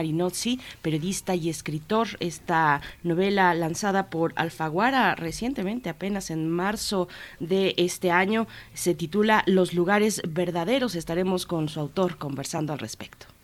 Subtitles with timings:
[0.82, 2.08] Periodista y escritor.
[2.20, 7.08] Esta novela lanzada por Alfaguara recientemente, apenas en marzo
[7.40, 10.96] de este año, se titula Los lugares verdaderos.
[10.96, 13.35] Estaremos con su autor conversando al respecto.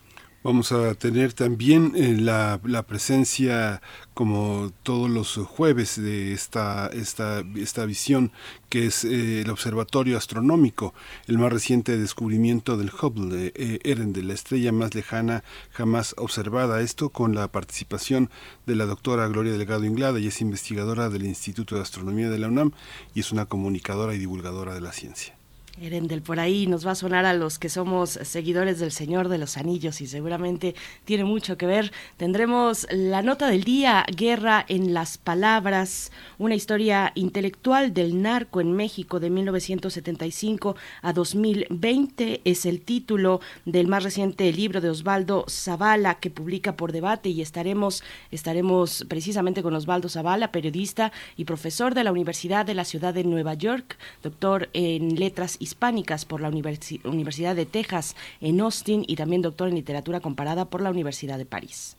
[0.43, 3.79] Vamos a tener también eh, la, la, presencia,
[4.15, 8.31] como todos los jueves, de esta, esta, esta visión
[8.67, 10.95] que es eh, el Observatorio Astronómico,
[11.27, 16.81] el más reciente descubrimiento del Hubble, eh, Eren, de la estrella más lejana jamás observada.
[16.81, 18.31] Esto con la participación
[18.65, 22.47] de la doctora Gloria Delgado Inglada, y es investigadora del Instituto de Astronomía de la
[22.47, 22.71] UNAM
[23.13, 25.40] y es una comunicadora y divulgadora de la ciencia.
[25.81, 29.39] Erendel, por ahí nos va a sonar a los que somos seguidores del Señor de
[29.39, 31.91] los Anillos y seguramente tiene mucho que ver.
[32.17, 38.73] Tendremos la nota del día, Guerra en las Palabras, una historia intelectual del narco en
[38.73, 42.41] México de 1975 a 2020.
[42.45, 47.41] Es el título del más reciente libro de Osvaldo Zavala que publica por debate y
[47.41, 53.15] estaremos, estaremos precisamente con Osvaldo Zavala, periodista y profesor de la Universidad de la Ciudad
[53.15, 59.15] de Nueva York, doctor en letras hispánicas por la Universidad de Texas en Austin y
[59.15, 61.95] también doctor en literatura comparada por la Universidad de París.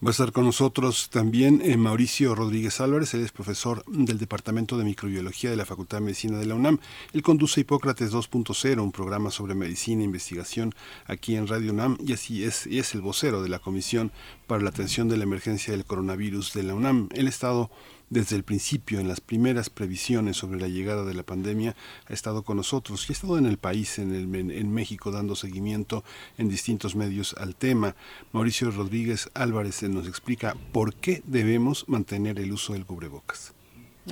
[0.00, 4.78] Va a estar con nosotros también eh, Mauricio Rodríguez Álvarez, él es profesor del Departamento
[4.78, 6.78] de Microbiología de la Facultad de Medicina de la UNAM.
[7.12, 10.72] Él conduce Hipócrates 2.0, un programa sobre medicina e investigación
[11.06, 14.12] aquí en Radio UNAM, y así es, y es el vocero de la Comisión
[14.46, 17.08] para la Atención de la Emergencia del Coronavirus de la UNAM.
[17.12, 17.68] Él ha estado
[18.10, 21.76] desde el principio, en las primeras previsiones sobre la llegada de la pandemia,
[22.06, 25.36] ha estado con nosotros y ha estado en el país, en, el, en México, dando
[25.36, 26.04] seguimiento
[26.38, 27.96] en distintos medios al tema.
[28.32, 33.57] Mauricio Rodríguez Álvarez nos explica por qué debemos mantener el uso del cubrebocas.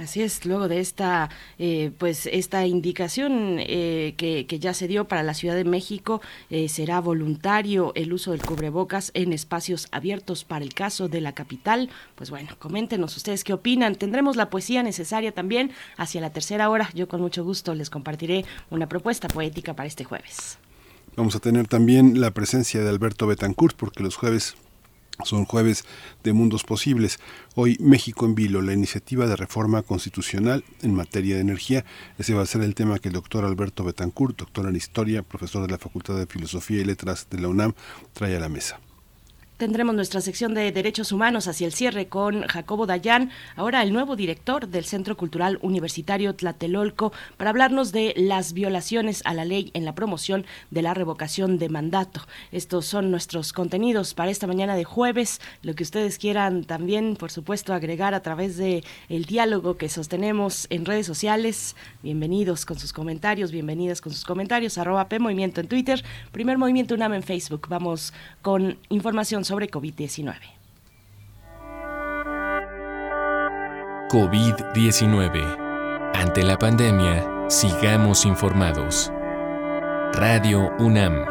[0.00, 5.22] Así es, luego de esta, eh, pues esta indicación eh, que, ya se dio para
[5.22, 6.20] la Ciudad de México,
[6.50, 11.32] eh, será voluntario el uso del cubrebocas en espacios abiertos para el caso de la
[11.32, 11.88] capital.
[12.14, 13.94] Pues bueno, coméntenos ustedes qué opinan.
[13.94, 16.90] Tendremos la poesía necesaria también hacia la tercera hora.
[16.94, 20.58] Yo con mucho gusto les compartiré una propuesta poética para este jueves.
[21.16, 24.56] Vamos a tener también la presencia de Alberto Betancourt, porque los jueves
[25.24, 25.84] son jueves
[26.22, 27.18] de mundos posibles.
[27.54, 31.84] Hoy México en Vilo, la iniciativa de reforma constitucional en materia de energía.
[32.18, 35.62] Ese va a ser el tema que el doctor Alberto Betancourt, doctor en historia, profesor
[35.62, 37.72] de la Facultad de Filosofía y Letras de la UNAM,
[38.12, 38.80] trae a la mesa.
[39.56, 44.14] Tendremos nuestra sección de Derechos Humanos hacia el cierre con Jacobo Dayan, ahora el nuevo
[44.14, 49.86] director del Centro Cultural Universitario Tlatelolco, para hablarnos de las violaciones a la ley en
[49.86, 52.20] la promoción de la revocación de mandato.
[52.52, 55.40] Estos son nuestros contenidos para esta mañana de jueves.
[55.62, 60.66] Lo que ustedes quieran también, por supuesto, agregar a través de el diálogo que sostenemos
[60.68, 61.76] en redes sociales.
[62.02, 64.76] Bienvenidos con sus comentarios, bienvenidas con sus comentarios.
[64.76, 67.68] Arroba P Movimiento en Twitter, Primer Movimiento UNAM en Facebook.
[67.70, 70.34] Vamos con información sobre COVID-19.
[74.10, 76.12] COVID-19.
[76.14, 79.12] Ante la pandemia, sigamos informados.
[80.12, 81.26] Radio UNAM.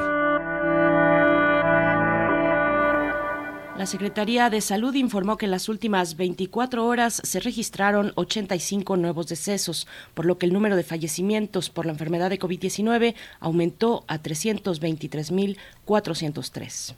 [3.78, 9.28] La Secretaría de Salud informó que en las últimas 24 horas se registraron 85 nuevos
[9.28, 14.22] decesos, por lo que el número de fallecimientos por la enfermedad de COVID-19 aumentó a
[14.22, 16.96] 323.403.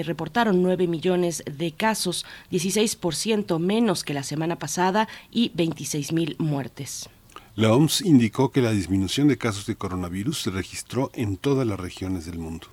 [0.03, 7.09] reportaron 9 millones de casos, 16% menos que la semana pasada y 26 mil muertes.
[7.55, 11.77] La OMS indicó que la disminución de casos de coronavirus se registró en todas las
[11.77, 12.67] regiones del mundo.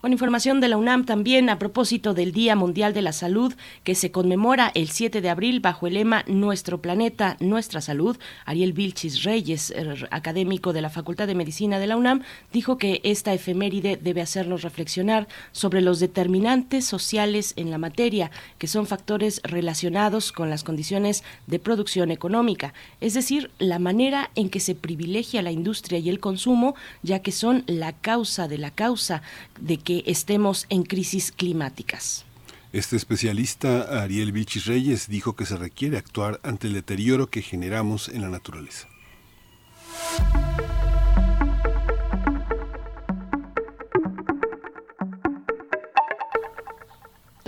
[0.00, 3.52] Con información de la UNAM también a propósito del Día Mundial de la Salud
[3.84, 8.16] que se conmemora el 7 de abril bajo el lema Nuestro planeta, nuestra salud,
[8.46, 13.02] Ariel Vilchis Reyes, er, académico de la Facultad de Medicina de la UNAM, dijo que
[13.04, 19.42] esta efeméride debe hacernos reflexionar sobre los determinantes sociales en la materia, que son factores
[19.44, 22.72] relacionados con las condiciones de producción económica,
[23.02, 27.32] es decir, la manera en que se privilegia la industria y el consumo, ya que
[27.32, 29.20] son la causa de la causa
[29.60, 32.24] de que estemos en crisis climáticas.
[32.72, 38.08] Este especialista, Ariel Vichis Reyes, dijo que se requiere actuar ante el deterioro que generamos
[38.08, 38.88] en la naturaleza.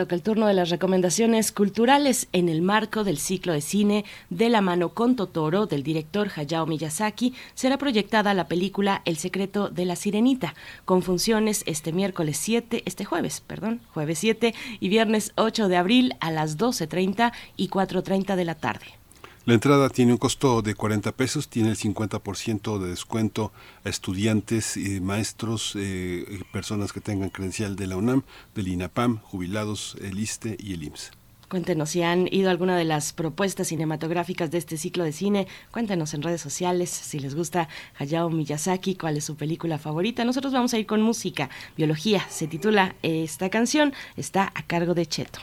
[0.03, 4.49] Toca el turno de las recomendaciones culturales en el marco del ciclo de cine De
[4.49, 7.35] la mano con Totoro del director Hayao Miyazaki.
[7.55, 13.05] Será proyectada la película El secreto de la sirenita con funciones este miércoles 7, este
[13.05, 18.45] jueves, perdón, jueves 7 y viernes 8 de abril a las 12.30 y 4.30 de
[18.45, 19.02] la tarde.
[19.45, 23.51] La entrada tiene un costo de 40 pesos, tiene el 50% de descuento
[23.85, 28.23] a estudiantes, y maestros, eh, personas que tengan credencial de la UNAM,
[28.55, 31.11] del INAPAM, jubilados, el ISTE y el IMSS.
[31.49, 35.49] Cuéntenos si han ido alguna de las propuestas cinematográficas de este ciclo de cine.
[35.73, 37.69] Cuéntenos en redes sociales si les gusta
[37.99, 40.25] Hayao Miyazaki, cuál es su película favorita.
[40.25, 41.51] Nosotros vamos a ir con música.
[41.77, 43.93] Biología se titula esta canción.
[44.17, 45.41] Está a cargo de Cheto.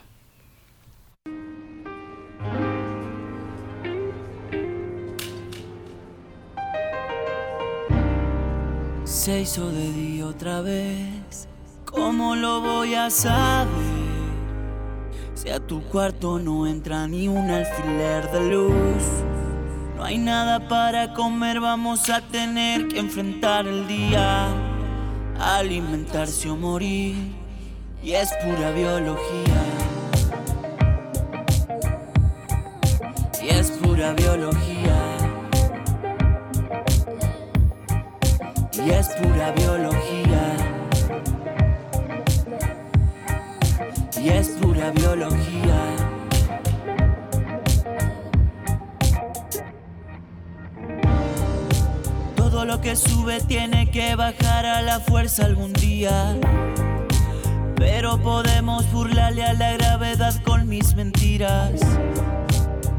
[9.19, 11.49] Se hizo de día otra vez.
[11.83, 13.67] ¿Cómo lo voy a saber?
[15.33, 19.03] Si a tu cuarto no entra ni un alfiler de luz.
[19.97, 24.47] No hay nada para comer, vamos a tener que enfrentar el día.
[25.37, 27.17] Alimentarse o morir.
[28.01, 29.61] Y es pura biología.
[33.43, 35.08] Y es pura biología.
[38.85, 40.55] Y es pura biología.
[44.21, 45.95] Y es pura biología.
[52.35, 56.37] Todo lo que sube tiene que bajar a la fuerza algún día.
[57.75, 61.71] Pero podemos burlarle a la gravedad con mis mentiras.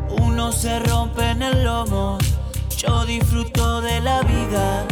[0.09, 2.19] Uno se rompe en el lomo,
[2.77, 4.87] yo disfruto de la vida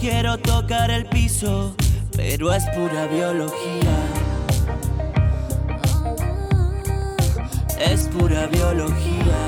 [0.00, 1.74] quiero tocar el piso,
[2.16, 3.96] pero es pura biología.
[7.78, 9.40] Es pura biología.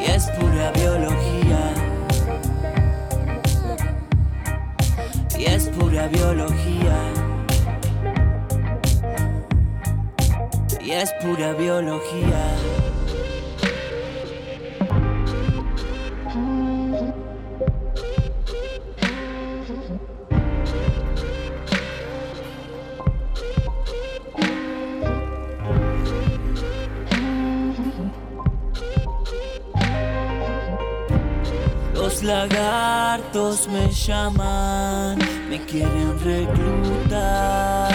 [0.00, 1.74] Y es pura biología.
[5.38, 6.96] Y es pura biología.
[10.80, 12.91] Y es pura biología.
[32.22, 37.92] Lagartos me llaman, me quieren reclutar.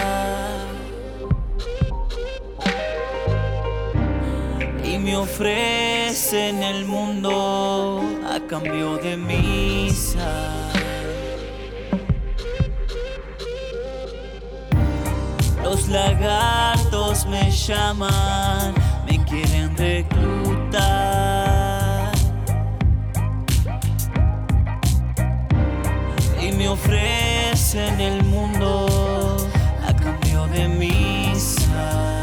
[4.84, 10.54] Y me ofrecen el mundo a cambio de misa.
[15.62, 18.74] Los lagartos me llaman,
[26.76, 26.76] reclutar.
[26.76, 28.86] feliz en el mundo
[29.86, 32.22] a cambio de misa.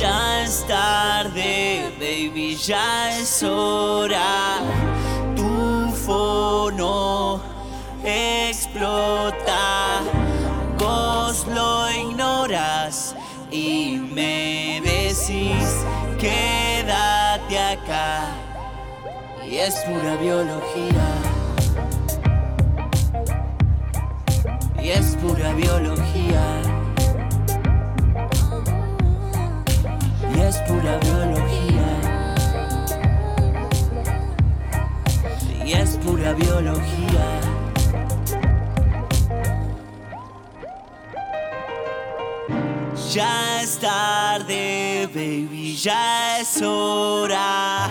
[0.00, 4.60] Ya es tarde, baby, ya es hora.
[5.36, 7.40] Tu fono
[8.04, 10.00] explota.
[10.78, 13.14] Vos lo ignoras
[13.50, 15.84] y me decís
[16.18, 18.31] quédate acá.
[19.52, 21.06] Y es pura biología.
[24.82, 26.62] Y es pura biología.
[30.34, 31.90] Y es pura biología.
[35.66, 37.40] Y es pura biología.
[43.12, 47.90] Ya es tarde, baby, ya es hora.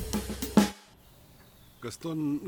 [1.91, 2.39] Gastón,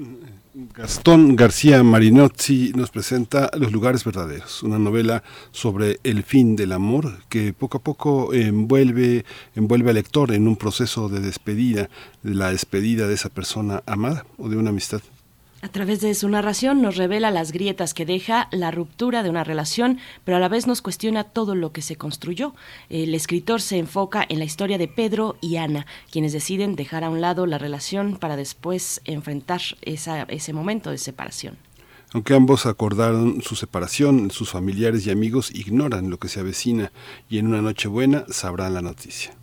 [0.73, 5.21] Gastón García Marinozzi nos presenta Los lugares verdaderos, una novela
[5.51, 10.55] sobre el fin del amor que poco a poco envuelve, envuelve al lector en un
[10.55, 11.89] proceso de despedida,
[12.21, 15.01] de la despedida de esa persona amada o de una amistad.
[15.63, 19.45] A través de su narración nos revela las grietas que deja la ruptura de una
[19.45, 22.53] relación, pero a la vez nos cuestiona todo lo que se construyó.
[22.89, 27.09] El escritor se enfoca en la historia de Pedro y Ana, quienes deciden dejar a
[27.09, 31.57] un lado la relación para después enfrentar esa, ese momento de separación.
[32.11, 36.91] Aunque ambos acordaron su separación, sus familiares y amigos ignoran lo que se avecina
[37.29, 39.33] y en una noche buena sabrán la noticia.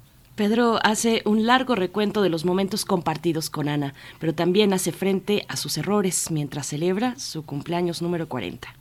[0.41, 5.45] Pedro hace un largo recuento de los momentos compartidos con Ana, pero también hace frente
[5.49, 8.75] a sus errores mientras celebra su cumpleaños número 40.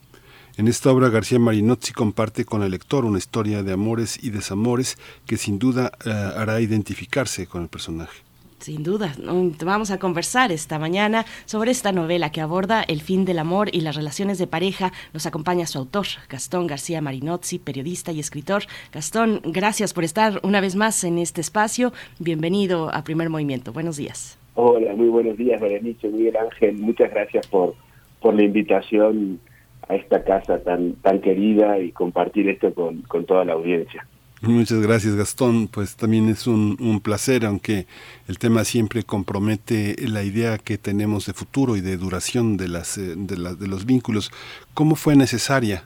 [0.55, 4.97] En esta obra García Marinozzi comparte con el lector una historia de amores y desamores
[5.25, 8.28] que sin duda uh, hará identificarse con el personaje.
[8.59, 9.15] Sin duda,
[9.63, 13.79] vamos a conversar esta mañana sobre esta novela que aborda el fin del amor y
[13.79, 14.91] las relaciones de pareja.
[15.13, 18.63] Nos acompaña su autor, Gastón García Marinozzi, periodista y escritor.
[18.91, 21.93] Gastón, gracias por estar una vez más en este espacio.
[22.19, 23.71] Bienvenido a Primer Movimiento.
[23.71, 24.37] Buenos días.
[24.55, 26.75] Hola, muy buenos días, Berenice, Miguel Ángel.
[26.75, 27.75] Muchas gracias por,
[28.21, 29.39] por la invitación
[29.87, 34.05] a esta casa tan, tan querida y compartir esto con, con toda la audiencia.
[34.41, 37.87] Muchas gracias Gastón, pues también es un, placer, aunque
[38.29, 42.95] el tema siempre compromete la idea que tenemos de futuro y de duración de, las,
[42.95, 44.31] de, la, de los vínculos.
[44.73, 45.83] ¿Cómo fue necesaria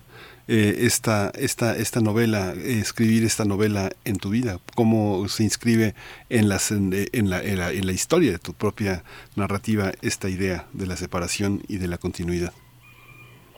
[0.48, 4.60] eh, esta, esta, esta novela, eh, escribir esta novela en tu vida?
[4.76, 5.96] ¿Cómo se inscribe
[6.30, 9.04] en, las, en, la, en, la, en la historia de tu propia
[9.36, 12.54] narrativa esta idea de la separación y de la continuidad?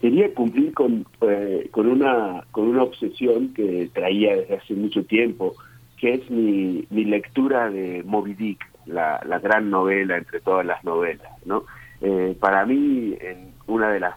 [0.06, 5.56] Quería cumplir con, eh, con, una, con una obsesión que traía desde hace mucho tiempo,
[5.98, 10.84] que es mi, mi lectura de Moby Dick, la, la gran novela entre todas las
[10.84, 11.32] novelas.
[11.46, 11.64] ¿no?
[12.02, 14.14] Eh, para mí, en una de las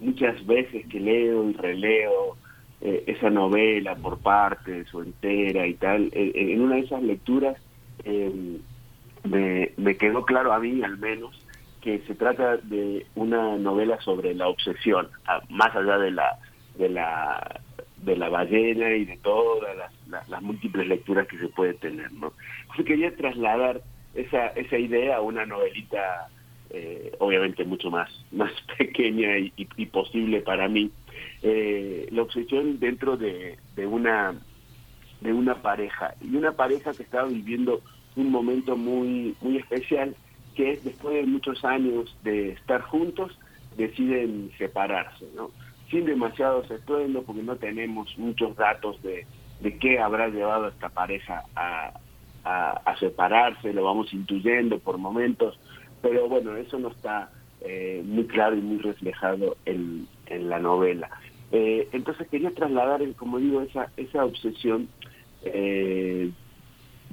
[0.00, 2.36] muchas veces que leo y releo
[2.80, 7.56] eh, esa novela por partes o entera y tal, en una de esas lecturas
[9.22, 11.40] me, me quedó claro a mí al menos
[11.82, 15.08] que se trata de una novela sobre la obsesión,
[15.50, 16.38] más allá de la
[16.78, 17.60] de la
[17.98, 19.76] de la ballena y de todas
[20.08, 22.32] las, múltiples lecturas que se puede tener, ¿no?
[22.62, 23.82] Entonces quería trasladar
[24.14, 26.28] esa esa idea a una novelita
[26.70, 30.90] eh, obviamente mucho más más pequeña y posible para mí.
[31.42, 34.34] Eh, la obsesión dentro de, de una
[35.20, 37.80] de una pareja y una pareja que estaba viviendo
[38.16, 40.14] un momento muy muy especial
[40.54, 43.38] que después de muchos años de estar juntos
[43.76, 45.50] deciden separarse, ¿no?
[45.90, 49.26] Sin demasiados estruendos porque no tenemos muchos datos de,
[49.60, 51.92] de qué habrá llevado a esta pareja a,
[52.44, 55.58] a, separarse, lo vamos intuyendo por momentos,
[56.00, 57.30] pero bueno, eso no está
[57.60, 61.08] eh, muy claro y muy reflejado en, en la novela.
[61.52, 64.88] Eh, entonces quería trasladar, como digo, esa, esa obsesión
[65.42, 66.30] eh,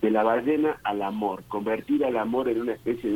[0.02, 3.10] de la ballena al amor, convertir al amor en una especie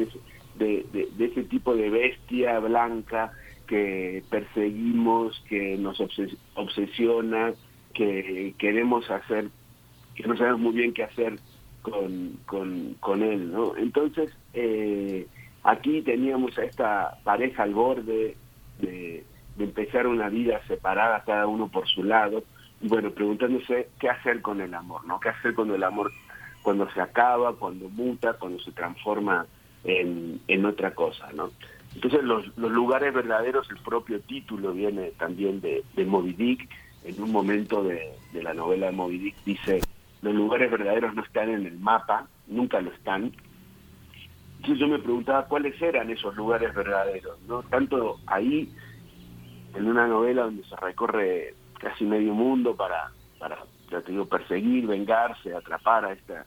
[0.56, 3.32] de, de, de, ese tipo de bestia blanca
[3.68, 7.54] que perseguimos, que nos obses obsesiona,
[7.94, 9.50] que queremos hacer,
[10.16, 11.40] que no sabemos muy bien qué hacer
[11.82, 13.76] con, con, con él, ¿no?
[13.78, 15.28] Entonces, eh,
[15.64, 18.36] aquí teníamos a esta pareja al borde
[18.80, 19.24] de,
[19.58, 22.44] de empezar una vida separada, cada uno por su lado,
[22.82, 25.20] y bueno, preguntándose qué hacer con el amor, ¿no?
[25.20, 26.12] ¿Qué hacer cuando el amor
[26.64, 29.46] cuando se acaba, cuando muta, cuando se transforma
[29.84, 31.52] en, en otra cosa, ¿no?
[31.94, 36.68] Entonces los, los, lugares verdaderos, el propio título viene también de, de Moby Dick,
[37.04, 39.82] en un momento de, de la novela de Moby Dick dice,
[40.22, 43.32] los lugares verdaderos no están en el mapa, nunca lo están.
[44.58, 47.62] Entonces yo me preguntaba cuáles eran esos lugares verdaderos, ¿no?
[47.64, 48.72] Tanto ahí,
[49.76, 53.58] en una novela donde se recorre casi medio mundo para, para
[53.94, 56.46] ya te digo, perseguir, vengarse, atrapar a esta,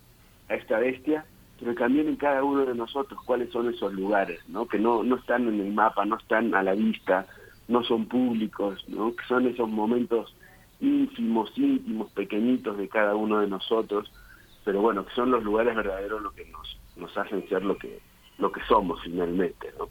[0.49, 1.25] a esta bestia,
[1.61, 4.67] pero también en cada uno de nosotros cuáles son esos lugares, ¿no?
[4.67, 7.27] Que no, no están en el mapa, no están a la vista,
[7.69, 9.15] no son públicos, ¿no?
[9.15, 10.35] Que son esos momentos
[10.81, 14.11] ínfimos, íntimos, pequeñitos de cada uno de nosotros,
[14.65, 18.01] pero bueno, que son los lugares verdaderos lo que nos, nos hacen ser lo que,
[18.39, 19.89] lo que somos finalmente, ¿no?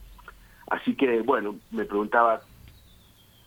[0.68, 2.42] Así que, bueno, me preguntaba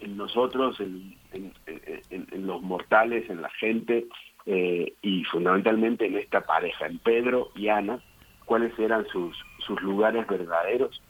[0.00, 4.06] en nosotros, en, en, los mortales, en la gente,
[4.46, 8.00] eh, y fundamentalmente en esta pareja, en Pedro y Ana,
[8.44, 11.02] cuáles eran sus, sus lugares verdaderos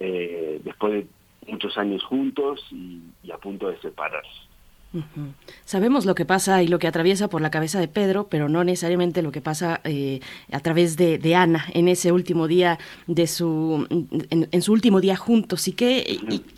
[0.00, 1.06] eh, después de
[1.52, 4.30] muchos años juntos y, a punto de separarse.
[5.66, 8.64] Sabemos lo que pasa y lo que atraviesa por la cabeza de Pedro, pero no
[8.64, 10.20] necesariamente lo que pasa eh,
[10.50, 13.86] a través de, de, Ana en ese último día de su
[14.30, 15.76] en, su último día juntos y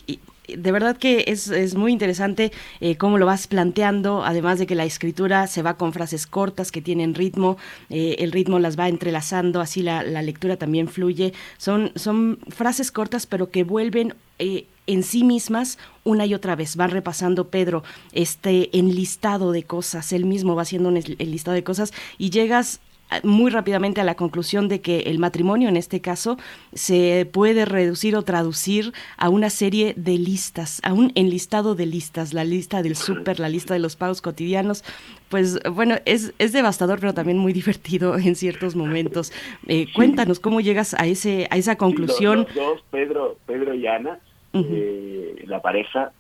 [0.07, 0.21] y,
[0.57, 4.75] de verdad que es, es muy interesante eh, cómo lo vas planteando, además de que
[4.75, 7.57] la escritura se va con frases cortas que tienen ritmo,
[7.89, 11.33] eh, el ritmo las va entrelazando, así la, la, lectura también fluye.
[11.59, 16.77] Son, son frases cortas, pero que vuelven eh, en sí mismas una y otra vez.
[16.77, 21.93] Van repasando Pedro este enlistado de cosas, él mismo va haciendo un enlistado de cosas
[22.19, 22.81] y llegas
[23.23, 26.37] muy rápidamente a la conclusión de que el matrimonio en este caso
[26.73, 32.33] se puede reducir o traducir a una serie de listas, a un enlistado de listas,
[32.33, 34.85] la lista del súper, la lista de los pagos cotidianos.
[35.29, 39.33] Pues bueno, es, es devastador, pero también muy divertido en ciertos momentos.
[39.67, 42.47] Eh, cuéntanos cómo llegas a ese a esa conclusión.
[42.51, 44.19] Sí, los, los dos, Pedro, Pedro y Ana,
[44.53, 44.67] uh -huh.
[44.71, 46.13] eh, la pareja,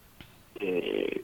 [0.60, 1.22] eh,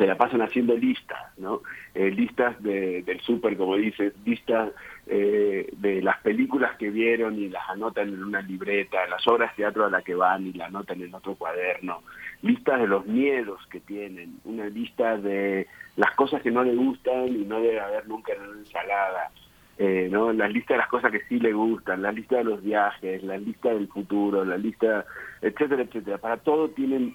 [0.00, 1.60] se la pasan haciendo listas, ¿no?
[1.94, 4.72] Eh, listas de, del súper, como dices, listas
[5.06, 9.56] eh, de las películas que vieron y las anotan en una libreta, las obras de
[9.56, 12.00] teatro a la que van y la anotan en otro cuaderno,
[12.40, 17.28] listas de los miedos que tienen, una lista de las cosas que no le gustan
[17.28, 19.30] y no debe haber nunca en una ensalada,
[19.76, 20.32] eh, ¿no?
[20.32, 23.36] las listas de las cosas que sí le gustan, la lista de los viajes, la
[23.36, 25.04] lista del futuro, la lista,
[25.42, 26.16] etcétera, etcétera.
[26.16, 27.14] Para todo tienen,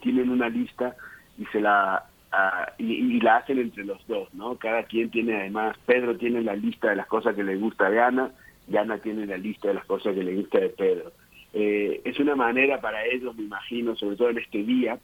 [0.00, 0.94] tienen una lista
[1.38, 4.56] y se la uh, y, la hacen entre los dos, ¿no?
[4.56, 8.00] Cada quien tiene además, Pedro tiene la lista de las cosas que le gusta de
[8.00, 8.30] Ana
[8.68, 11.12] y Ana tiene la lista de las cosas que le gusta de Pedro.
[11.52, 14.98] Eh, es una manera para ellos, me imagino, sobre todo en este día,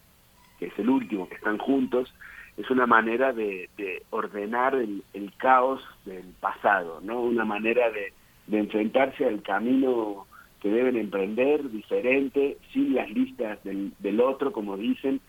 [0.59, 2.13] que es el último, que están juntos,
[2.57, 7.23] es una manera de, de ordenar el, el, caos del pasado, ¿no?
[7.23, 8.13] Una manera de,
[8.47, 10.27] de enfrentarse al camino
[10.61, 15.21] que deben emprender diferente, sin las listas del, del otro, como dicen,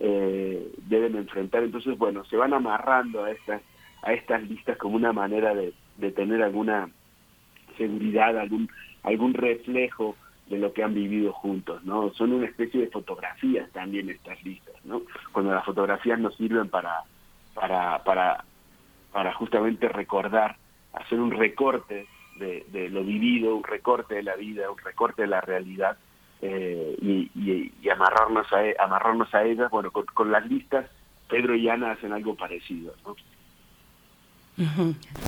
[0.00, 1.62] eh, deben enfrentar.
[1.62, 3.62] Entonces, bueno, se van amarrando a estas,
[4.02, 6.88] a estas listas como una manera de, de tener alguna
[7.76, 8.68] seguridad, algún,
[9.02, 10.16] algún reflejo
[10.48, 12.12] de lo que han vivido juntos, ¿no?
[12.14, 15.02] Son una especie de fotografías también estas listas, ¿no?
[15.32, 17.02] Cuando las fotografías nos sirven para,
[17.54, 18.44] para, para,
[19.12, 20.56] para justamente recordar,
[20.94, 22.06] hacer un recorte
[22.36, 25.98] de, de lo vivido, un recorte de la vida, un recorte de la realidad,
[26.42, 30.86] eh, y, y, y, amarrarnos a amarrarnos a ellas bueno con, con, las listas
[31.28, 33.16] Pedro y Ana hacen algo parecido ¿no?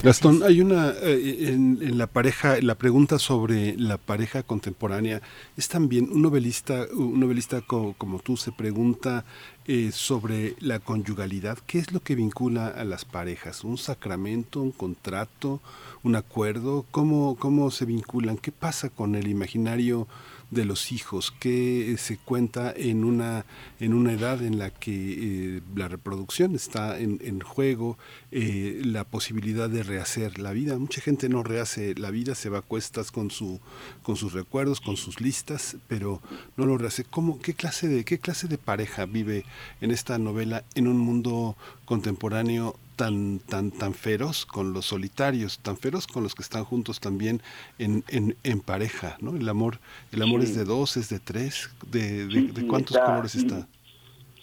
[0.02, 5.22] Gastón, hay una eh, en, en, la pareja, la pregunta sobre la pareja contemporánea
[5.56, 9.24] es también un novelista, un novelista como, como tú se pregunta
[9.66, 13.62] eh, sobre la conyugalidad, ¿qué es lo que vincula a las parejas?
[13.62, 15.60] ¿Un sacramento, un contrato,
[16.02, 16.84] un acuerdo?
[16.90, 18.36] ¿Cómo, cómo se vinculan?
[18.36, 20.08] ¿Qué pasa con el imaginario?
[20.50, 23.44] De los hijos, que se cuenta en una,
[23.78, 27.98] en una edad en la que eh, la reproducción está en, en juego,
[28.32, 30.78] eh, la posibilidad de rehacer la vida.
[30.78, 33.60] Mucha gente no rehace la vida, se va a cuestas con, su,
[34.02, 36.20] con sus recuerdos, con sus listas, pero
[36.56, 37.04] no lo rehace.
[37.04, 39.44] ¿Cómo, qué, clase de, ¿Qué clase de pareja vive
[39.80, 45.78] en esta novela en un mundo contemporáneo tan tan tan feroz con los solitarios, tan
[45.78, 47.40] feroz con los que están juntos también
[47.78, 49.34] en, en, en pareja, ¿no?
[49.34, 49.78] El amor
[50.12, 50.48] el amor sí.
[50.48, 53.66] es de dos, es de tres, de, de, sí, de cuántos está, colores está.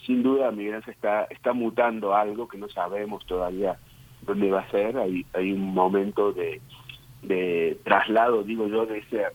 [0.04, 3.78] Sin duda, Miguel, se está está mutando algo que no sabemos todavía
[4.22, 4.98] dónde va a ser.
[4.98, 6.60] Hay hay un momento de
[7.22, 9.30] de traslado, digo yo, de esa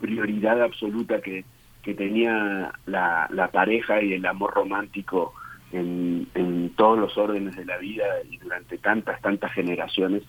[0.00, 1.44] prioridad absoluta que
[1.82, 5.34] que tenía la, la pareja y el amor romántico
[5.72, 10.22] en, todos los órdenes de la vida y durante tantas, tantas generaciones,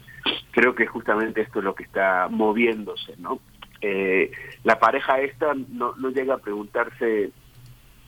[0.51, 3.39] creo que justamente esto es lo que está moviéndose, ¿no?
[3.79, 4.31] Eh,
[4.63, 7.31] la pareja esta no, no llega a preguntarse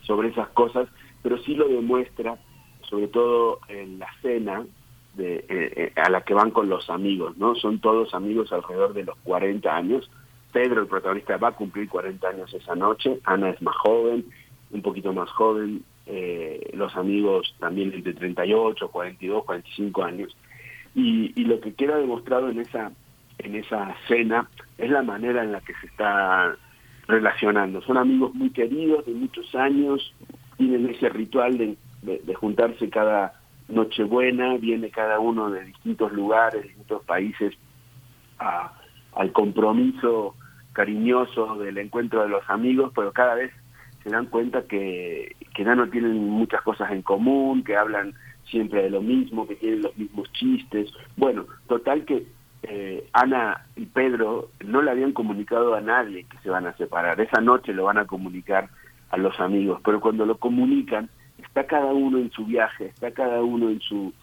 [0.02, 0.88] sobre esas cosas,
[1.22, 2.38] pero sí lo demuestra,
[2.82, 4.66] sobre todo en la cena
[5.16, 7.56] de, eh, eh, a la que van con los amigos, ¿no?
[7.56, 10.10] Son todos amigos alrededor de los 40 años.
[10.52, 13.20] Pedro, el protagonista, va a cumplir 40 años esa noche.
[13.24, 14.26] Ana es más joven,
[14.72, 15.84] un poquito más joven.
[16.06, 20.38] Eh, los amigos también entre 38, 42, 45 años.
[20.96, 22.92] Y, y lo que queda demostrado en esa
[23.40, 26.56] en esa cena es la manera en la que se está
[27.08, 27.82] relacionando.
[27.82, 30.14] Son amigos muy queridos de muchos años,
[30.58, 37.04] tienen ese ritual de, de, juntarse cada Nochebuena, viene cada uno de distintos lugares, distintos
[37.04, 37.54] países
[38.40, 38.74] a,
[39.16, 40.36] al compromiso
[40.74, 43.52] cariñoso del encuentro de los amigos, pero cada vez
[44.04, 48.14] se dan cuenta que, que ya no tienen muchas cosas en común, que hablan
[48.50, 50.92] siempre de lo mismo, que tienen los mismos chistes.
[51.16, 52.26] Bueno, total que
[52.64, 57.20] eh, Ana y Pedro no le habían comunicado a nadie que se van a separar.
[57.20, 58.70] Esa noche lo van a comunicar
[59.10, 63.44] a los amigos, pero cuando lo comunican, está cada uno en su viaje, está cada
[63.44, 64.14] uno en su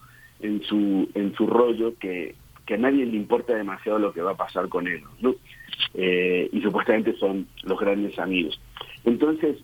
[0.41, 4.31] en su en su rollo que, que a nadie le importa demasiado lo que va
[4.31, 5.35] a pasar con él, ¿no?
[5.93, 8.59] Eh, y supuestamente son los grandes amigos.
[9.05, 9.57] Entonces,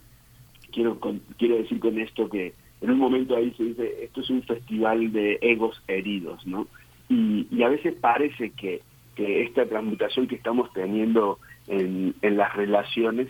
[0.77, 0.99] quiero
[1.39, 5.11] quiero decir con esto que en un momento ahí se dice, esto es un festival
[5.11, 6.67] de egos heridos, ¿no?
[7.09, 8.81] y, a veces parece que,
[9.17, 13.27] esta transmutación que estamos teniendo en, las relaciones,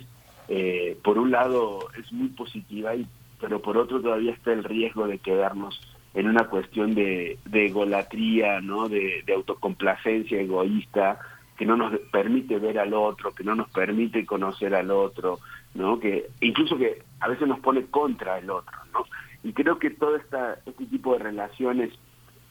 [0.49, 3.07] eh, por un lado es muy positiva, y,
[3.39, 5.79] pero por otro todavía está el riesgo de quedarnos
[6.13, 8.89] en una cuestión de, egolatría, ¿no?
[8.89, 11.21] de autocomplacencia egoísta,
[11.57, 15.39] que no nos permite ver al otro, que no nos permite conocer al otro,
[15.73, 15.99] ¿no?
[15.99, 19.05] Que incluso que a veces nos pone contra el otro, ¿no?
[19.43, 21.91] Y creo que todo esta, este tipo de relaciones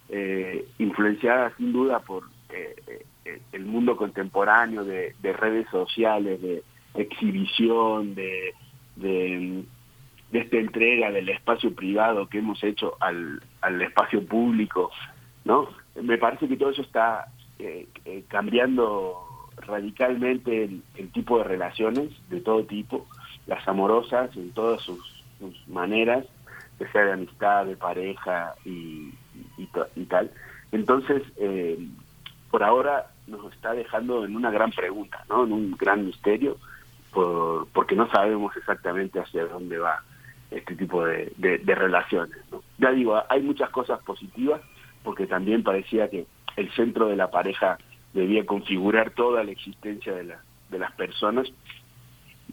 [0.09, 6.63] eh, influenciada sin duda por eh, eh, el mundo contemporáneo de, redes sociales, de
[6.95, 8.55] exhibición, de,
[8.97, 9.65] de,
[10.33, 14.91] esta entrega del espacio privado que hemos hecho al, al espacio público,
[15.45, 15.69] ¿no?
[16.03, 17.27] Me parece que todo eso está
[17.59, 17.87] eh,
[18.29, 23.07] cambiando radicalmente el, tipo de relaciones de todo tipo,
[23.47, 25.25] las amorosas en todas sus,
[25.67, 26.25] maneras,
[26.79, 29.13] que sea de amistad, de pareja y,
[29.59, 30.31] y, tal.
[30.73, 31.79] Entonces, eh,
[32.51, 35.45] por ahora nos está dejando en una gran pregunta, ¿no?
[35.45, 36.57] En un gran misterio,
[37.13, 40.03] por, porque no sabemos exactamente hacia dónde va
[40.51, 41.33] este tipo de,
[41.67, 42.37] relaciones.
[42.79, 44.61] Ya digo, hay muchas cosas positivas,
[45.03, 47.79] porque también parecía que el centro de la pareja
[48.13, 50.41] debía configurar toda la existencia de, la,
[50.71, 51.47] de las personas,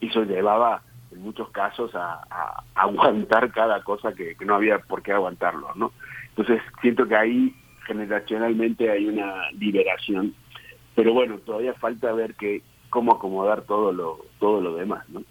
[0.00, 4.78] y eso llevaba en muchos casos a, a, aguantar cada cosa que, que, no había
[4.80, 5.92] por qué aguantarlo, ¿no?
[6.30, 7.54] Entonces siento que ahí
[7.86, 10.34] generacionalmente hay una liberación,
[10.94, 15.22] pero bueno, todavía falta ver que cómo acomodar todo lo todo lo demás, ¿no?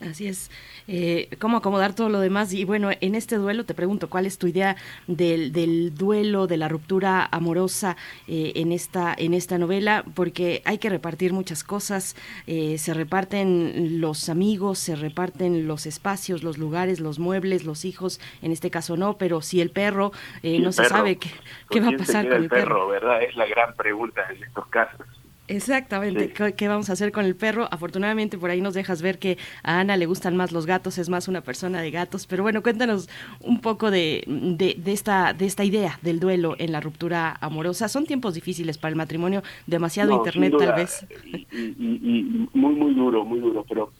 [0.00, 0.50] Así es.
[0.88, 2.52] Eh, ¿Cómo acomodar todo lo demás?
[2.52, 4.76] Y bueno, en este duelo te pregunto, ¿cuál es tu idea
[5.06, 7.96] del, del duelo, de la ruptura amorosa
[8.28, 10.04] eh, en, esta, en esta novela?
[10.14, 12.16] Porque hay que repartir muchas cosas.
[12.46, 18.20] Eh, se reparten los amigos, se reparten los espacios, los lugares, los muebles, los hijos.
[18.42, 21.30] En este caso no, pero si el perro, no se sabe qué,
[21.70, 22.88] qué va a pasar con el perro.
[22.88, 23.22] ¿verdad?
[23.22, 25.06] Es la gran pregunta en estos casos.
[25.56, 27.68] Exactamente, ¿Qué, vamos a hacer con el perro?
[27.70, 31.08] Afortunadamente por ahí nos dejas ver que a Ana le gustan más los gatos, es
[31.08, 33.08] más una persona de gatos, pero bueno, cuéntanos
[33.40, 37.88] un poco de, de, esta, de esta idea del duelo en la ruptura amorosa.
[37.88, 41.06] Son tiempos difíciles para el matrimonio, demasiado internet tal vez.
[41.24, 43.92] Y, muy, muy duro, muy duro, pero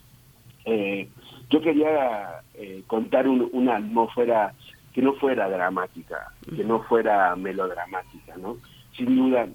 [0.64, 1.08] eh,
[1.50, 4.54] yo quería eh, contar una atmósfera
[4.92, 8.56] que no fuera dramática, que no fuera melodramática, ¿no?
[8.96, 9.48] Sin duda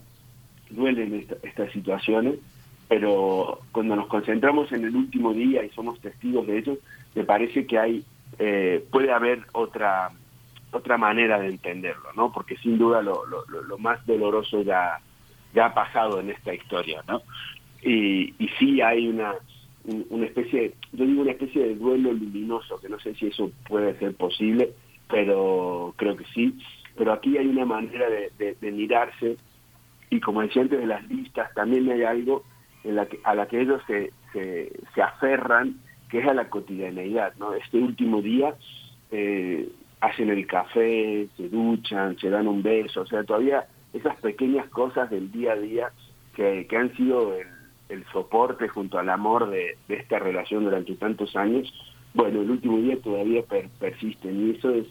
[0.70, 2.36] duelen estas situaciones,
[2.88, 6.78] pero cuando nos concentramos en el último día y somos testigos de ello,
[7.16, 8.06] me parece que hay
[8.40, 10.12] eh, puede haber otra
[10.72, 12.32] otra manera de entenderlo, ¿no?
[12.32, 15.00] Porque sin duda lo, lo, lo más doloroso ya,
[15.54, 17.22] ya ha pasado en esta historia, ¿no?
[17.82, 19.34] Y, sí hay una,
[20.10, 23.98] una especie, yo digo una especie de duelo luminoso, que no sé si eso puede
[23.98, 24.72] ser posible,
[25.10, 26.58] pero creo que sí.
[26.98, 29.38] Pero aquí hay una manera de mirarse
[30.10, 32.44] y como decía antes de las listas, también hay algo
[32.84, 35.76] en la que, a la que ellos se, se, aferran,
[36.10, 37.54] que es a la cotidianeidad, ¿no?
[37.54, 38.56] Este último día
[39.12, 44.70] eh, hacen el café, se duchan, se dan un beso, o sea, todavía esas pequeñas
[44.70, 45.92] cosas del día a día
[46.36, 47.48] que, que han sido el,
[48.12, 51.74] soporte junto al amor de, esta relación durante tantos años,
[52.14, 53.44] bueno, el último día todavía
[53.80, 54.88] persisten y eso es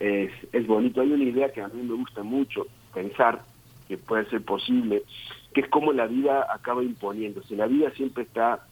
[0.00, 1.00] es, es bonito.
[1.00, 3.42] Hay una idea que a mí me gusta mucho pensar
[3.88, 5.02] que puede ser posible,
[5.52, 7.56] que es como la vida acaba imponiéndose.
[7.56, 8.66] La vida siempre está,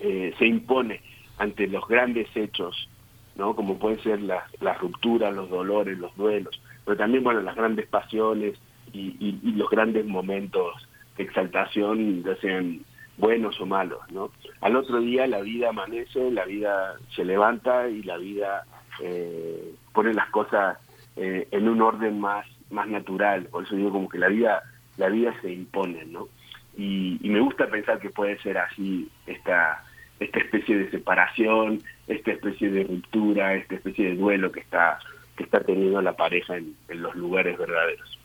[0.00, 1.00] eh, se impone
[1.38, 2.88] ante los grandes hechos,
[3.36, 3.54] ¿no?
[3.54, 7.86] Como pueden ser las, las rupturas, los dolores, los duelos, pero también, bueno, las grandes
[7.86, 8.58] pasiones
[8.92, 10.74] y, y los grandes momentos
[11.16, 12.84] de exaltación, ya sean
[13.16, 14.30] buenos o malos, ¿no?
[14.60, 18.64] Al otro día la vida amanece, la vida se levanta y la vida
[19.00, 20.78] eh, pone las cosas
[21.16, 24.62] eh, en un orden más más natural, por eso digo como que la vida
[24.96, 26.28] la vida se impone, ¿no?
[26.76, 29.84] Y, me gusta pensar que puede ser así esta
[30.20, 34.98] esta especie de separación, esta especie de ruptura, esta especie de duelo que está
[35.36, 38.18] que está teniendo la pareja en los lugares verdaderos.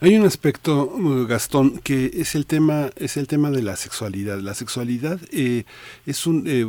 [0.00, 4.38] Hay un aspecto, uh, Gastón, que es el tema, es el tema de la sexualidad.
[4.38, 5.64] La sexualidad eh,
[6.06, 6.64] es un eh,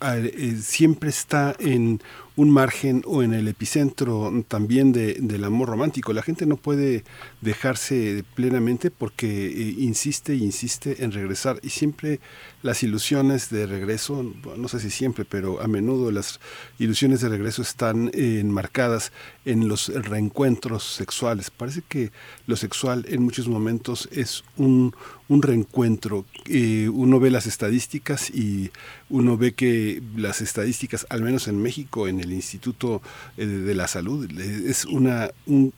[0.00, 2.00] eh, siempre está en
[2.36, 6.12] un margen o en el epicentro también de, del amor romántico.
[6.12, 7.04] La gente no puede
[7.40, 12.20] dejarse plenamente porque eh, insiste insiste en regresar y siempre
[12.62, 16.40] las ilusiones de regreso, no sé si siempre, pero a menudo las
[16.78, 19.12] ilusiones de regreso están eh, enmarcadas
[19.44, 21.50] en los reencuentros sexuales.
[21.50, 22.10] Parece que
[22.46, 24.94] lo sexual en muchos momentos es un,
[25.28, 26.26] un reencuentro.
[26.46, 28.70] Eh, uno ve las estadísticas y
[29.08, 33.00] uno ve que las estadísticas, al menos en México, en el Instituto
[33.36, 35.30] eh, de la Salud, es una,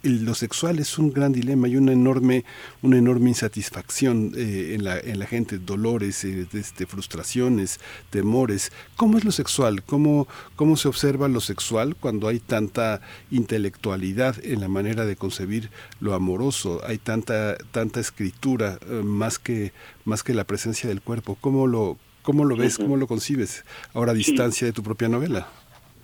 [0.02, 2.44] lo sexual es un gran dilema y una enorme,
[2.82, 7.78] una enorme insatisfacción eh, en, la, en la gente, dolores, este, frustraciones,
[8.10, 8.72] temores.
[8.96, 9.84] ¿Cómo es lo sexual?
[9.84, 15.70] ¿Cómo, ¿Cómo se observa lo sexual cuando hay tanta intelectualidad en la manera de concebir
[16.00, 16.80] lo amoroso?
[16.84, 19.72] Hay tanta, tanta escritura más que,
[20.04, 21.36] más que la presencia del cuerpo.
[21.40, 25.48] ¿Cómo lo, cómo lo ves, cómo lo concibes ahora a distancia de tu propia novela?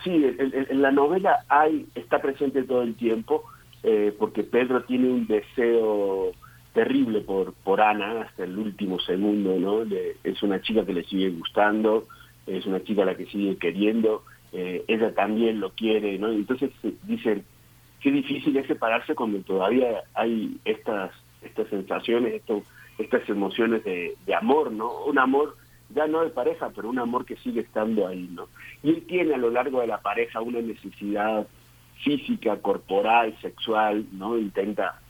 [0.05, 3.45] Sí, en, la novela hay está presente todo el tiempo,
[3.83, 6.33] eh, porque Pedro tiene un deseo
[6.75, 9.83] terrible por, por Ana hasta el último segundo, ¿no?
[10.25, 12.09] es una chica que le sigue gustando,
[12.47, 16.31] es una chica a la que sigue queriendo, eh, ella también lo quiere, ¿no?
[16.31, 17.45] Entonces eh, dicen,
[18.01, 22.63] qué difícil es separarse cuando todavía hay estas, estas sensaciones, esto,
[22.99, 25.05] estas emociones de, amor, ¿no?
[25.05, 25.57] Un amor
[25.91, 28.49] ya no de pareja, pero un amor que sigue estando ahí, ¿no?
[28.83, 31.47] Y él tiene a lo largo de la pareja una necesidad
[32.03, 34.39] física, corporal, sexual, ¿no?
[34.39, 35.01] Intenta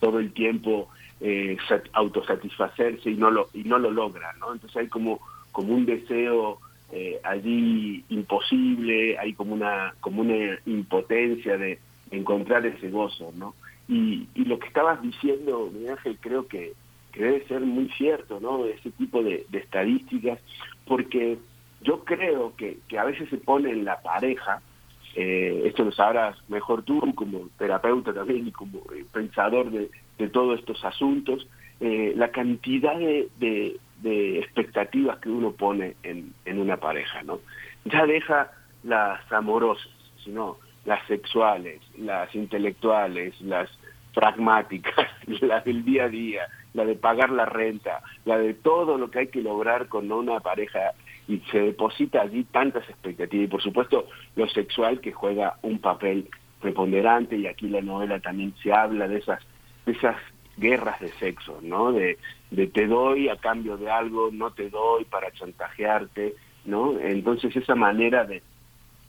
[0.00, 0.88] todo el tiempo
[1.20, 1.56] eh,
[1.92, 4.52] autosatisfacerse y no lo y no lo logra, ¿no?
[4.52, 5.20] Entonces hay como
[5.52, 6.58] como un deseo
[6.92, 11.78] eh, allí imposible, hay como una como una impotencia de
[12.10, 13.54] encontrar ese gozo, ¿no?
[13.88, 16.74] Y, lo que estabas diciendo, Miguel Ángel, creo que
[17.14, 18.64] debe ser muy cierto, ¿no?
[18.66, 20.38] Ese tipo de, estadísticas,
[20.86, 21.38] porque
[21.82, 24.62] yo creo que, que, a veces se pone en la pareja,
[25.14, 30.28] eh, esto lo sabrás mejor tú como terapeuta también y como eh, pensador de, de,
[30.28, 31.46] todos estos asuntos,
[31.80, 37.40] eh, la cantidad de, de, expectativas que uno pone en, en una pareja, ¿no?
[37.84, 38.52] Ya deja
[38.84, 39.90] las amorosas,
[40.24, 43.68] sino las sexuales, las intelectuales, las
[44.14, 45.08] pragmáticas,
[45.40, 49.20] las del día a día, la de pagar la renta, la de todo lo que
[49.20, 50.92] hay que lograr con una pareja
[51.26, 56.28] y se deposita allí tantas expectativas y por supuesto lo sexual que juega un papel
[56.60, 59.40] preponderante y aquí la novela también se habla de esas
[59.86, 60.16] de esas
[60.56, 61.92] guerras de sexo, ¿no?
[61.92, 62.18] De,
[62.50, 66.98] de te doy a cambio de algo, no te doy para chantajearte, ¿no?
[66.98, 68.42] Entonces esa manera de,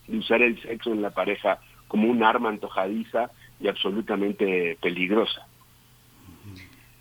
[0.08, 5.49] de usar el sexo en la pareja como un arma antojadiza y absolutamente peligrosa.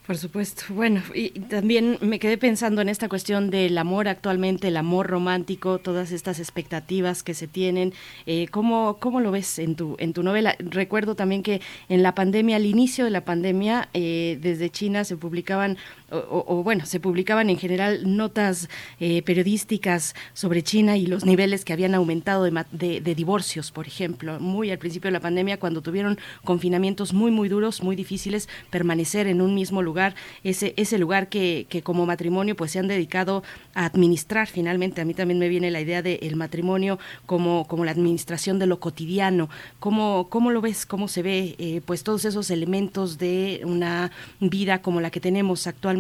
[0.09, 0.63] Por supuesto.
[0.71, 5.81] Bueno, y también me quedé pensando en esta cuestión del amor actualmente, el amor romántico,
[5.81, 7.93] todas estas expectativas que se tienen.
[8.25, 10.57] Eh, ¿cómo, ¿Cómo lo ves en tu, en tu novela?
[10.61, 15.19] Recuerdo también que en la pandemia, al inicio de la pandemia, eh, desde China se
[15.19, 15.77] publicaban
[16.11, 18.69] o, bueno, se publicaban en general notas
[18.99, 24.41] eh, periodísticas sobre China y los niveles que habían aumentado de, de, divorcios, por ejemplo,
[24.41, 29.27] muy al principio de la pandemia, cuando tuvieron confinamientos muy, muy duros, muy difíciles, permanecer
[29.27, 33.43] en un mismo lugar, ese, ese lugar que, que como matrimonio pues se han dedicado
[33.75, 35.03] a administrar finalmente.
[35.03, 38.81] A mí también me viene la idea del matrimonio como, como la administración de lo
[38.81, 39.51] cotidiano.
[39.79, 40.87] ¿Cómo, cómo lo ves?
[40.87, 45.67] ¿Cómo se ve eh, pues todos esos elementos de una vida como la que tenemos
[45.67, 45.98] actualmente?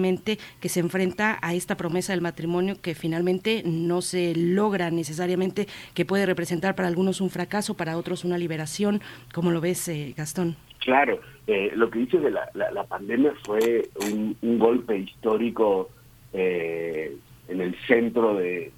[0.61, 6.04] Que se enfrenta a esta promesa del matrimonio que finalmente no se logra necesariamente, que
[6.04, 9.00] puede representar para algunos un fracaso, para otros una liberación.
[9.34, 10.56] ¿Cómo lo ves, eh, Gastón?
[10.78, 15.90] Claro, eh, lo que dices de la, la, pandemia fue un, golpe histórico
[16.32, 17.16] eh,
[17.48, 18.72] en el centro de,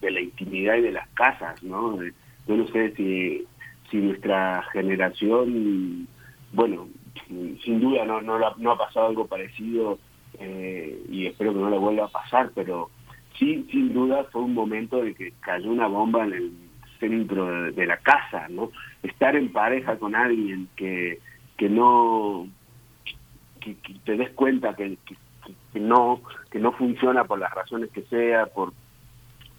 [0.00, 1.98] la intimidad y de las casas, ¿no?
[2.46, 3.44] Yo no sé si,
[3.90, 6.06] si nuestra generación,
[6.52, 6.88] bueno,
[7.64, 9.98] sin duda no, no, no ha pasado algo parecido
[10.38, 12.90] eh, y espero que no le vuelva a pasar, pero
[13.38, 16.52] sí, sin duda fue un momento de que cayó una bomba en el
[16.98, 18.70] centro de, la casa, ¿no?
[19.02, 21.20] Estar en pareja con alguien que,
[21.56, 22.48] que no,
[23.60, 24.96] que, te des cuenta que,
[25.72, 28.72] que, no, que no funciona por las razones que sea, por,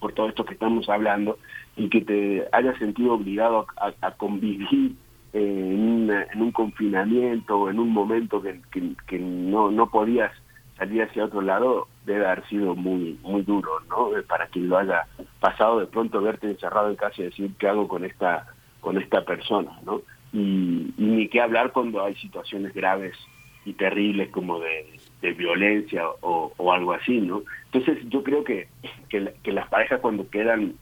[0.00, 1.38] por todo esto que estamos hablando,
[1.76, 4.96] y que te hayas sentido obligado a, convivir
[5.32, 8.60] en, en, un confinamiento o en un momento que,
[9.06, 10.32] que, no, no podías
[10.78, 14.10] salir hacia otro lado debe haber sido muy muy duro, ¿no?
[14.26, 15.06] Para quien lo haya
[15.40, 18.46] pasado de pronto verte encerrado en casa y decir qué hago con esta
[18.80, 20.02] con esta persona, ¿no?
[20.32, 23.16] Y, ni qué hablar cuando hay situaciones graves
[23.64, 24.86] y terribles como de,
[25.34, 27.42] violencia o, algo así, ¿no?
[27.72, 28.68] Entonces yo creo que,
[29.08, 30.74] que, las parejas cuando quedan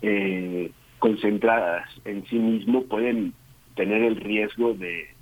[0.00, 3.34] eh, concentradas en sí mismo pueden
[3.74, 5.15] tener el riesgo de,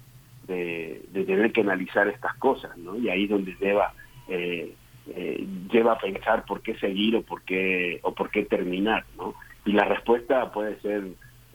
[0.47, 2.97] de, tener que analizar estas cosas, ¿no?
[2.97, 3.93] Y ahí es donde lleva,
[4.29, 4.75] eh,
[5.09, 9.35] eh, lleva a pensar por qué seguir o por qué, o por qué terminar, ¿no?
[9.65, 11.05] Y la respuesta puede ser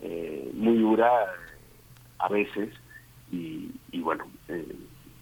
[0.01, 1.09] eh, muy dura
[2.17, 2.69] a veces
[3.31, 4.25] y, bueno,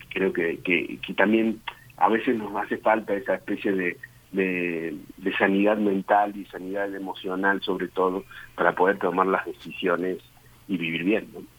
[0.10, 1.62] creo que, que, también
[1.98, 3.98] a veces nos hace falta esa especie de,
[4.32, 8.24] de, sanidad mental y sanidad emocional sobre todo
[8.56, 10.20] para poder tomar las decisiones
[10.70, 11.28] y vivir bien.
[11.34, 11.57] ¿no?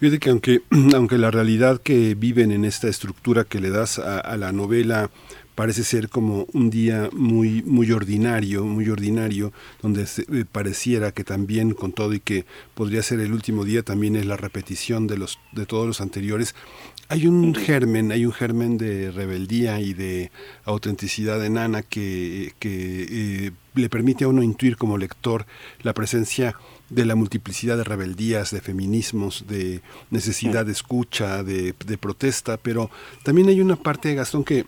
[0.00, 0.62] Fíjate que aunque,
[0.94, 5.10] aunque la realidad que viven en esta estructura que le das a, la novela
[5.54, 11.74] parece ser como un día muy muy ordinario, muy ordinario, donde eh, pareciera que también
[11.74, 15.38] con todo y que podría ser el último día también es la repetición de los
[15.52, 16.54] de todos los anteriores.
[17.08, 20.32] Hay un germen, hay un germen de rebeldía y de
[20.64, 23.06] autenticidad enana que, que
[23.46, 25.46] eh, le permite a uno intuir como lector
[25.82, 26.56] la presencia
[26.94, 32.90] de la multiplicidad de rebeldías, de feminismos, de necesidad de escucha, de, protesta, pero
[33.22, 34.66] también hay una parte de Gastón que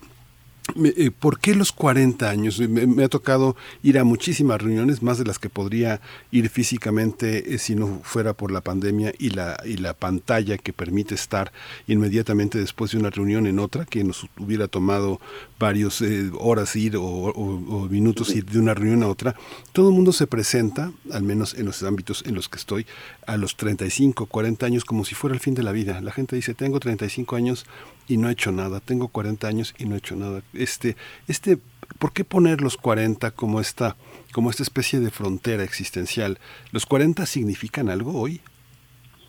[1.20, 2.58] ¿Por qué los 40 años?
[2.58, 6.00] Me, ha tocado ir a muchísimas reuniones, más de las que podría
[6.32, 10.72] ir físicamente eh, si no fuera por la pandemia y la, y la pantalla que
[10.72, 11.52] permite estar
[11.86, 15.20] inmediatamente después de una reunión en otra, que nos hubiera tomado
[15.58, 19.36] varios eh, horas ir o, minutos ir de una reunión a otra.
[19.72, 22.86] Todo el mundo se presenta, al menos en los ámbitos en los que estoy,
[23.26, 26.00] a los 35, 40 años como si fuera el fin de la vida.
[26.00, 27.66] La gente dice, tengo 35 años,
[28.08, 30.42] y no he hecho nada, tengo 40 años y no he hecho nada.
[30.54, 30.96] Este,
[31.28, 31.58] este,
[31.98, 33.96] ¿por qué poner los 40 como esta,
[34.32, 36.38] como esta especie de frontera existencial?
[36.72, 38.40] ¿Los 40 significan algo hoy?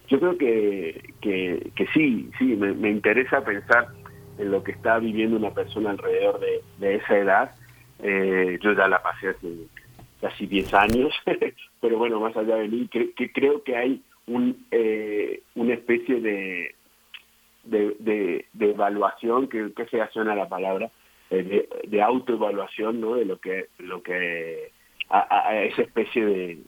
[0.10, 3.90] Yo creo que, que, que sí, sí, me, interesa pensar
[4.38, 6.40] en lo que está viviendo una persona alrededor
[6.80, 7.56] de, esa edad.
[8.00, 9.48] Eh, yo ya la pasé hace
[10.22, 11.14] casi 10 años,
[11.82, 16.76] pero bueno, más allá de mí, que, creo que hay un, eh, una especie de,
[17.70, 20.90] de, de, evaluación, que, que se suena la palabra,
[21.30, 23.16] eh, de, autoevaluación, ¿no?
[23.16, 24.72] De lo que, lo que
[25.10, 26.60] a, esa especie de,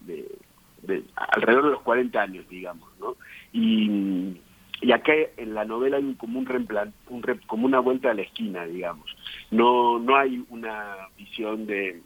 [0.81, 3.15] de, alrededor de los 40 años, digamos, ¿no?
[3.53, 4.37] Y,
[4.81, 8.21] y acá en la novela hay como un, reemplan, un como una vuelta a la
[8.21, 9.15] esquina, digamos.
[9.51, 12.01] No, no hay una visión de,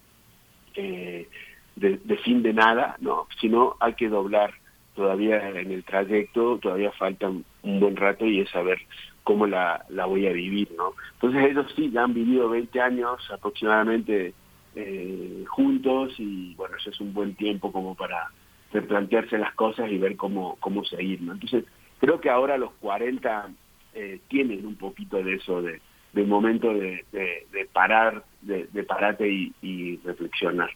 [0.76, 1.28] eh,
[1.76, 4.54] de, de fin de nada, no, sino hay que doblar
[4.96, 8.80] todavía en el trayecto, todavía falta un buen rato y es saber
[9.24, 10.94] cómo la, la voy a vivir, ¿no?
[11.14, 14.34] Entonces ellos sí, ya han vivido 20 años aproximadamente
[14.76, 18.32] eh, juntos y bueno, eso es un buen tiempo como para
[18.72, 21.34] replantearse las cosas y ver cómo, cómo seguir, ¿no?
[21.34, 21.66] Entonces
[22.00, 23.50] creo que ahora los 40
[23.94, 25.80] eh, tienen un poquito de eso, de,
[26.12, 30.70] de momento de, de, parar, de, de pararte y reflexionar.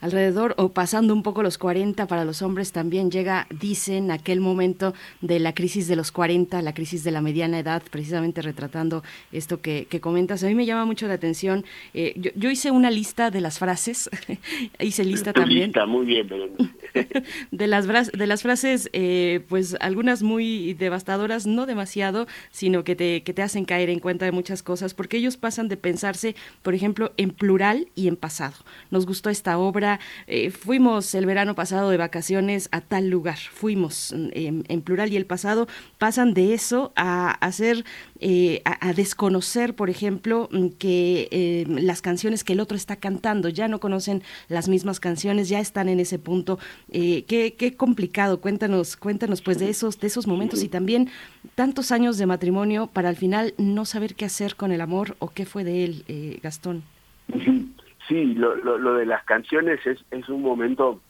[0.00, 4.94] Alrededor o pasando un poco los 40 para los hombres también llega, dicen, aquel momento
[5.22, 9.60] de la crisis de los 40, la crisis de la mediana edad, precisamente retratando esto
[9.60, 10.44] que, comentas.
[10.44, 11.64] A mí me llama mucho la atención.
[11.94, 14.10] Eh, yo, hice una lista de las frases,
[14.80, 15.72] hice lista también.
[15.88, 16.28] muy bien,
[17.50, 23.22] de las de las frases, eh, pues algunas muy devastadoras, no demasiado, sino que te,
[23.22, 26.74] que te hacen caer en cuenta de muchas cosas, porque ellos pasan de pensarse, por
[26.74, 28.54] ejemplo, en plural y en pasado.
[28.90, 30.00] Nos gustó esta obra.
[30.26, 34.28] Eh, fuimos el verano pasado de vacaciones a tal lugar, fuimos mm,
[34.68, 35.68] en, plural y el pasado
[35.98, 37.84] pasan de eso a hacer,
[38.20, 43.48] eh, a, desconocer, por ejemplo, mm, que eh, las canciones que el otro está cantando
[43.48, 46.58] ya no conocen las mismas canciones, ya están en ese punto.
[46.90, 48.40] qué, qué complicado.
[48.40, 51.10] Cuéntanos, cuéntanos pues de esos, de esos momentos y también
[51.54, 55.28] tantos años de matrimonio para al final no saber qué hacer con el amor o
[55.28, 56.82] qué fue de él, Gastón.
[58.08, 61.00] Sí, lo, lo, de las canciones es, es un momento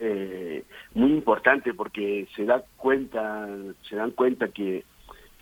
[0.00, 3.46] eh, muy importante porque se da cuenta,
[3.88, 4.84] se dan cuenta que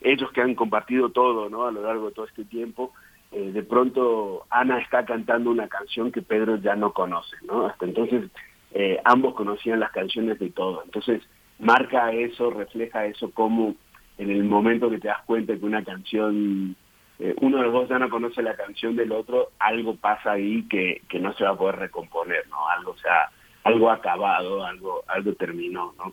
[0.00, 1.66] ellos que han compartido todo, ¿no?
[1.66, 2.92] A lo largo de todo este tiempo,
[3.32, 7.66] eh, de pronto Ana está cantando una canción que Pedro ya no conoce, ¿no?
[7.66, 8.30] Hasta entonces
[8.72, 10.82] eh, ambos conocían las canciones de todo.
[10.84, 11.22] Entonces
[11.58, 13.74] marca eso, refleja eso como
[14.18, 16.76] en el momento que te das cuenta que una canción,
[17.18, 20.64] eh, uno de los dos ya no conoce la canción del otro, algo pasa ahí
[20.68, 22.68] que, que no se va a poder recomponer, ¿no?
[22.68, 23.30] Algo, o sea,
[23.64, 26.12] algo acabado, algo, algo terminó, ¿no?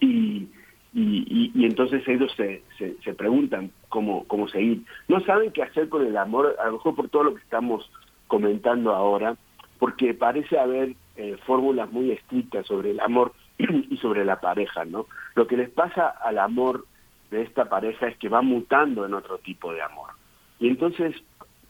[0.00, 0.48] Y,
[0.94, 4.82] y, entonces ellos se, se, preguntan cómo, cómo seguir.
[5.06, 7.90] No saben qué hacer con el amor, a lo mejor por todo lo que estamos
[8.26, 9.36] comentando ahora,
[9.78, 15.06] porque parece haber eh, fórmulas muy estrictas sobre el amor y sobre la pareja, ¿no?
[15.34, 16.86] Lo que les pasa al amor
[17.30, 20.17] de esta pareja es que va mutando en otro tipo de amor.
[20.60, 21.14] Y entonces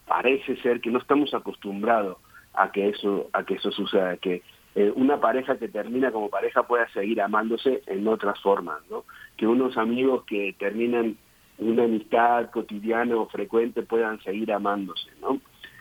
[0.06, 2.18] parece ser que no estamos acostumbrados
[2.54, 4.42] a que eso, a que eso suceda, que
[4.74, 9.04] eh, una pareja que termina como pareja pueda seguir amándose en otras formas, ¿no?
[9.36, 11.16] Que unos amigos que terminan
[11.58, 15.40] una amistad cotidiana o frecuente puedan seguir amándose, ¿no?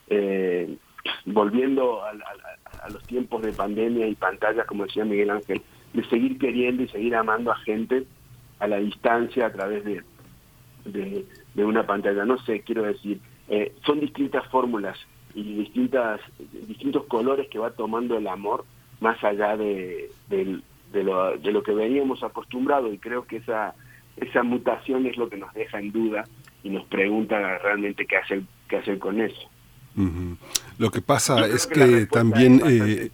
[0.09, 0.77] Eh,
[1.25, 2.13] volviendo a,
[2.89, 5.61] los tiempos de pandemia y pantallas, como decía Miguel Ángel,
[5.93, 8.05] de seguir queriendo y seguir amando a gente
[8.59, 10.03] a la distancia a través de,
[11.65, 12.25] una pantalla.
[12.25, 14.97] No sé, quiero decir, eh, son distintas fórmulas
[15.33, 16.19] y distintas
[16.67, 18.65] distintos colores que va tomando el amor
[18.99, 23.75] más allá de, de, lo, de lo que veníamos acostumbrados y creo que esa,
[24.15, 26.23] esa mutación es lo que nos deja en duda
[26.63, 29.49] y nos pregunta realmente qué hacer, qué hacer con eso.
[30.77, 32.61] Lo que pasa es que, también...
[32.67, 33.09] Eh,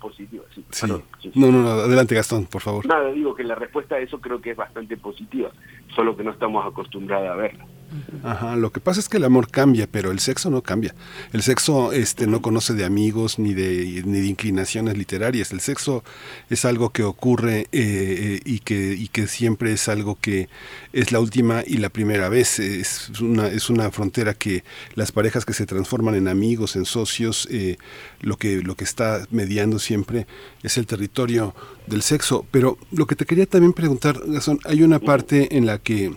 [0.59, 0.87] sí.
[1.33, 2.85] No, no, no, adelante Gastón, por favor.
[2.85, 5.49] Nada, digo que la respuesta a eso creo que es bastante positiva,
[5.95, 7.65] solo que no estamos acostumbrados a verla.
[8.23, 10.95] Ajá, lo que pasa es que el amor cambia, pero el sexo no cambia.
[11.33, 15.51] El sexo este no conoce de amigos ni de ni de inclinaciones literarias.
[15.51, 16.03] El sexo
[16.49, 20.49] es algo que ocurre eh, eh, y que y que siempre es algo que
[20.93, 22.59] es la última y la primera vez.
[22.59, 24.63] Es una es una frontera que
[24.95, 27.77] las parejas que se transforman en amigos, en socios, eh,
[28.21, 30.27] lo que lo que está mediando siempre
[30.63, 31.55] es el territorio
[31.87, 32.45] del sexo.
[32.51, 36.13] Pero lo que te quería también preguntar, Gastón, hay una parte en la que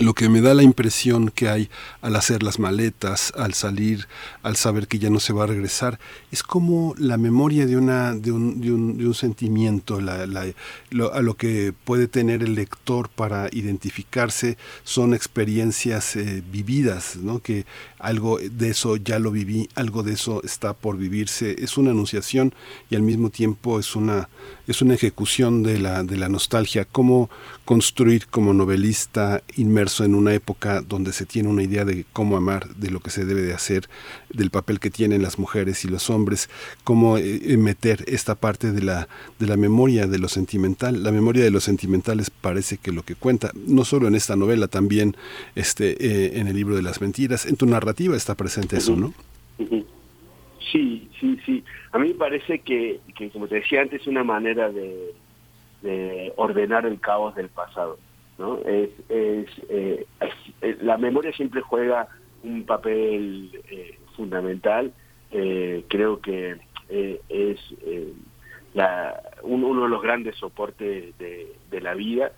[0.00, 1.68] lo que me da la impresión que hay
[2.00, 4.08] al hacer las maletas, al salir,
[4.42, 5.98] al saber que ya no se va a regresar,
[6.30, 11.74] es como la memoria de, una, de, un, de, un, sentimiento, la, a lo que
[11.84, 17.40] puede tener el lector para identificarse son experiencias eh, vividas, ¿no?
[17.40, 17.66] que
[18.00, 22.54] algo de eso ya lo viví, algo de eso está por vivirse, es una anunciación
[22.90, 24.28] y al mismo tiempo es una,
[24.66, 27.30] es una ejecución de la, de la nostalgia, cómo
[27.64, 32.74] construir como novelista inmerso en una época donde se tiene una idea de cómo amar,
[32.74, 33.88] de lo que se debe de hacer,
[34.32, 36.48] del papel que tienen las mujeres y los hombres,
[36.84, 41.02] cómo eh, meter esta parte de la, de la memoria de lo sentimental.
[41.02, 44.68] La memoria de los sentimentales parece que lo que cuenta, no solo en esta novela,
[44.68, 45.16] también
[45.54, 49.12] este, eh, en el libro de las mentiras, en tu narrativa está presente eso, ¿no?
[50.70, 51.64] Sí, sí, sí.
[51.90, 55.12] A mí me parece que, que como te decía antes, es una manera de,
[55.82, 57.98] de ordenar el caos del pasado.
[58.38, 58.58] ¿no?
[58.58, 60.06] Es, es, eh,
[60.60, 62.06] eh, la memoria siempre juega
[62.44, 64.92] un papel eh, fundamental.
[65.88, 66.56] creo que
[66.88, 67.58] es
[68.74, 72.30] la, uno, de los grandes soportes de, de la vida,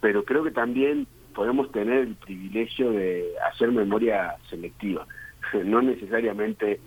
[0.00, 5.06] pero creo que también podemos tener el privilegio de hacer memoria selectiva.
[5.64, 6.78] No necesariamente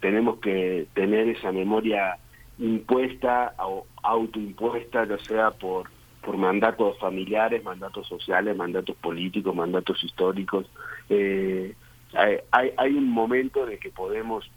[0.00, 2.18] tenemos que tener esa memoria
[2.58, 5.88] impuesta o autoimpuesta, ya sea por
[6.22, 10.66] por mandatos familiares, mandatos sociales, mandatos políticos, mandatos históricos.
[11.08, 11.74] Eh,
[12.12, 14.50] hay, hay un momento de que podemos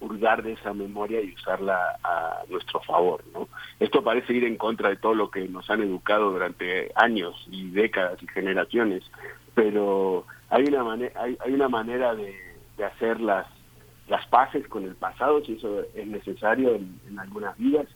[0.00, 3.22] hurgar de esa memoria y usarla a nuestro favor.
[3.32, 3.48] ¿no?
[3.80, 7.70] Esto parece ir en contra de todo lo que nos han educado durante años y
[7.70, 9.02] décadas y generaciones,
[9.54, 12.34] pero hay una, hay, hay una manera de,
[12.76, 13.46] de, hacer las,
[14.08, 17.86] las paces con el pasado, si eso es necesario en, algunas vidas,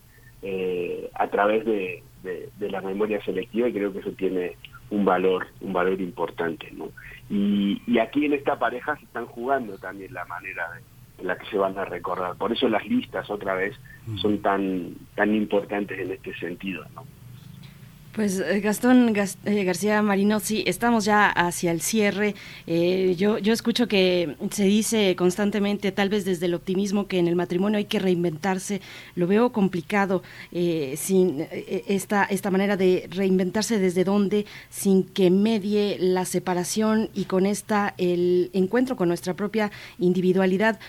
[0.41, 4.57] eh, a través de, de, la memoria selectiva y creo que eso tiene
[4.89, 6.89] un valor, un valor importante, ¿no?
[7.29, 10.92] Y, y aquí en esta pareja se están jugando también la manera en
[11.23, 12.35] la que se van a recordar.
[12.35, 14.17] Por eso las listas otra vez mm.
[14.17, 17.03] son tan, tan importantes en este sentido, ¿no?
[18.13, 19.11] Pues eh, Gastón
[19.45, 22.35] eh, García Marinozzi, estamos ya hacia el cierre.
[22.67, 27.27] Eh, yo, yo escucho que se dice constantemente, tal vez desde el optimismo, que en
[27.27, 28.81] el matrimonio hay que reinventarse.
[29.15, 30.21] Lo veo complicado
[30.51, 37.47] sin esta, esta manera de reinventarse desde dónde, sin que medie la separación y con
[37.47, 40.79] esta el encuentro con nuestra propia individualidad.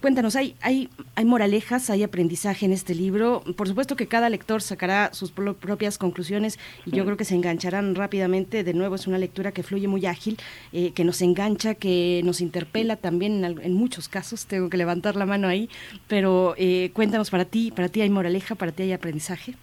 [0.00, 3.42] Cuéntanos, ¿hay, hay, ¿hay moralejas, hay aprendizaje en este libro?
[3.56, 7.94] Por supuesto que cada lector sacará sus propias conclusiones y yo creo que se engancharán
[7.94, 8.64] rápidamente.
[8.64, 10.36] De nuevo, es una lectura que fluye muy ágil,
[10.72, 14.46] eh, que nos engancha, que nos interpela también en, muchos casos.
[14.46, 15.68] Tengo que levantar la mano ahí,
[16.08, 19.54] pero eh, cuéntanos para ti, para ti hay moraleja, para ti hay aprendizaje.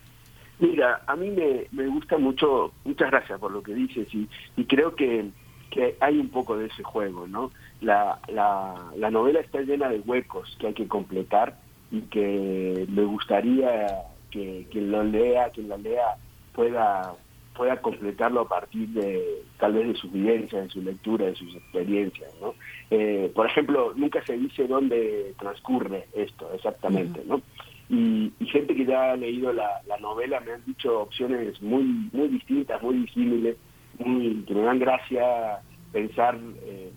[0.60, 4.28] Mira, a mí me, me gusta mucho, muchas gracias por lo que dices y,
[4.58, 5.30] y creo que,
[5.70, 7.52] que hay un poco de ese juego, ¿no?
[7.82, 11.58] La, la, la novela está llena de huecos que hay que completar
[11.92, 13.88] y que me gustaría
[14.32, 16.16] que quien lo lea, quien la lea,
[16.54, 17.16] pueda
[17.60, 21.54] pueda completarlo a partir de tal vez de su vivencia, de su lectura, de sus
[21.54, 22.56] experiencias, ¿no?
[22.90, 27.42] Eh, por ejemplo, nunca se dice dónde transcurre esto exactamente, ¿no?
[27.90, 32.82] Y, gente que ya ha leído la, novela me han dicho opciones muy muy distintas,
[32.82, 33.58] muy disímiles,
[34.00, 36.92] muy, que me dan gracia pensar eh,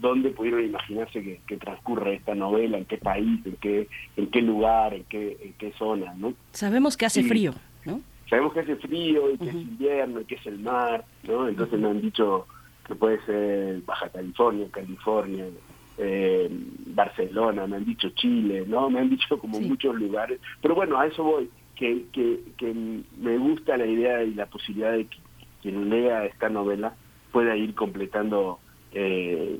[0.00, 4.94] dónde pudieron imaginarse que, transcurre esta novela, en qué país, en qué, en qué lugar,
[4.94, 6.34] en qué, en qué zona, ¿no?
[6.52, 7.54] Sabemos que hace frío.
[8.28, 11.48] Sabemos que hace frío y que es invierno y que es el mar, ¿no?
[11.48, 12.46] Entonces me han dicho
[12.86, 15.46] que puede ser Baja California, California,
[15.98, 16.48] eh,
[16.86, 18.88] Barcelona, me han dicho Chile, ¿no?
[18.88, 20.40] Me han dicho como muchos lugares.
[20.62, 22.72] Pero bueno, a eso voy, que, que, que
[23.18, 25.18] me gusta la idea y la posibilidad de que
[25.62, 26.94] quien lea esta novela
[27.32, 28.58] pueda ir completando
[28.92, 29.58] eh,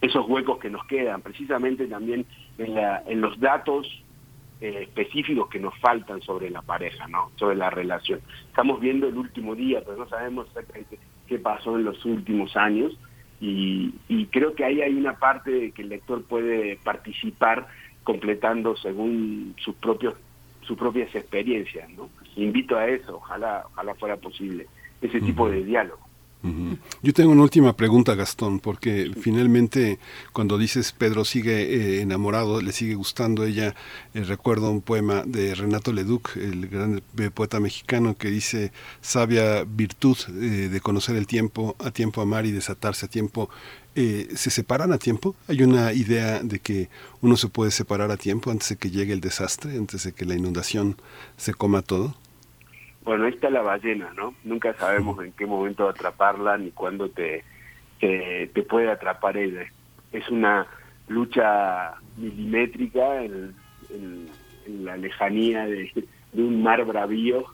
[0.00, 2.26] esos huecos que nos quedan, precisamente también
[2.58, 3.86] en, la, en los datos
[4.60, 7.30] eh, específicos que nos faltan sobre la pareja, ¿no?
[7.36, 8.20] Sobre la relación.
[8.48, 12.96] Estamos viendo el último día, pero no sabemos exactamente qué pasó en los últimos años
[13.40, 13.92] y,
[14.30, 17.66] creo que ahí hay una parte que el lector puede participar
[18.04, 20.14] completando según sus propios
[20.62, 22.08] sus propias experiencias, ¿no?
[22.36, 24.68] Invito a eso, ojalá ojalá fuera posible
[25.02, 26.12] ese tipo de diálogo.
[27.02, 30.00] Yo tengo una última pregunta, Gastón, porque finalmente
[30.32, 33.76] cuando dices Pedro sigue eh, enamorado, le sigue gustando ella,
[34.12, 39.62] eh, recuerdo un poema de Renato Leduc, el gran eh, poeta mexicano, que dice sabia
[39.62, 43.48] virtud de conocer el tiempo, a tiempo amar y desatarse a tiempo.
[43.94, 45.36] ¿Se separan a tiempo?
[45.48, 46.88] ¿Hay una idea de que
[47.20, 50.24] uno se puede separar a tiempo antes de que llegue el desastre, antes de que
[50.24, 50.96] la inundación
[51.36, 52.16] se coma todo?
[53.04, 54.34] Bueno, ahí está la ballena, ¿no?
[54.44, 57.42] Nunca sabemos en qué momento atraparla ni cuándo te,
[57.98, 59.64] te, puede atrapar ella.
[60.12, 60.66] Es una
[61.08, 63.54] lucha milimétrica en,
[64.66, 65.90] la lejanía de,
[66.34, 67.44] un mar bravío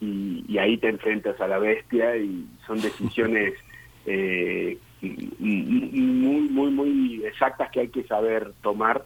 [0.00, 3.54] y, ahí te enfrentas a la bestia y son decisiones
[4.06, 9.04] eh, muy, muy, muy exactas que hay que saber tomar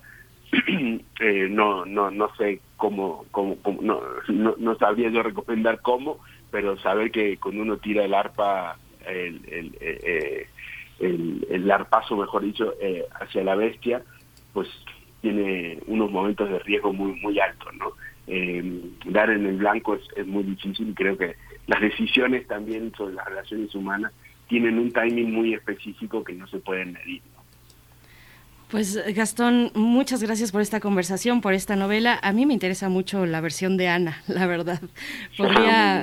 [1.20, 6.18] eh, no, no, no sé cómo, cómo, no, no, sabría yo recomendar cómo,
[6.50, 8.76] pero saber que cuando uno tira el arpa,
[9.06, 10.46] el, el, eh,
[11.00, 14.02] el arpazo, mejor dicho, eh, hacia la bestia,
[14.52, 14.68] pues
[15.22, 17.92] tiene unos momentos de riesgo muy, muy altos, ¿no?
[19.06, 21.34] dar en el blanco es, es muy difícil creo que
[21.66, 24.12] las decisiones también sobre las relaciones humanas
[24.48, 27.22] tienen un timing muy específico que no se pueden medir.
[28.72, 32.18] Pues Gastón, muchas gracias por esta conversación, por esta novela.
[32.22, 34.80] A mí me interesa mucho la versión de Ana, la verdad.
[35.36, 36.02] Podría,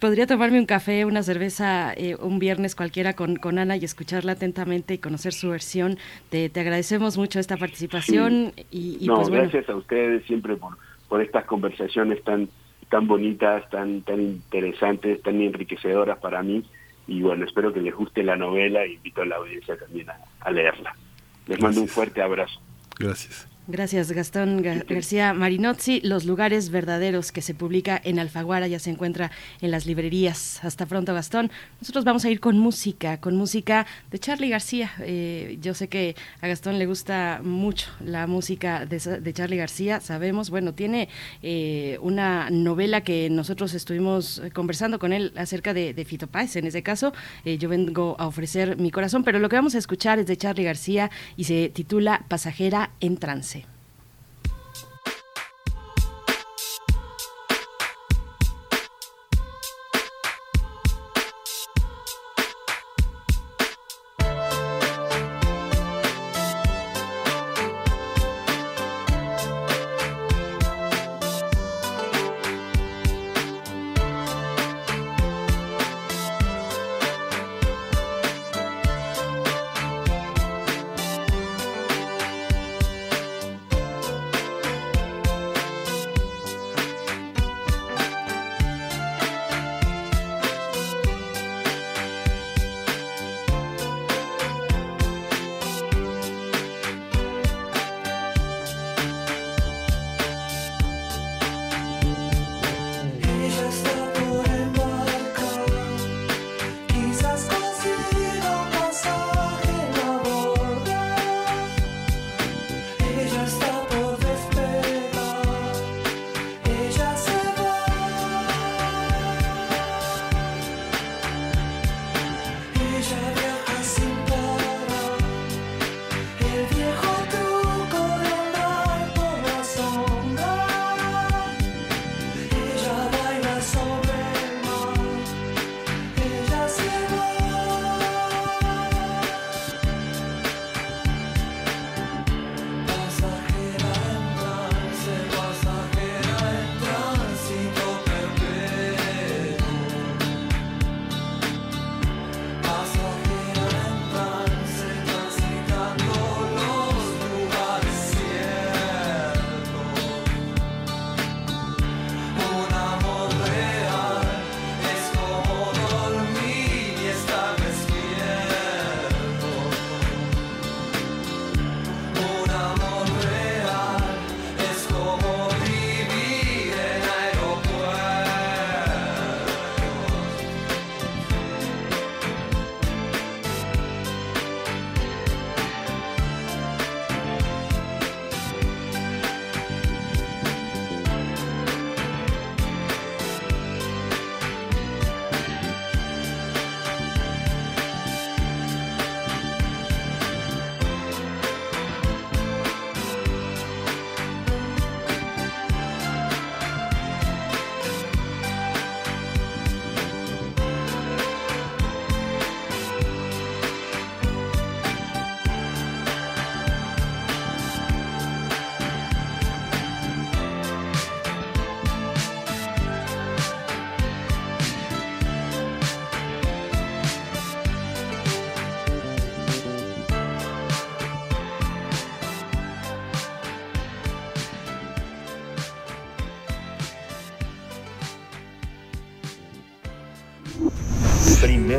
[0.00, 4.32] podría tomarme un café, una cerveza eh, un viernes cualquiera con, con, Ana y escucharla
[4.32, 5.98] atentamente y conocer su versión.
[6.30, 8.54] Te, te agradecemos mucho esta participación.
[8.70, 10.78] Y, no, pues, gracias a ustedes siempre por,
[11.10, 12.48] por estas conversaciones tan,
[12.88, 16.64] tan bonitas, tan, tan interesantes, tan enriquecedoras para mí.
[17.06, 20.06] Y bueno, espero que les guste la novela e invito a la audiencia también
[20.40, 20.96] a leerla.
[21.46, 22.60] Les mando un fuerte abrazo.
[22.98, 23.46] Gracias.
[23.68, 26.00] Gracias, Gastón García Marinozzi.
[26.00, 30.58] Los lugares verdaderos que se publica en Alfaguara ya se encuentra en las librerías.
[30.64, 31.48] Hasta pronto, Gastón.
[31.80, 34.90] Nosotros vamos a ir con música, con música de Charlie García.
[34.98, 40.00] Eh, yo sé que a Gastón le gusta mucho la música de, de Charlie García.
[40.00, 41.08] Sabemos, bueno, tiene
[41.40, 46.56] eh, una novela que nosotros estuvimos conversando con él acerca de, de Fito Páez.
[46.56, 47.12] En ese caso,
[47.44, 50.36] eh, yo vengo a ofrecer mi corazón, pero lo que vamos a escuchar es de
[50.36, 53.52] Charlie García y se titula Pasajera en trance.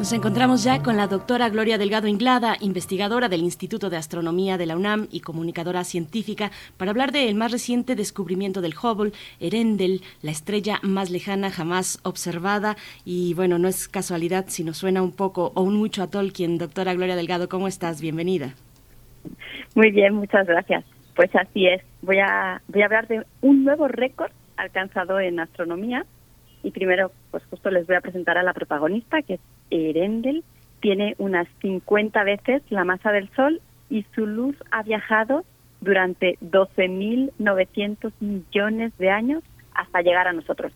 [0.00, 4.64] Nos encontramos ya con la doctora Gloria Delgado Inglada, investigadora del Instituto de Astronomía de
[4.64, 10.30] la UNAM y comunicadora científica, para hablar del más reciente descubrimiento del Hubble, Erendel, la
[10.30, 12.76] estrella más lejana jamás observada.
[13.04, 16.56] Y bueno, no es casualidad si nos suena un poco o un mucho a Tolkien.
[16.56, 18.00] Doctora Gloria Delgado, ¿cómo estás?
[18.00, 18.54] Bienvenida.
[19.74, 20.82] Muy bien, muchas gracias.
[21.14, 21.82] Pues así es.
[22.00, 26.06] Voy a, voy a hablar de un nuevo récord alcanzado en astronomía.
[26.62, 29.40] Y primero, pues justo les voy a presentar a la protagonista, que es
[29.70, 30.44] Erendel
[30.80, 35.44] tiene unas 50 veces la masa del Sol y su luz ha viajado
[35.80, 39.42] durante 12.900 millones de años
[39.74, 40.72] hasta llegar a nosotros.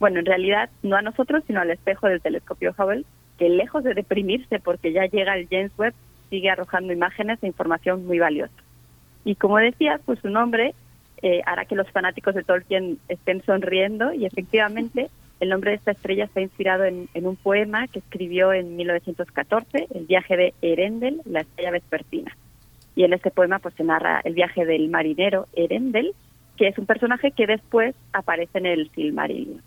[0.00, 3.04] Bueno, en realidad no a nosotros, sino al espejo del telescopio Hubble,
[3.36, 5.94] que lejos de deprimirse porque ya llega el James Webb,
[6.30, 8.52] sigue arrojando imágenes e información muy valiosa.
[9.24, 10.74] Y como decía, pues su nombre
[11.22, 15.10] eh, hará que los fanáticos de Tolkien estén sonriendo y efectivamente
[15.40, 20.06] el nombre de esta estrella está inspirado en, un poema que escribió en 1914, El
[20.06, 22.36] viaje de Erendel, la estrella vespertina.
[22.96, 26.14] Y en este poema pues se narra el viaje del marinero Erendel,
[26.56, 29.62] que es un personaje que después aparece en el Silmarillion.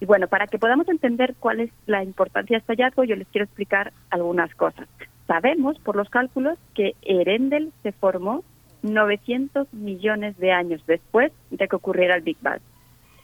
[0.00, 3.26] Y bueno, para que podamos entender cuál es la importancia de este hallazgo, yo les
[3.28, 4.88] quiero explicar algunas cosas.
[5.26, 8.44] Sabemos por los cálculos que Erendel se formó
[8.82, 12.60] 900 millones de años después de que ocurriera el Big Bang.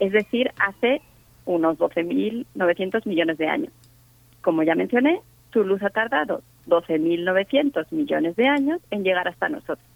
[0.00, 1.02] Es decir, hace
[1.50, 3.72] unos 12.900 millones de años.
[4.40, 5.20] Como ya mencioné,
[5.52, 9.86] su luz ha tardado 12.900 millones de años en llegar hasta nosotros.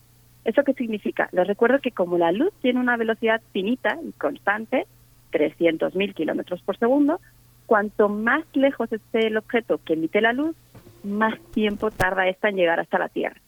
[0.44, 1.28] ¿Eso qué significa?
[1.32, 4.86] Les recuerdo que como la luz tiene una velocidad finita y constante,
[5.32, 7.20] 300.000 kilómetros por segundo,
[7.66, 10.54] cuanto más lejos esté el objeto que emite la luz,
[11.02, 13.40] más tiempo tarda esta en llegar hasta la Tierra.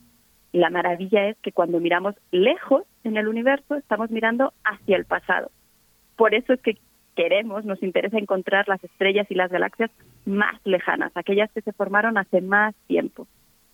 [0.53, 5.51] La maravilla es que cuando miramos lejos en el universo, estamos mirando hacia el pasado.
[6.17, 6.79] Por eso es que
[7.17, 9.91] queremos, nos interesa encontrar las estrellas y las galaxias
[10.25, 13.27] más lejanas, aquellas que se formaron hace más tiempo,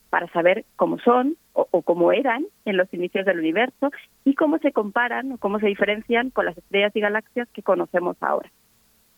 [0.08, 3.90] para saber cómo son o, cómo eran en los inicios del universo
[4.24, 8.16] y cómo se comparan o cómo se diferencian con las estrellas y galaxias que conocemos
[8.20, 8.50] ahora.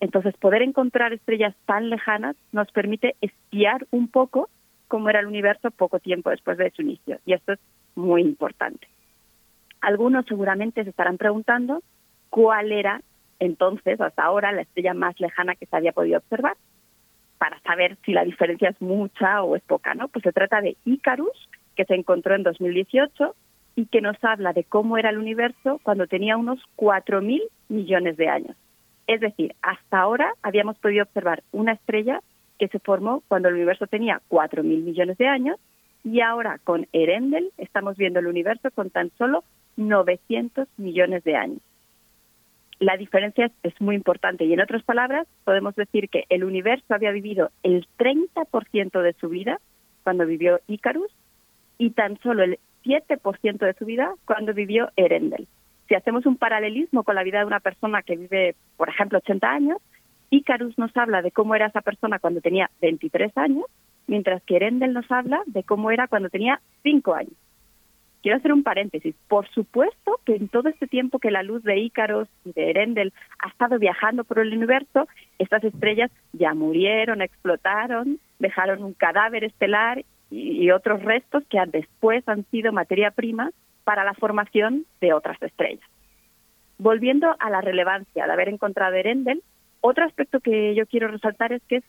[0.00, 4.48] Entonces, poder encontrar estrellas tan lejanas nos permite espiar un poco
[4.88, 7.60] cómo era el universo poco tiempo después de su inicio, y esto es
[7.94, 8.88] muy importante.
[9.80, 11.82] Algunos seguramente se estarán preguntando
[12.30, 13.00] cuál era
[13.44, 16.56] entonces, hasta ahora, la estrella más lejana que se había podido observar,
[17.38, 20.08] para saber si la diferencia es mucha o es poca, ¿no?
[20.08, 23.34] Pues se trata de Icarus, que se encontró en 2018
[23.76, 28.28] y que nos habla de cómo era el universo cuando tenía unos 4.000 millones de
[28.28, 28.56] años.
[29.06, 32.20] Es decir, hasta ahora habíamos podido observar una estrella
[32.58, 35.58] que se formó cuando el universo tenía 4.000 millones de años
[36.04, 39.42] y ahora con Erendel estamos viendo el universo con tan solo
[39.76, 41.60] 900 millones de años
[42.78, 44.44] la diferencia es, muy importante.
[44.44, 49.28] Y en otras palabras, podemos decir que el universo había vivido el 30% de su
[49.28, 49.60] vida
[50.02, 51.10] cuando vivió Icarus
[51.78, 55.48] y tan solo el 7% de su vida cuando vivió Erendel.
[55.88, 59.50] Si hacemos un paralelismo con la vida de una persona que vive, por ejemplo, 80
[59.50, 59.78] años,
[60.30, 63.66] Icarus nos habla de cómo era esa persona cuando tenía 23 años,
[64.06, 67.34] mientras que Erendel nos habla de cómo era cuando tenía 5 años.
[68.24, 69.14] Quiero hacer un paréntesis.
[69.28, 73.12] Por supuesto que en todo este tiempo que la luz de Ícaros y de Erendel
[73.38, 75.06] ha estado viajando por el universo,
[75.38, 82.46] estas estrellas ya murieron, explotaron, dejaron un cadáver estelar y, otros restos que después han
[82.46, 83.50] sido materia prima
[83.84, 85.84] para la formación de otras estrellas.
[86.78, 89.42] Volviendo a la relevancia de haber encontrado Erendel,
[89.82, 91.84] otro aspecto que yo quiero resaltar es que es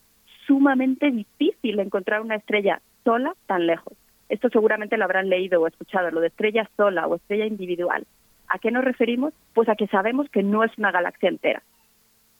[0.45, 3.93] sumamente difícil encontrar una estrella sola tan lejos.
[4.29, 8.05] Esto seguramente lo habrán leído o escuchado, lo de estrella sola o estrella individual.
[8.47, 9.33] ¿A qué nos referimos?
[9.53, 11.63] Pues a que sabemos que no es una galaxia entera.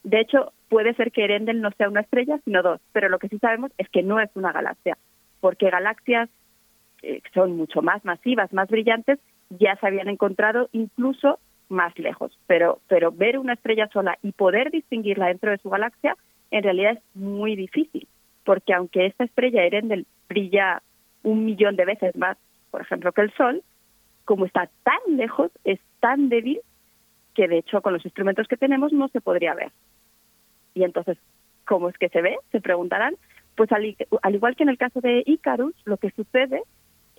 [0.03, 3.27] De hecho, puede ser que Erendel no sea una estrella, sino dos, pero lo que
[3.27, 4.97] sí sabemos es que no es una galaxia,
[5.39, 6.29] porque galaxias
[7.01, 9.19] que son mucho más masivas, más brillantes,
[9.49, 12.37] ya se habían encontrado incluso más lejos.
[12.47, 16.15] Pero, pero ver una estrella sola y poder distinguirla dentro de su galaxia,
[16.51, 18.07] en realidad es muy difícil,
[18.43, 20.81] porque aunque esta estrella Erendel brilla
[21.25, 22.37] un millón de veces más,
[22.71, 23.63] por ejemplo, que el Sol,
[24.23, 26.61] como está tan lejos, es tan débil
[27.33, 29.71] que de hecho con los instrumentos que tenemos no se podría ver.
[30.73, 31.17] Y entonces,
[31.65, 32.37] ¿cómo es que se ve?
[32.51, 33.15] Se preguntarán.
[33.55, 36.61] Pues al, al igual que en el caso de Icarus, lo que sucede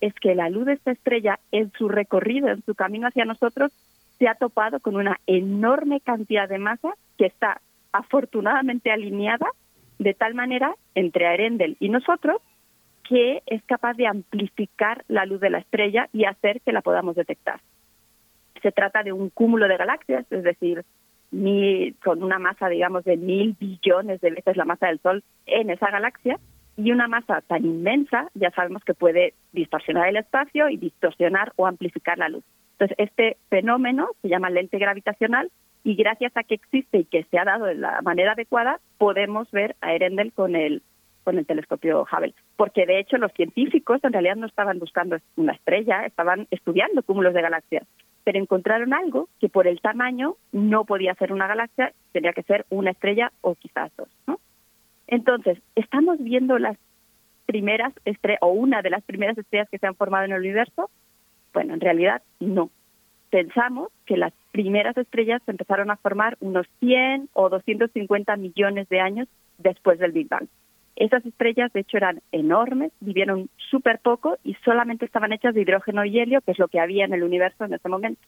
[0.00, 3.72] es que la luz de esta estrella en su recorrido, en su camino hacia nosotros,
[4.18, 7.60] se ha topado con una enorme cantidad de masa que está
[7.92, 9.46] afortunadamente alineada
[9.98, 12.40] de tal manera entre Arendel y nosotros
[13.08, 17.16] que es capaz de amplificar la luz de la estrella y hacer que la podamos
[17.16, 17.60] detectar.
[18.62, 20.84] Se trata de un cúmulo de galaxias, es decir,
[22.02, 25.90] con una masa, digamos, de mil billones de veces la masa del Sol en esa
[25.90, 26.38] galaxia,
[26.76, 31.66] y una masa tan inmensa, ya sabemos que puede distorsionar el espacio y distorsionar o
[31.66, 32.44] amplificar la luz.
[32.72, 35.50] Entonces, este fenómeno se llama lente gravitacional
[35.84, 39.50] y gracias a que existe y que se ha dado de la manera adecuada, podemos
[39.52, 40.82] ver a Erendel con el
[41.24, 45.52] con el telescopio Hubble, porque de hecho los científicos en realidad no estaban buscando una
[45.52, 47.86] estrella, estaban estudiando cúmulos de galaxias,
[48.24, 52.64] pero encontraron algo que por el tamaño no podía ser una galaxia, tenía que ser
[52.70, 54.40] una estrella o quizás dos, ¿no?
[55.06, 56.76] Entonces, estamos viendo las
[57.46, 60.90] primeras estrellas, o una de las primeras estrellas que se han formado en el universo.
[61.52, 62.70] Bueno, en realidad no.
[63.30, 69.00] Pensamos que las primeras estrellas se empezaron a formar unos 100 o 250 millones de
[69.00, 69.28] años
[69.58, 70.48] después del Big Bang.
[70.96, 76.04] Esas estrellas, de hecho, eran enormes, vivieron súper poco y solamente estaban hechas de hidrógeno
[76.04, 78.20] y helio, que es lo que había en el universo en ese momento.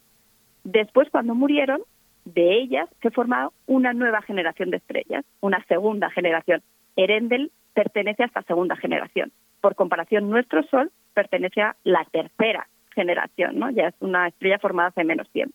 [0.64, 1.80] Después, cuando murieron,
[2.26, 6.62] de ellas se formó una nueva generación de estrellas, una segunda generación.
[6.94, 9.32] Erendel pertenece a esta segunda generación.
[9.62, 13.70] Por comparación, nuestro Sol pertenece a la tercera generación, ¿no?
[13.70, 15.54] Ya es una estrella formada hace menos tiempo.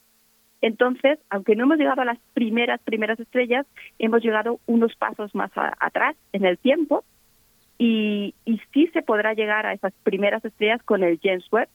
[0.64, 3.68] Entonces, aunque no hemos llegado a las primeras, primeras estrellas,
[4.00, 7.04] hemos llegado unos pasos más atrás en el tiempo
[7.78, 8.34] y,
[8.74, 11.68] sí se podrá llegar a esas primeras estrellas con el James Webb,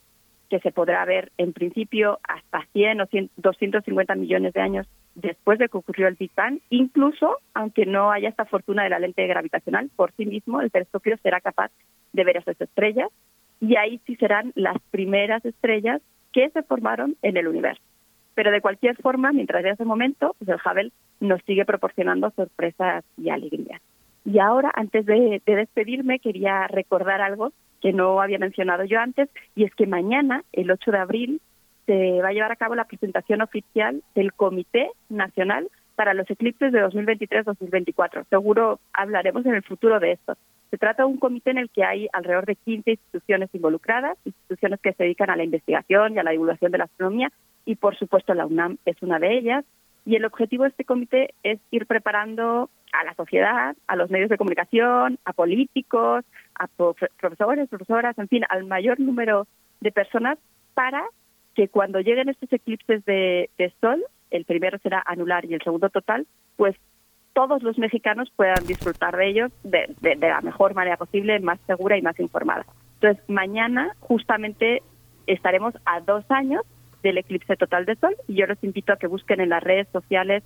[0.48, 5.68] que se podrá ver en principio hasta 100 o 250 millones de años después de
[5.68, 9.90] que ocurrió el Big Bang, incluso aunque no haya esta fortuna de la lente gravitacional,
[9.96, 11.70] por sí mismo el telescopio será capaz
[12.14, 13.10] de ver esas estrellas
[13.60, 16.00] y ahí sí serán las primeras estrellas
[16.32, 17.82] que se formaron en el universo.
[18.38, 23.04] Pero de cualquier forma, mientras de ese momento, pues el Hubble nos sigue proporcionando sorpresas
[23.16, 23.82] y alegrías.
[24.24, 29.64] Y ahora, antes de despedirme, quería recordar algo que no había mencionado yo antes, y
[29.64, 31.40] es que mañana, el 8 de abril,
[31.86, 35.66] se va a llevar a cabo la presentación oficial del Comité Nacional
[35.96, 38.24] para los Eclipses de 2023-2024.
[38.30, 40.36] Seguro hablaremos en el futuro de esto.
[40.70, 44.78] Se trata de un comité en el que hay alrededor de 15 instituciones involucradas, instituciones
[44.80, 47.32] que se dedican a la investigación y a la divulgación de la astronomía,
[47.68, 49.62] y por supuesto la UNAM es una de ellas.
[50.06, 54.30] Y el objetivo de este comité es ir preparando a la sociedad, a los medios
[54.30, 59.46] de comunicación, a políticos, a profesores, profesoras, en fin, al mayor número
[59.82, 60.38] de personas
[60.72, 61.04] para
[61.54, 63.50] que cuando lleguen estos eclipses de,
[63.82, 66.74] sol, el primero será anular y el segundo total, pues
[67.34, 71.98] todos los mexicanos puedan disfrutar de ellos de, de, la mejor manera posible, más segura
[71.98, 72.64] y más informada.
[72.94, 74.82] Entonces, mañana justamente
[75.26, 76.62] estaremos a dos años
[77.02, 79.88] del eclipse total de sol y yo los invito a que busquen en las redes
[79.92, 80.42] sociales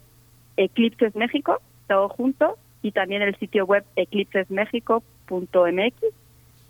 [0.56, 5.94] Eclipses México, todo junto, y también el sitio web eclipsesmexico.mx,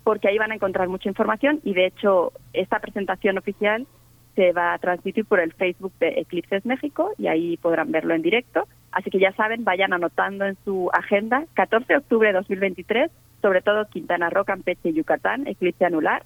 [0.03, 3.87] porque ahí van a encontrar mucha información y de hecho esta presentación oficial
[4.35, 8.21] se va a transmitir por el Facebook de Eclipses México y ahí podrán verlo en
[8.21, 8.67] directo.
[8.91, 13.11] Así que ya saben, vayan anotando en su agenda 14 de octubre de 2023,
[13.41, 16.23] sobre todo Quintana Roo, Campeche y Yucatán, eclipse anular.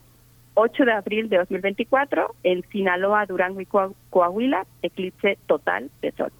[0.60, 3.68] 8 de abril de 2024, en Sinaloa, Durango y
[4.10, 6.32] Coahuila, eclipse total de sol.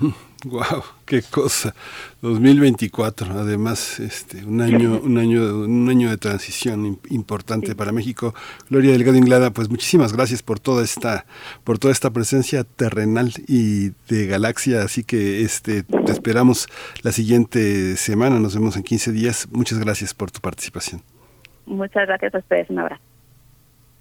[0.44, 1.74] Wow, qué cosa.
[2.22, 8.34] 2024, además, este, un año, un año, un año de transición importante para México.
[8.70, 11.26] Gloria Delgado Inglada, pues muchísimas gracias por toda esta,
[11.64, 14.82] por toda esta presencia terrenal y de galaxia.
[14.82, 16.68] Así que, este, te esperamos
[17.02, 18.38] la siguiente semana.
[18.38, 19.48] Nos vemos en 15 días.
[19.50, 21.02] Muchas gracias por tu participación.
[21.66, 22.70] Muchas gracias a ustedes.
[22.70, 23.07] Un abrazo.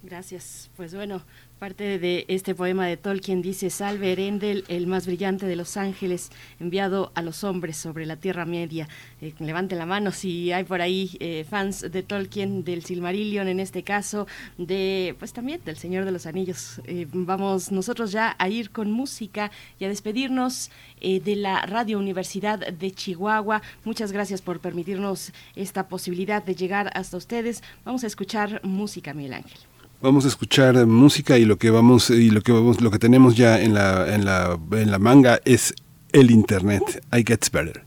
[0.03, 0.69] Gracias.
[0.75, 1.23] Pues bueno,
[1.59, 6.29] Parte de este poema de Tolkien dice, Salve Erendel, el más brillante de los ángeles,
[6.59, 8.87] enviado a los hombres sobre la Tierra Media.
[9.21, 13.59] Eh, levante la mano si hay por ahí eh, fans de Tolkien, del Silmarillion en
[13.59, 14.27] este caso,
[14.59, 16.79] de pues también del Señor de los Anillos.
[16.85, 20.69] Eh, vamos nosotros ya a ir con música y a despedirnos
[21.01, 23.63] de la Radio Universidad de Chihuahua.
[23.83, 27.63] Muchas gracias por permitirnos esta posibilidad de llegar hasta ustedes.
[27.83, 29.76] Vamos a escuchar música, Miguel Ángel.
[29.99, 33.35] Vamos a escuchar música y lo que vamos y lo que vamos lo que tenemos
[33.35, 35.73] ya en la en la en la manga es
[36.11, 37.03] el internet.
[37.11, 37.86] I gets better.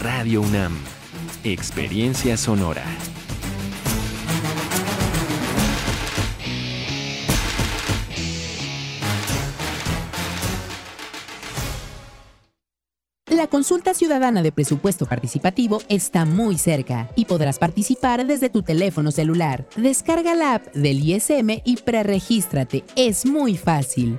[0.00, 0.76] Radio UNAM.
[1.42, 2.84] Experiencia sonora.
[13.26, 19.10] La consulta ciudadana de presupuesto participativo está muy cerca y podrás participar desde tu teléfono
[19.10, 19.66] celular.
[19.74, 22.84] Descarga la app del ISM y preregístrate.
[22.94, 24.18] Es muy fácil.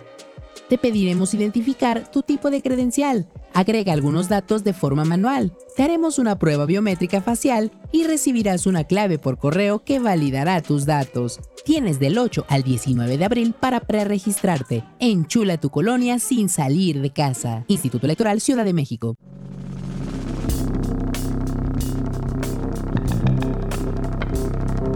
[0.69, 3.27] Te pediremos identificar tu tipo de credencial.
[3.55, 5.51] Agrega algunos datos de forma manual.
[5.75, 10.85] Te haremos una prueba biométrica facial y recibirás una clave por correo que validará tus
[10.85, 11.39] datos.
[11.65, 14.83] Tienes del 8 al 19 de abril para preregistrarte.
[14.99, 17.65] Enchula tu colonia sin salir de casa.
[17.67, 19.15] Instituto Electoral Ciudad de México.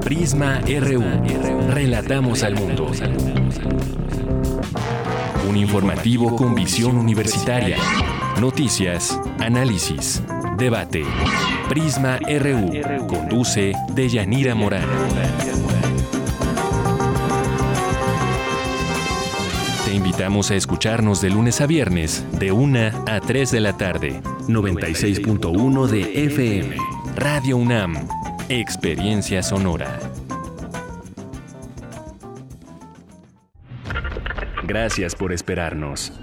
[0.04, 1.02] Prisma RU.
[1.72, 2.92] Relatamos al mundo.
[5.48, 7.78] Un informativo con visión universitaria.
[8.40, 10.24] Noticias, análisis,
[10.58, 11.04] debate.
[11.68, 13.08] Prisma RU.
[13.08, 14.88] Conduce Deyanira Morán.
[19.86, 24.22] Te invitamos a escucharnos de lunes a viernes, de 1 a 3 de la tarde.
[24.48, 26.78] 96.1 de FM.
[27.16, 28.08] Radio UNAM.
[28.50, 30.00] Experiencia sonora.
[34.66, 36.14] Gracias por esperarnos.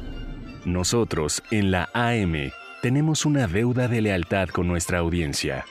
[0.65, 5.67] Nosotros, en la AM, tenemos una deuda de lealtad con nuestra audiencia.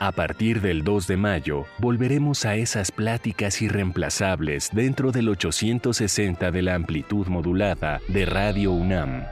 [0.00, 6.62] A partir del 2 de mayo, volveremos a esas pláticas irreemplazables dentro del 860 de
[6.62, 9.24] la amplitud modulada de Radio UNAM.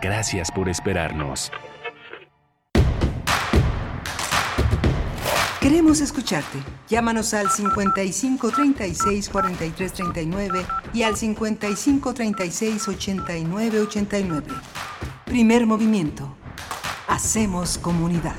[0.00, 1.52] Gracias por esperarnos.
[5.60, 6.58] Queremos escucharte.
[6.88, 14.46] Llámanos al 55 36 43 39 y al 55 36 89 89.
[15.26, 16.34] Primer movimiento.
[17.08, 18.36] Hacemos comunidad.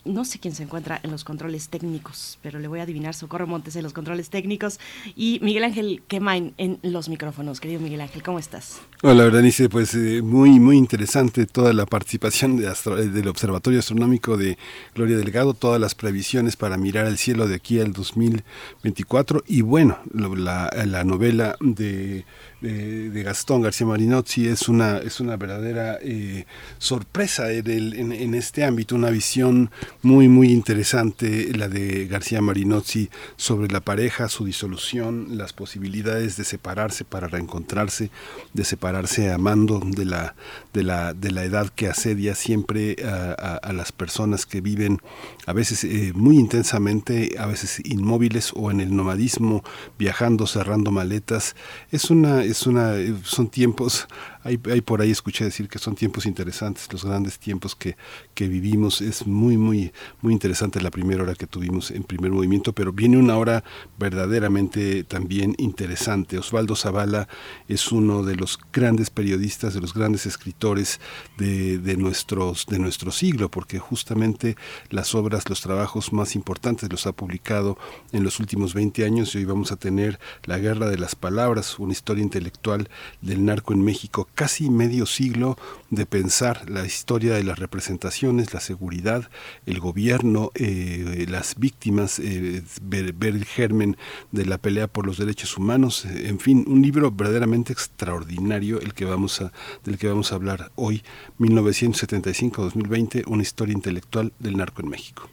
[0.05, 3.47] no sé quién se encuentra en los controles técnicos, pero le voy a adivinar Socorro
[3.47, 4.79] Montes en los controles técnicos
[5.15, 7.59] y Miguel Ángel Quemain en los micrófonos.
[7.59, 8.81] Querido Miguel Ángel, ¿cómo estás?
[9.01, 14.57] Hola, Berenice, pues eh, muy, muy interesante toda la participación eh, del Observatorio Astronómico de
[14.95, 19.99] Gloria Delgado, todas las previsiones para mirar el cielo de aquí al 2024 y bueno,
[20.13, 22.25] la novela de
[22.63, 26.45] de, Gastón García Marinozzi es una, es una verdadera eh,
[26.77, 29.69] sorpresa en, en, este ámbito, una visión
[30.01, 36.43] muy, muy interesante, la de García Marinozzi sobre la pareja, su disolución, las posibilidades de
[36.45, 38.09] separarse para reencontrarse,
[38.53, 40.35] de separarse amando de la,
[40.73, 45.01] de la, de la edad que asedia siempre a, a, las personas que viven
[45.45, 49.63] a veces eh, muy intensamente, a veces inmóviles o en el nomadismo,
[49.99, 51.55] viajando, cerrando maletas.
[51.91, 52.93] Es una es una,
[53.23, 54.07] son tiempos
[54.43, 57.95] hay, por ahí escuché decir que son tiempos interesantes, los grandes tiempos que,
[58.33, 59.01] que vivimos.
[59.01, 63.17] Es muy, muy, muy interesante la primera hora que tuvimos en primer movimiento, pero viene
[63.17, 63.63] una hora
[63.97, 66.37] verdaderamente también interesante.
[66.37, 67.27] Osvaldo Zavala
[67.67, 70.99] es uno de los grandes periodistas, de los grandes escritores
[71.37, 74.57] de, de, nuestros, de nuestro siglo, porque justamente
[74.89, 77.77] las obras, los trabajos más importantes los ha publicado
[78.11, 81.79] en los últimos 20 años y hoy vamos a tener La Guerra de las Palabras,
[81.79, 82.89] una historia intelectual
[83.21, 85.57] del narco en México, casi medio siglo
[85.89, 89.29] de pensar la historia de las representaciones, la seguridad,
[89.65, 93.97] el gobierno, eh, las víctimas, eh, ver, el germen
[94.31, 98.93] de la pelea por los derechos humanos, eh, en fin, un libro verdaderamente extraordinario el
[98.93, 99.51] que vamos a,
[99.83, 101.03] del que vamos a hablar hoy,
[101.39, 105.32] 1975-2020, una historia intelectual del narco en México.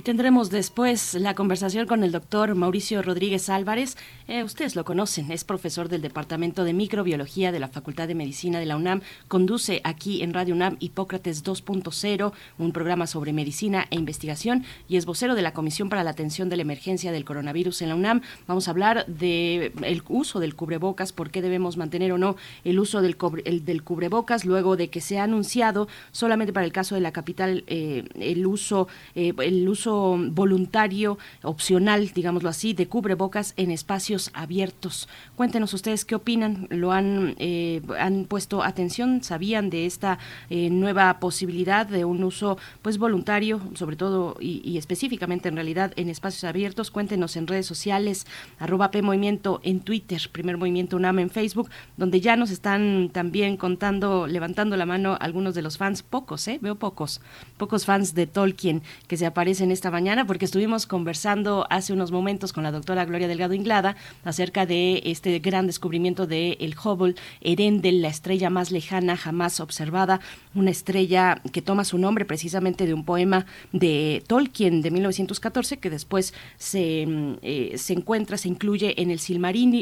[0.00, 3.98] Y tendremos después la conversación con el doctor Mauricio Rodríguez Álvarez.
[4.28, 8.58] Eh, ustedes lo conocen, es profesor del Departamento de Microbiología de la Facultad de Medicina
[8.60, 9.02] de la UNAM.
[9.28, 15.04] Conduce aquí en Radio UNAM Hipócrates 2.0, un programa sobre medicina e investigación, y es
[15.04, 18.22] vocero de la Comisión para la Atención de la Emergencia del Coronavirus en la UNAM.
[18.46, 22.78] Vamos a hablar del el uso del cubrebocas, por qué debemos mantener o no el
[22.78, 26.94] uso del, el, del cubrebocas, luego de que se ha anunciado solamente para el caso
[26.94, 33.54] de la capital eh, el uso, eh, el uso voluntario, opcional, digámoslo así, de cubrebocas
[33.56, 35.08] en espacios abiertos.
[35.36, 40.18] Cuéntenos ustedes qué opinan, lo han, eh, han puesto atención, sabían de esta
[40.48, 46.08] eh, nueva posibilidad de un uso pues voluntario, sobre todo y, específicamente en realidad en
[46.08, 46.90] espacios abiertos.
[46.90, 48.26] Cuéntenos en redes sociales,
[48.58, 54.26] arroba P en Twitter, Primer Movimiento UNAM en Facebook, donde ya nos están también contando,
[54.26, 56.58] levantando la mano algunos de los fans, pocos, ¿eh?
[56.60, 57.20] Veo pocos,
[57.56, 62.52] pocos fans de Tolkien que se aparecen esta mañana porque estuvimos conversando hace unos momentos
[62.52, 68.02] con la doctora Gloria Delgado Inglada acerca de este gran descubrimiento de el Hubble, Erendel,
[68.02, 70.20] la estrella más lejana jamás observada,
[70.54, 75.88] una estrella que toma su nombre precisamente de un poema de Tolkien de 1914 que
[75.88, 77.06] después se,
[77.40, 79.18] eh, se encuentra, se incluye en el,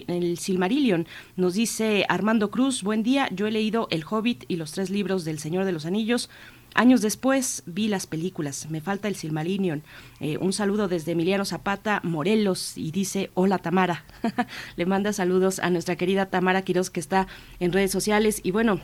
[0.07, 1.09] el Silmarillion.
[1.35, 5.25] Nos dice Armando Cruz, buen día, yo he leído El Hobbit y los tres libros
[5.25, 6.31] del Señor de los Anillos.
[6.75, 9.83] Años después vi las películas, me falta el Silmarillion.
[10.21, 14.05] Eh, un saludo desde Emiliano Zapata, Morelos, y dice, hola Tamara.
[14.77, 17.27] Le manda saludos a nuestra querida Tamara Quiroz que está
[17.59, 18.41] en redes sociales.
[18.45, 18.81] Y bueno,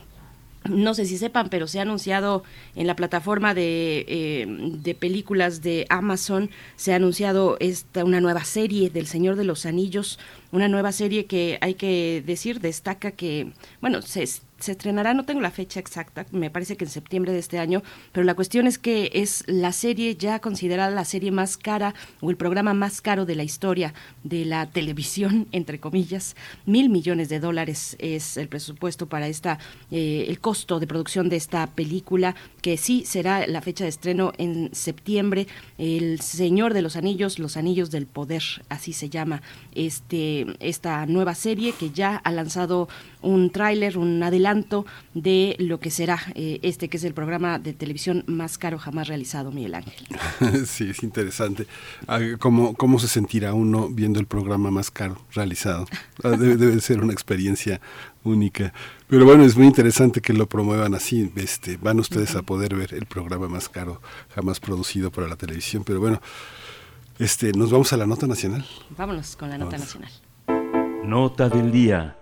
[0.68, 2.42] no sé si sepan, pero se ha anunciado
[2.74, 8.44] en la plataforma de, eh, de, películas de Amazon, se ha anunciado esta, una nueva
[8.44, 10.18] serie del Señor de los Anillos,
[10.52, 14.22] una nueva serie que hay que decir, destaca que, bueno, se
[14.64, 17.82] se estrenará, no tengo la fecha exacta, me parece que en septiembre de este año,
[18.12, 22.30] pero la cuestión es que es la serie ya considerada la serie más cara o
[22.30, 23.92] el programa más caro de la historia
[24.22, 26.34] de la televisión, entre comillas.
[26.66, 29.58] Mil millones de dólares es el presupuesto para esta,
[29.90, 34.32] eh, el costo de producción de esta película, que sí será la fecha de estreno
[34.38, 35.46] en septiembre.
[35.76, 39.42] El Señor de los Anillos, Los Anillos del Poder, así se llama
[39.74, 42.88] este, esta nueva serie que ya ha lanzado
[43.20, 44.53] un tráiler, un adelanto
[45.14, 49.08] de lo que será eh, este, que es el programa de televisión más caro jamás
[49.08, 50.06] realizado, Miguel Ángel.
[50.66, 51.66] sí, es interesante.
[52.06, 55.86] Ah, ¿Cómo, ¿Cómo se sentirá uno viendo el programa más caro realizado?
[56.22, 57.80] Ah, debe, debe ser una experiencia
[58.24, 58.72] única.
[59.08, 61.30] Pero bueno, es muy interesante que lo promuevan así.
[61.36, 64.00] Este, van ustedes a poder ver el programa más caro
[64.34, 65.84] jamás producido para la televisión.
[65.84, 66.20] Pero bueno,
[67.18, 68.64] este, nos vamos a la nota nacional.
[68.96, 69.96] Vámonos con la nota Vamos.
[69.96, 70.12] nacional.
[71.04, 72.16] Nota del día.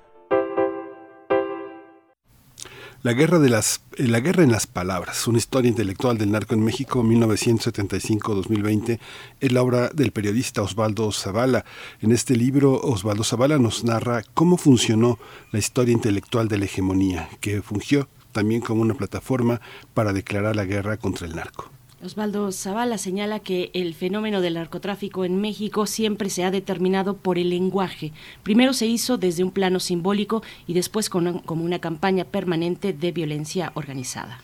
[3.04, 6.62] La guerra, de las, la guerra en las palabras, una historia intelectual del narco en
[6.62, 9.00] México 1975-2020,
[9.40, 11.64] es la obra del periodista Osvaldo Zavala.
[12.00, 15.18] En este libro, Osvaldo Zavala nos narra cómo funcionó
[15.50, 19.60] la historia intelectual de la hegemonía, que fungió también como una plataforma
[19.94, 21.71] para declarar la guerra contra el narco.
[22.04, 27.38] Osvaldo Zavala señala que el fenómeno del narcotráfico en México siempre se ha determinado por
[27.38, 28.12] el lenguaje.
[28.42, 33.70] Primero se hizo desde un plano simbólico y después como una campaña permanente de violencia
[33.74, 34.40] organizada.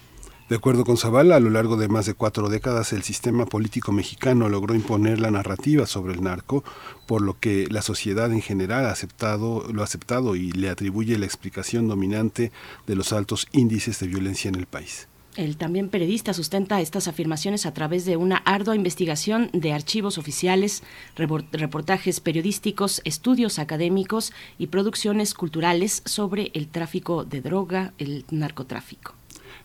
[0.48, 3.90] De acuerdo con Zavala, a lo largo de más de cuatro décadas el sistema político
[3.90, 6.62] mexicano logró imponer la narrativa sobre el narco,
[7.06, 11.18] por lo que la sociedad en general ha aceptado, lo ha aceptado y le atribuye
[11.18, 12.52] la explicación dominante
[12.86, 15.08] de los altos índices de violencia en el país.
[15.38, 20.82] El también periodista sustenta estas afirmaciones a través de una ardua investigación de archivos oficiales,
[21.14, 29.14] reportajes periodísticos, estudios académicos y producciones culturales sobre el tráfico de droga, el narcotráfico.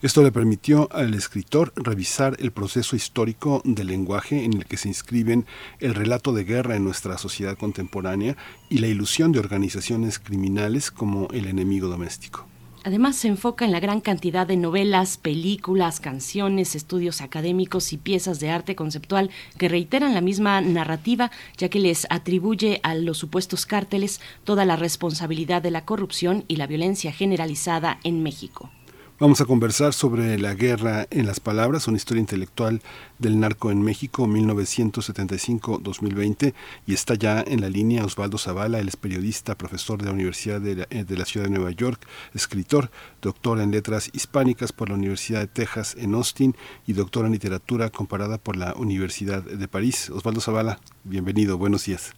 [0.03, 4.89] Esto le permitió al escritor revisar el proceso histórico del lenguaje en el que se
[4.89, 5.47] inscriben
[5.79, 8.37] el relato de guerra en nuestra sociedad contemporánea
[8.69, 12.52] y la ilusión de organizaciones criminales como el enemigo doméstico.
[12.85, 18.41] Además, se enfoca en la gran cantidad de novelas, películas, canciones, estudios académicos y piezas
[18.41, 23.65] de arte conceptual que reiteran la misma narrativa, ya que les atribuye a los supuestos
[23.65, 28.69] cárteles toda la responsabilidad de la corrupción y la violencia generalizada en México.
[29.23, 32.81] Vamos a conversar sobre la guerra en las palabras, una historia intelectual
[33.19, 36.53] del narco en México 1975-2020
[36.85, 40.59] y está ya en la línea Osvaldo Zavala, él es periodista, profesor de la Universidad
[40.59, 42.89] de la, de la, Ciudad de Nueva York, escritor,
[43.21, 46.53] doctor en letras hispánicas por la Universidad de Texas en Austin
[46.85, 50.09] y doctor en literatura comparada por la Universidad de París.
[50.09, 52.13] Osvaldo Zavala, bienvenido, buenos días.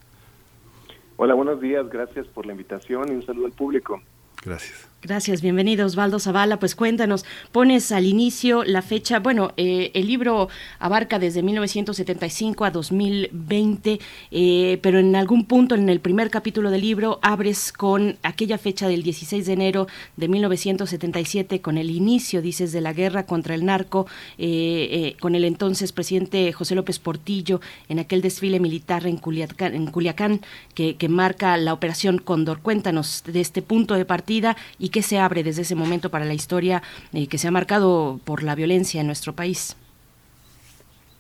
[1.18, 4.02] Hola, buenos días, gracias por la invitación y un saludo al público.
[4.44, 4.94] Gracias.
[5.06, 6.57] Gracias, bienvenido Osvaldo Zavala.
[6.57, 10.49] Pues cuéntanos, pones al inicio la fecha, bueno, eh, el libro
[10.80, 13.99] abarca desde 1975 a 2020,
[14.32, 18.88] eh, pero en algún punto en el primer capítulo del libro abres con aquella fecha
[18.88, 19.88] del 16 de enero
[20.18, 24.07] de 1977, con el inicio, dices, de la guerra contra el narco,
[24.40, 29.86] eh, con el entonces presidente José López Portillo, en aquel desfile militar en Culiacán, en
[29.86, 30.41] Culiacán
[30.73, 32.61] que, que marca la operación Cóndor.
[32.61, 36.34] Cuéntanos de este punto de partida y qué se abre desde ese momento para la
[36.34, 36.81] historia
[37.11, 39.76] eh, que se ha marcado por la violencia en nuestro país?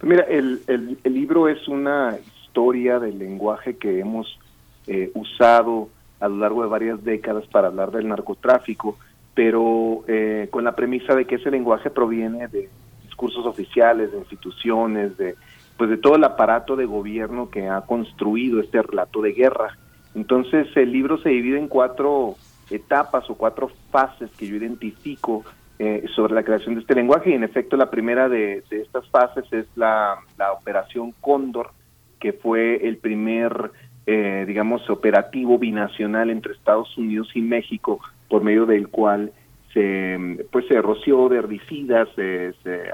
[0.01, 4.39] Mira, el, el, libro es una historia del lenguaje que hemos
[4.87, 5.89] eh, usado
[6.21, 8.97] a lo largo de varias décadas para hablar del narcotráfico,
[9.33, 12.69] pero eh, con la premisa de que ese lenguaje proviene de
[13.03, 15.35] discursos oficiales, de instituciones, de
[15.75, 19.77] pues de todo el aparato de gobierno que ha construido este relato de guerra.
[20.13, 22.37] Entonces el libro se divide en cuatro
[22.69, 25.43] etapas o cuatro fases que yo identifico
[25.77, 27.31] eh, sobre la creación de este lenguaje.
[27.31, 30.17] Y en efecto la primera de, estas fases es la,
[30.59, 31.71] operación Cóndor,
[32.19, 33.71] que fue el primer,
[34.05, 39.31] eh, digamos, operativo binacional entre Estados Unidos y México, por medio del cual
[39.73, 42.53] se, pues, se roció de herbicidas, se,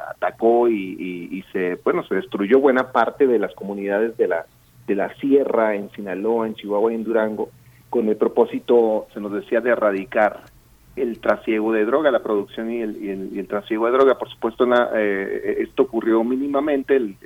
[0.09, 4.47] atacó y, y, se, bueno, se destruyó buena parte de las comunidades de la,
[4.87, 7.51] de la sierra en Sinaloa, en Chihuahua y en Durango,
[7.91, 10.45] con el propósito, se nos decía, de erradicar
[10.95, 14.17] el trasiego de droga, la producción y el, y el, trasiego de droga.
[14.17, 14.65] Por supuesto,
[14.95, 17.17] eh, esto ocurrió mínimamente, el,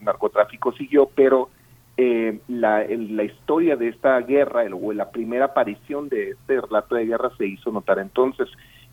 [0.00, 1.50] narcotráfico siguió, pero
[1.96, 2.84] eh, la,
[3.24, 7.72] historia de esta guerra, o la primera aparición de este relato de guerra se hizo
[7.72, 8.48] notar entonces.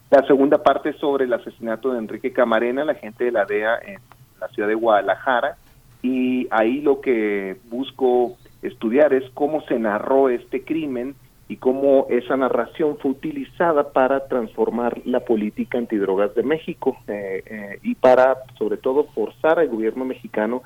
[0.09, 3.99] La segunda parte sobre el asesinato de Enrique Camarena, la gente de la DEA en
[4.41, 5.57] la ciudad de Guadalajara,
[6.01, 11.15] y ahí lo que busco estudiar es cómo se narró este crimen
[11.47, 17.79] y cómo esa narración fue utilizada para transformar la política antidrogas de México eh, eh,
[17.81, 20.61] y para, sobre todo, forzar al gobierno mexicano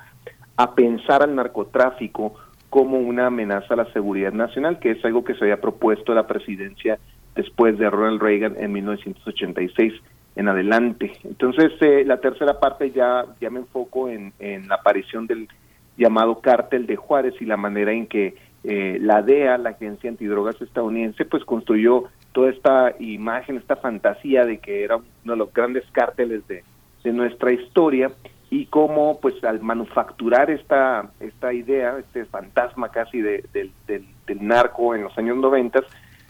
[0.56, 2.34] a pensar al narcotráfico
[2.68, 6.26] como una amenaza a la seguridad nacional, que es algo que se había propuesto la
[6.26, 6.98] presidencia
[7.34, 9.94] después de Ronald Reagan en 1986
[10.36, 11.12] en adelante.
[11.24, 15.48] Entonces, eh, la tercera parte ya, ya me enfoco en, en la aparición del
[15.96, 18.34] llamado Cártel de Juárez y la manera en que
[18.64, 24.58] eh, la DEA, la Agencia Antidrogas estadounidense, pues construyó toda esta imagen, esta fantasía de
[24.58, 26.64] que era uno de los grandes cárteles de,
[27.04, 28.10] de nuestra historia
[28.50, 34.06] y cómo pues al manufacturar esta esta idea, este fantasma casi de, del, del,
[34.40, 35.80] narco en los años 90,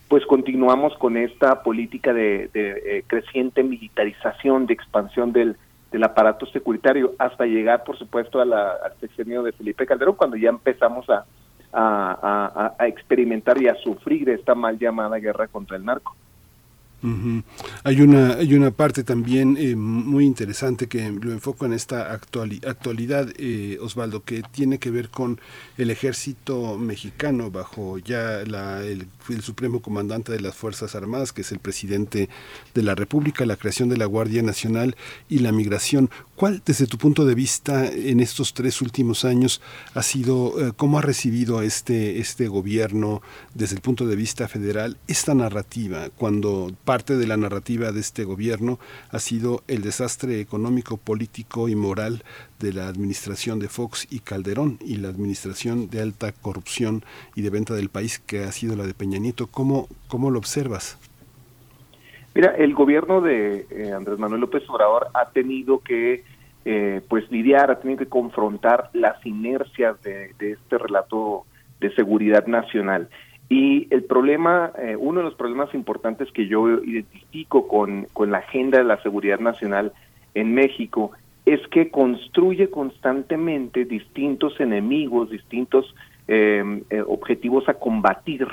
[0.08, 5.56] pues continuamos con esta política de, de eh, creciente militarización, de expansión del,
[5.94, 10.36] del aparato securitario hasta llegar, por supuesto, a la, al sexenio de Felipe Calderón, cuando
[10.36, 11.24] ya empezamos a,
[11.72, 16.16] a, a, experimentar y a sufrir esta mal llamada guerra contra el narco.
[17.82, 23.28] Hay una hay una parte también eh, muy interesante que lo enfoco en esta actualidad,
[23.36, 25.40] eh, Osvaldo, que tiene que ver con
[25.76, 29.06] el ejército mexicano bajo ya la, el,
[29.42, 32.28] supremo comandante de las Fuerzas Armadas, que es el presidente
[32.74, 34.96] de la República, la creación de la Guardia Nacional
[35.28, 36.10] y la migración.
[36.36, 39.60] ¿Cuál, desde tu punto de vista, en estos tres últimos años
[39.94, 43.22] ha sido, eh, cómo ha recibido este, este gobierno
[43.54, 48.24] desde el punto de vista federal esta narrativa cuando parte de la narrativa de este
[48.24, 48.80] gobierno
[49.10, 52.24] ha sido el desastre económico, político y moral
[52.58, 57.04] de la administración de Fox y Calderón y la administración de alta corrupción
[57.36, 59.46] y de venta del país que ha sido la de Peña Nieto.
[59.46, 60.96] ¿Cómo, cómo lo observas?
[62.34, 66.24] Mira, el gobierno de eh, Andrés Manuel López Obrador ha tenido que
[66.64, 71.44] eh, pues lidiar, ha tenido que confrontar las inercias de, este relato
[71.80, 73.08] de seguridad nacional.
[73.48, 78.38] Y el problema, eh, uno de los problemas importantes que yo identifico con, con la
[78.38, 79.92] agenda de la seguridad nacional
[80.34, 81.12] en México
[81.46, 85.94] es que construye constantemente distintos enemigos, distintos
[86.26, 88.48] em, eh, objetivos a combatir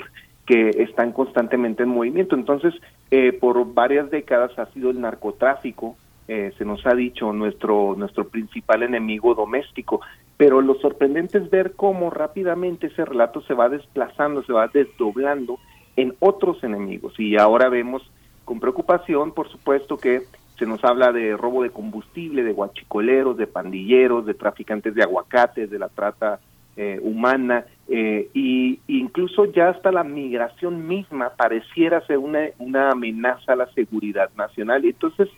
[0.46, 2.34] que están constantemente en movimiento.
[2.34, 2.74] Entonces,
[3.14, 5.96] eh, por varias décadas ha sido el narcotráfico,
[6.28, 10.00] eh, se nos ha dicho nuestro, nuestro principal enemigo doméstico,
[10.38, 15.58] pero lo sorprendente es ver cómo rápidamente ese relato se va desplazando, se va desdoblando
[15.94, 17.12] en otros enemigos.
[17.20, 18.02] Y ahora vemos
[18.46, 20.22] con preocupación, por supuesto, que
[20.58, 25.70] se nos habla de robo de combustible, de guachicoleros, de pandilleros, de traficantes de aguacates,
[25.70, 26.40] de la trata
[26.76, 33.52] eh, humana, eh, y incluso ya hasta la migración misma pareciera ser una, una amenaza
[33.52, 34.84] a la seguridad nacional.
[34.84, 35.28] Y entonces,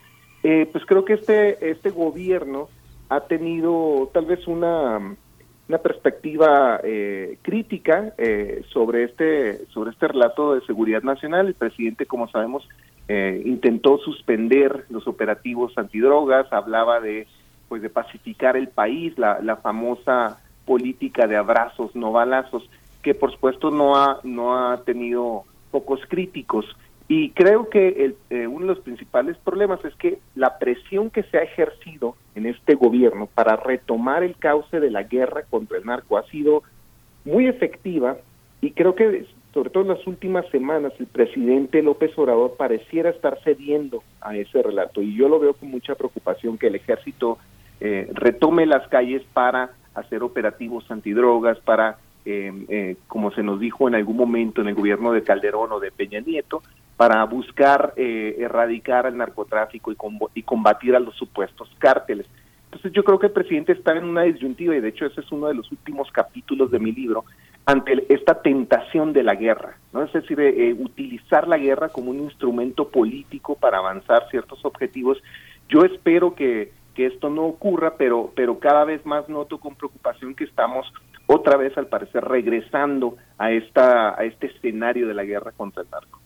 [0.42, 2.68] eh, pues creo que este, este gobierno
[3.08, 5.16] ha tenido tal vez una,
[5.68, 11.46] una perspectiva eh, crítica eh, sobre este sobre este relato de seguridad nacional.
[11.46, 12.68] El presidente, como sabemos,
[13.08, 17.26] eh, intentó suspender los operativos antidrogas, hablaba de
[17.68, 22.68] pues de pacificar el país, la, la famosa política de abrazos no balazos,
[23.02, 26.64] que por supuesto no ha no ha tenido pocos críticos.
[27.06, 31.36] Y creo que el, uno de los principales problemas es que la presión que se
[31.36, 36.16] ha ejercido en este gobierno para retomar el cauce de la guerra contra el narco
[36.16, 36.62] ha sido
[37.24, 38.16] muy efectiva
[38.60, 43.38] y creo que sobre todo en las últimas semanas el presidente López Obrador pareciera estar
[43.44, 47.38] cediendo a ese relato y yo lo veo con mucha preocupación que el ejército
[47.80, 53.88] eh, retome las calles para hacer operativos antidrogas, para, eh, eh, como se nos dijo
[53.88, 56.62] en algún momento en el gobierno de Calderón o de Peña Nieto,
[56.96, 62.26] para buscar eh, erradicar el narcotráfico y, combatir a los supuestos cárteles.
[62.66, 65.32] Entonces yo creo que el presidente está en una disyuntiva y de hecho ese es
[65.32, 67.24] uno de los últimos capítulos de mi libro
[67.66, 70.02] ante esta tentación de la guerra, ¿no?
[70.02, 75.22] Es decir, eh, utilizar la guerra como un instrumento político para avanzar ciertos objetivos.
[75.68, 80.34] Yo espero que, que esto no ocurra, pero, pero cada vez más noto con preocupación
[80.34, 80.86] que estamos
[81.26, 85.90] otra vez, al parecer, regresando a, esta, a este escenario de la guerra contra el
[85.90, 86.20] narco.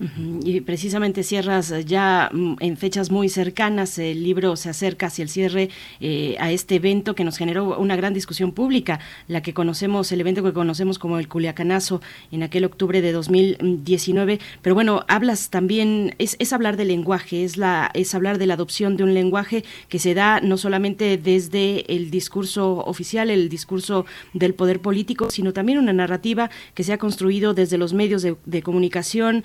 [0.00, 5.28] Y precisamente cierras ya mm, en fechas muy cercanas, el libro se acerca hacia el
[5.28, 5.70] cierre
[6.00, 10.20] eh, a este evento que nos generó una gran discusión pública, la que conocemos, el
[10.20, 12.00] evento que conocemos como el Culiacanazo
[12.30, 14.38] en aquel octubre de 2019.
[14.62, 18.54] Pero bueno, hablas también, es, es hablar del lenguaje, es, la, es hablar de la
[18.54, 24.06] adopción de un lenguaje que se da no solamente desde el discurso oficial, el discurso
[24.32, 28.62] del poder político, sino también una narrativa que se ha construido desde los medios de
[28.62, 29.42] comunicación,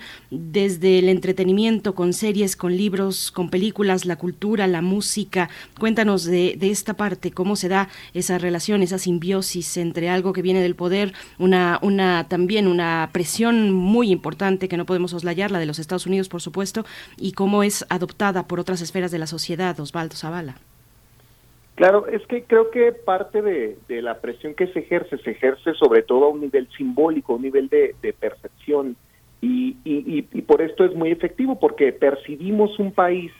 [0.52, 5.48] desde el entretenimiento, con series, con libros, con películas, la cultura, la música.
[5.78, 10.62] Cuéntanos de, esta parte, cómo se da esa relación, esa simbiosis entre algo que viene
[10.62, 15.66] del poder, una, una también una presión muy importante que no podemos oslayar, la de
[15.66, 16.84] los Estados Unidos, por supuesto,
[17.16, 20.56] y cómo es adoptada por otras esferas de la sociedad, Osvaldo Zavala.
[21.74, 26.02] Claro, es que creo que parte de, la presión que se ejerce, se ejerce sobre
[26.02, 28.96] todo a un nivel simbólico, a un nivel de, de percepción
[29.44, 33.32] y, y, por esto es muy efectivo, porque percibimos un país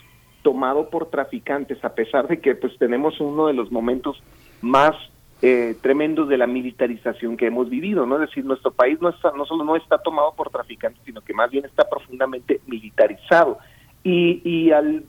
[0.42, 4.22] tomado por traficantes, a pesar de que pues tenemos uno de los momentos
[4.60, 4.94] más
[5.40, 8.16] eh, tremendos de la militarización que hemos vivido, ¿no?
[8.16, 11.32] Es decir, nuestro país no, está, no solo no está tomado por traficantes, sino que
[11.32, 13.58] más bien está profundamente militarizado.
[14.02, 15.04] Y, y al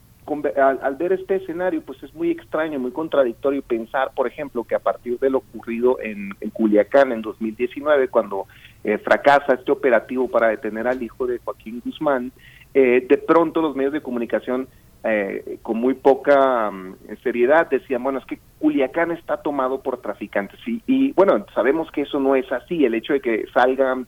[0.81, 4.80] al, ver este escenario, pues es muy extraño, muy contradictorio pensar, por ejemplo, que a
[4.80, 8.47] partir de lo ocurrido en, Culiacán en 2019, cuando
[8.84, 12.31] eh, fracasa este operativo para detener al hijo de Joaquín Guzmán,
[12.73, 14.68] eh, de pronto los medios de comunicación
[15.03, 20.60] eh, con muy poca mm, seriedad decían, bueno, es que Culiacán está tomado por traficantes.
[20.68, 22.84] Y, y bueno, sabemos que eso no es así.
[22.84, 24.07] El hecho de que salgan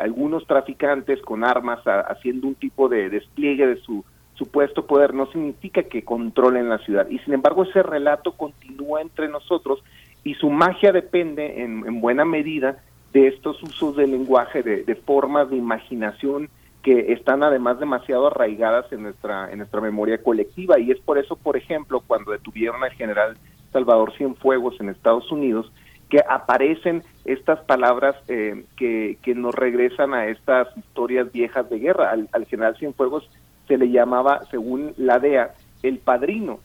[0.00, 4.04] algunos traficantes con armas haciendo un tipo de despliegue de su
[4.42, 7.08] supuesto poder no significa que controlen la ciudad.
[7.08, 9.84] Y sin embargo ese relato continúa entre nosotros
[10.24, 12.82] y su magia depende en, buena medida
[13.12, 16.48] de estos usos del lenguaje, de, formas de imaginación
[16.82, 20.80] que están además demasiado arraigadas en nuestra, en nuestra memoria colectiva.
[20.80, 23.36] Y es por eso, por ejemplo, cuando detuvieron al general
[23.72, 25.70] Salvador Cienfuegos en Estados Unidos,
[26.10, 32.10] que aparecen estas palabras eh, que, que nos regresan a estas historias viejas de guerra.
[32.10, 33.28] Al, al general Cienfuegos
[33.68, 36.60] se le llamaba, según la DEA, el padrino.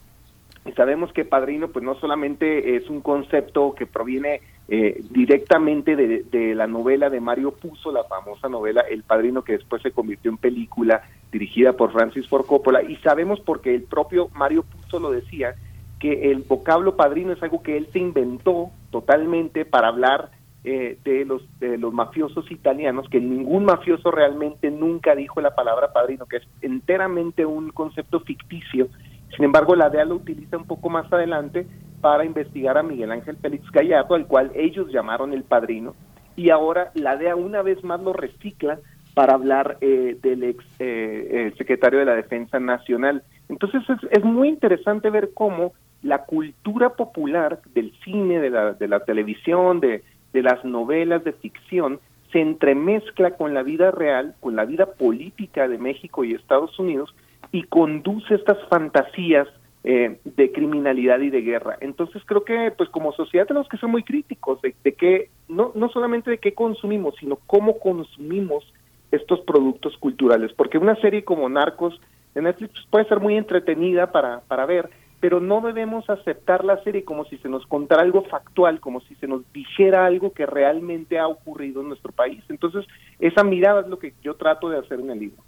[0.66, 6.54] Y sabemos que padrino, pues no solamente es un concepto que proviene eh, directamente de,
[6.54, 10.36] la novela de Mario Puzo, la famosa novela El Padrino, que después se convirtió en
[10.36, 11.02] película
[11.32, 15.54] dirigida por Francis Ford Coppola, y sabemos porque el propio Mario Puzo lo decía,
[15.98, 20.30] que el vocablo padrino es algo que él se inventó totalmente para hablar
[20.70, 25.94] eh, de, los, de los mafiosos italianos, que ningún mafioso realmente nunca dijo la palabra
[25.94, 28.88] padrino, que es enteramente un concepto ficticio.
[29.34, 31.66] Sin embargo, la DEA lo utiliza un poco más adelante
[32.02, 35.94] para investigar a Miguel Ángel Félix Gallardo, al cual ellos llamaron el padrino,
[36.36, 38.78] y ahora la DEA una vez más lo recicla
[39.14, 43.22] para hablar eh, del ex eh, secretario de la Defensa Nacional.
[43.48, 45.72] Entonces es, muy interesante ver cómo
[46.02, 51.32] la cultura popular del cine, de la, de la televisión, de, de las novelas de
[51.32, 52.00] ficción,
[52.32, 57.14] se entremezcla con la vida real, con la vida política de México y Estados Unidos
[57.52, 59.48] y conduce estas fantasías
[59.84, 61.78] eh, de criminalidad y de guerra.
[61.80, 65.72] Entonces creo que pues como sociedad tenemos que ser muy críticos de, de que no,
[65.74, 68.70] no solamente de qué consumimos, sino cómo consumimos
[69.10, 71.98] estos productos culturales, porque una serie como Narcos
[72.34, 76.82] de Netflix pues, puede ser muy entretenida para, para ver, pero no debemos aceptar la
[76.84, 80.46] serie como si se nos contara algo factual, como si se nos dijera algo que
[80.46, 82.42] realmente ha ocurrido en nuestro país.
[82.48, 82.86] Entonces,
[83.18, 85.42] esa mirada es lo que yo trato de hacer en el libro.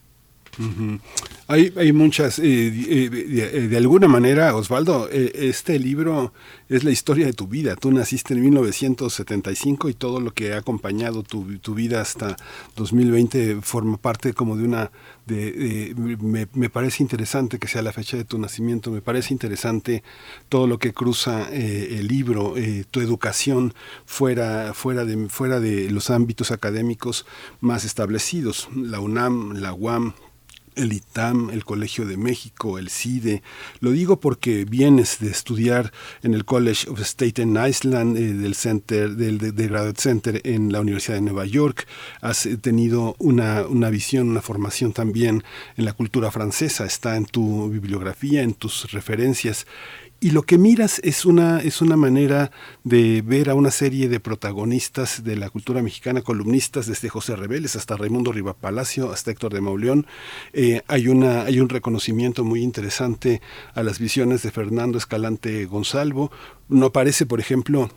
[1.51, 6.33] Hay, hay muchas, eh, eh, eh, de, alguna manera, Osvaldo, este libro
[6.69, 7.75] es la historia de tu vida.
[7.75, 12.37] Tú naciste en 1975 y todo lo que ha acompañado tu, tu vida hasta
[12.77, 14.93] 2020 forma parte como de una...
[15.27, 20.03] De, me, me, parece interesante que sea la fecha de tu nacimiento, me parece interesante
[20.49, 22.55] todo lo que cruza el libro,
[22.91, 23.75] tu educación
[24.07, 27.27] fuera, fuera, de, fuera de los ámbitos académicos
[27.61, 30.15] más establecidos, la UNAM, la UAM,
[30.75, 33.43] el ITAM, el Colegio de México, el CIDE.
[33.81, 35.93] Lo digo porque vienes de estudiar
[36.23, 40.81] en el College of Staten Island, eh, del Center, del de, Graduate Center en la
[40.81, 41.87] Universidad de Nueva York.
[42.21, 45.43] Has eh, tenido una, una visión, una formación también
[45.77, 46.85] en la cultura francesa.
[46.85, 49.67] Está en tu bibliografía, en tus referencias
[50.21, 52.51] y lo que miras es una, es una manera
[52.85, 57.75] de ver a una serie de protagonistas de la cultura mexicana, columnistas desde José Rebeles
[57.75, 58.31] hasta Raimundo
[58.61, 60.07] Palacio, hasta Héctor de Mauleón.
[60.53, 63.41] Eh, hay, una, hay un reconocimiento muy interesante
[63.75, 66.31] a las visiones de Fernando Escalante Gonzalvo.
[66.69, 67.91] No aparece, por ejemplo,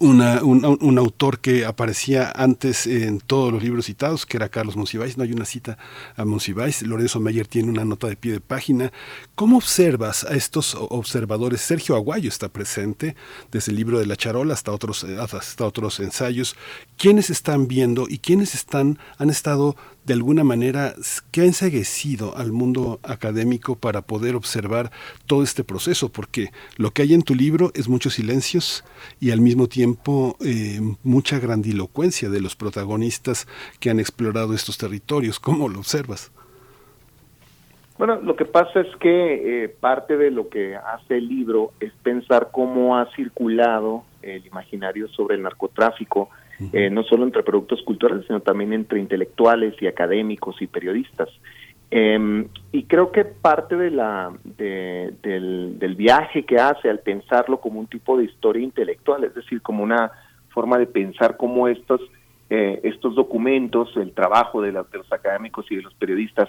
[0.00, 5.16] un, un, autor que aparecía antes en todos los libros citados, que era Carlos Monsiváis,
[5.16, 5.76] no hay una cita
[6.16, 8.92] a Monsiváis, Lorenzo Meyer tiene una nota de pie de página.
[9.34, 11.60] ¿Cómo observas a estos observadores?
[11.60, 13.16] Sergio Aguayo está presente,
[13.50, 16.54] desde el libro de La Charola hasta otros, hasta otros ensayos.
[16.96, 19.76] ¿Quiénes están viendo y quiénes están, han estado
[20.08, 20.94] de alguna manera
[21.30, 24.90] que ha enseguecido al mundo académico para poder observar
[25.26, 26.46] todo este proceso, porque
[26.78, 28.84] lo que hay en tu libro es muchos silencios
[29.20, 33.46] y al mismo tiempo eh, mucha grandilocuencia de los protagonistas
[33.80, 35.38] que han explorado estos territorios.
[35.38, 36.32] ¿Cómo lo observas?
[37.98, 41.92] Bueno, lo que pasa es que eh, parte de lo que hace el libro es
[42.02, 46.30] pensar cómo ha circulado el imaginario sobre el narcotráfico
[46.72, 51.28] eh, no solo entre productos culturales, sino también entre intelectuales y académicos y periodistas.
[51.90, 57.86] Em, y creo que parte de la, del, viaje que hace al pensarlo como un
[57.86, 60.12] tipo de historia intelectual, es decir, como una
[60.50, 62.00] forma de pensar cómo estos,
[62.50, 66.48] eh, estos documentos, el trabajo de, de los académicos y de los periodistas,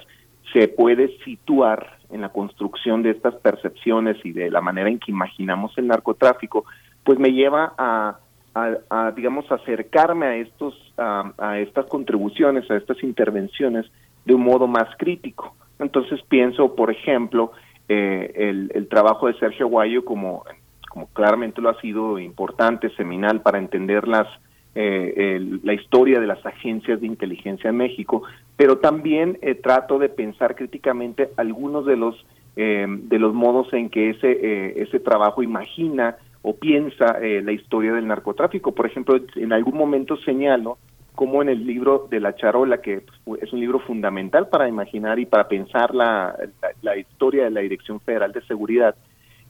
[0.54, 5.12] se puede situar en la construcción de estas percepciones y de la manera en que
[5.12, 6.66] imaginamos el narcotráfico,
[7.04, 8.20] pues me lleva a
[8.56, 13.86] a, digamos, acercarme a, estos, a, estas contribuciones, a estas intervenciones
[14.26, 15.56] de un modo más crítico.
[15.80, 17.52] Entonces pienso, por ejemplo,
[17.88, 20.44] eh, el, trabajo de Sergio Guayo como,
[20.90, 24.28] como claramente lo ha sido importante, seminal para entender las,
[24.76, 28.24] eh, la historia de las agencias de inteligencia en México,
[28.58, 34.10] pero también eh, trato de pensar críticamente algunos de los de los modos en que
[34.10, 38.74] ese ese trabajo imagina o piensa eh, la historia del narcotráfico.
[38.74, 40.78] Por ejemplo, en algún momento señalo
[41.16, 43.04] como en el libro de La Charola, que
[43.42, 46.34] es un libro fundamental para imaginar y para pensar la,
[46.82, 48.96] la, historia de la Dirección Federal de Seguridad,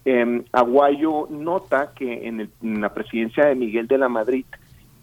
[0.03, 2.49] eh, Aguayo nota que en,
[2.81, 4.45] la presidencia de Miguel de la Madrid,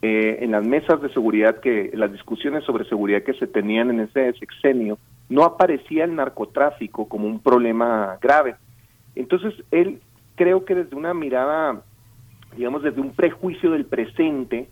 [0.03, 4.01] eh, en las mesas de seguridad, que las discusiones sobre seguridad que se tenían en
[4.01, 4.99] ese sexenio,
[5.29, 8.57] no aparecía el narcotráfico como un problema grave.
[9.15, 10.01] Entonces, él
[10.37, 11.83] creo que desde una mirada,
[12.57, 14.69] digamos, desde un prejuicio del presente,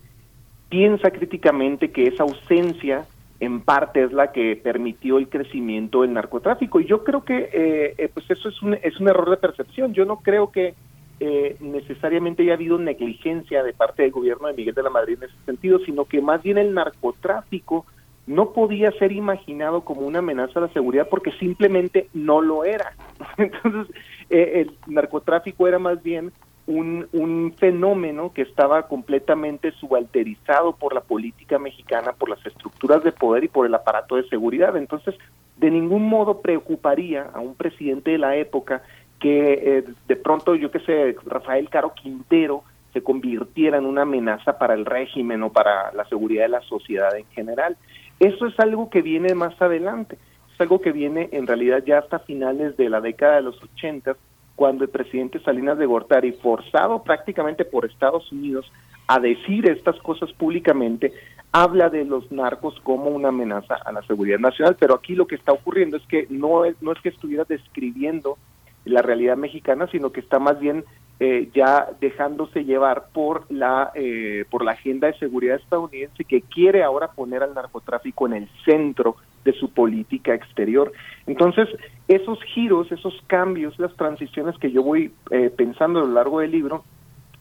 [0.69, 3.07] piensa críticamente que esa ausencia
[3.41, 6.81] en parte es la que permitió el crecimiento del narcotráfico.
[6.81, 9.93] Y yo creo que eh, eh, pues eso es un, es un error de percepción.
[9.93, 10.75] Yo no creo que
[11.21, 15.29] eh, necesariamente haya habido negligencia de parte del gobierno de Miguel de la Madrid en
[15.29, 17.87] ese sentido, sino que más bien el narcotráfico
[18.27, 22.93] no podía ser imaginado como una amenaza a la seguridad porque simplemente no lo era.
[23.37, 23.95] Entonces,
[24.31, 26.33] eh, el narcotráfico era más bien
[26.67, 33.13] un, un fenómeno que estaba completamente subalterizado por la política mexicana, por las estructuras de
[33.13, 34.77] poder y por el aparato de seguridad.
[34.77, 35.15] Entonces,
[35.59, 38.83] de ningún modo preocuparía a un presidente de la época
[39.21, 44.57] que eh, de pronto, yo qué sé, Rafael Caro Quintero se convirtiera en una amenaza
[44.59, 47.77] para el régimen o para la seguridad de la sociedad en general.
[48.21, 50.19] Eso es algo que viene más adelante,
[50.53, 54.17] es algo que viene en realidad ya hasta finales de la década de los 80,
[54.57, 58.71] cuando el presidente Salinas de Gortari, forzado prácticamente por Estados Unidos
[59.09, 61.13] a decir estas cosas públicamente,
[61.53, 65.35] habla de los narcos como una amenaza a la seguridad nacional, pero aquí lo que
[65.35, 68.39] está ocurriendo es que no es, no es que estuviera describiendo
[68.85, 70.85] la realidad mexicana, sino que está más bien
[71.21, 76.83] eh, ya dejándose llevar por la eh, por la agenda de seguridad estadounidense que quiere
[76.83, 79.15] ahora poner al narcotráfico en el centro
[79.45, 80.91] de su política exterior.
[81.29, 81.69] Entonces,
[82.09, 86.51] esos giros, esos cambios, las transiciones que yo voy eh, pensando a lo largo del
[86.51, 86.85] libro,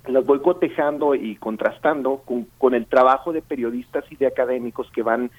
[0.05, 5.01] las voy cotejando y contrastando con, con el trabajo de periodistas y de académicos que
[5.01, 5.31] van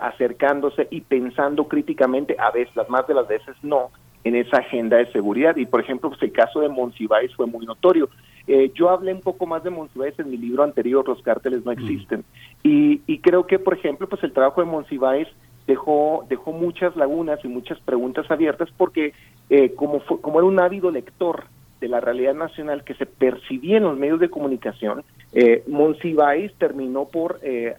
[0.00, 3.90] acercándose y pensando críticamente, a veces, las más de las veces no,
[4.24, 5.56] en esa agenda de seguridad.
[5.56, 8.08] Y, por ejemplo, pues el caso de Monsiváis fue muy notorio.
[8.46, 11.72] Eh, yo hablé un poco más de Monsiváis en mi libro anterior, Los cárteles no
[11.72, 12.24] existen.
[12.62, 15.28] Y, y creo que, por ejemplo, pues el trabajo de Monsiváis
[15.68, 19.12] dejó, dejó muchas lagunas y muchas preguntas abiertas porque
[19.50, 21.44] eh, como, como era un ávido lector
[21.80, 27.04] de la realidad nacional que se percibía en los medios de comunicación, eh, Monsiváis terminó
[27.04, 27.76] por, eh,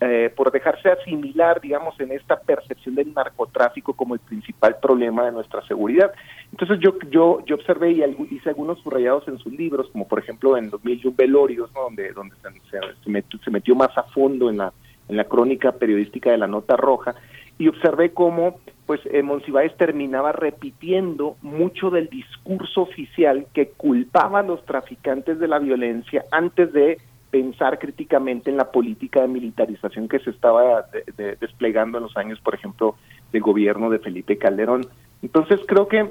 [0.00, 5.32] eh, por dejarse asimilar, digamos, en esta percepción del narcotráfico como el principal problema de
[5.32, 6.12] nuestra seguridad.
[6.52, 10.58] Entonces yo yo yo observé y hice algunos subrayados en sus libros, como por ejemplo
[10.58, 12.36] en 2001 Velorios, donde, donde
[12.70, 14.72] se, metió, se metió más a fondo en la,
[15.08, 17.14] en la crónica periodística de la Nota Roja,
[17.60, 24.42] y observé cómo pues eh, Monsiváis terminaba repitiendo mucho del discurso oficial que culpaba a
[24.42, 26.98] los traficantes de la violencia antes de
[27.30, 30.86] pensar críticamente en la política de militarización que se estaba
[31.38, 32.96] desplegando en los años, por ejemplo,
[33.30, 34.86] del gobierno de Felipe Calderón.
[35.22, 36.10] Entonces creo que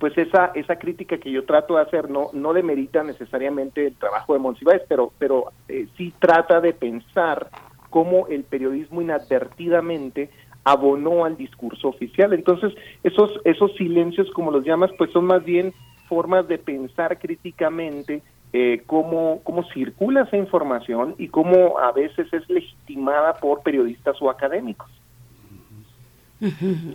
[0.00, 4.32] pues esa esa crítica que yo trato de hacer no no demerita necesariamente el trabajo
[4.32, 7.48] de Monsiváis, pero pero eh, sí trata de pensar
[7.94, 10.28] cómo el periodismo inadvertidamente
[10.64, 12.32] abonó al discurso oficial.
[12.32, 12.72] Entonces,
[13.02, 15.72] esos, esos silencios, como los llamas, pues son más bien
[16.08, 18.22] formas de pensar críticamente
[18.52, 24.30] eh, cómo, cómo circula esa información y cómo a veces es legitimada por periodistas o
[24.30, 24.90] académicos.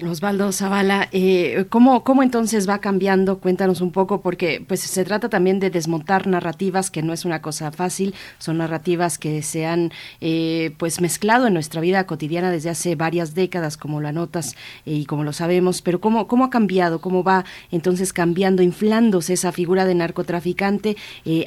[0.07, 3.39] Osvaldo Zavala, eh, ¿cómo, ¿cómo, entonces va cambiando?
[3.39, 7.41] Cuéntanos un poco, porque pues se trata también de desmontar narrativas, que no es una
[7.41, 12.69] cosa fácil, son narrativas que se han eh, pues mezclado en nuestra vida cotidiana desde
[12.69, 14.55] hace varias décadas, como lo anotas
[14.85, 17.01] eh, y como lo sabemos, pero ¿cómo, ¿cómo ha cambiado?
[17.01, 20.97] ¿Cómo va entonces cambiando, inflándose esa figura de narcotraficante?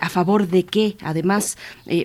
[0.01, 0.97] ¿A favor de qué?
[1.03, 1.57] Además,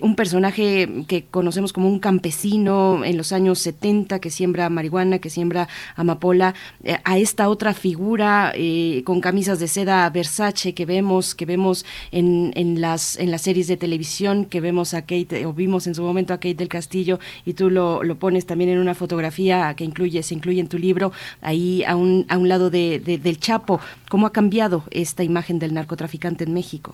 [0.01, 5.29] un personaje que conocemos como un campesino en los años 70 que siembra marihuana, que
[5.29, 6.53] siembra Amapola,
[6.83, 11.85] eh, a esta otra figura eh, con camisas de seda Versace que vemos, que vemos
[12.11, 15.95] en, en, las, en las series de televisión, que vemos a Kate, o vimos en
[15.95, 19.73] su momento a Kate del Castillo, y tú lo, lo pones también en una fotografía
[19.75, 21.11] que incluye, se incluye en tu libro,
[21.41, 23.79] ahí a un, a un lado de, del Chapo.
[24.09, 26.93] ¿Cómo ha cambiado esta imagen del narcotraficante en México?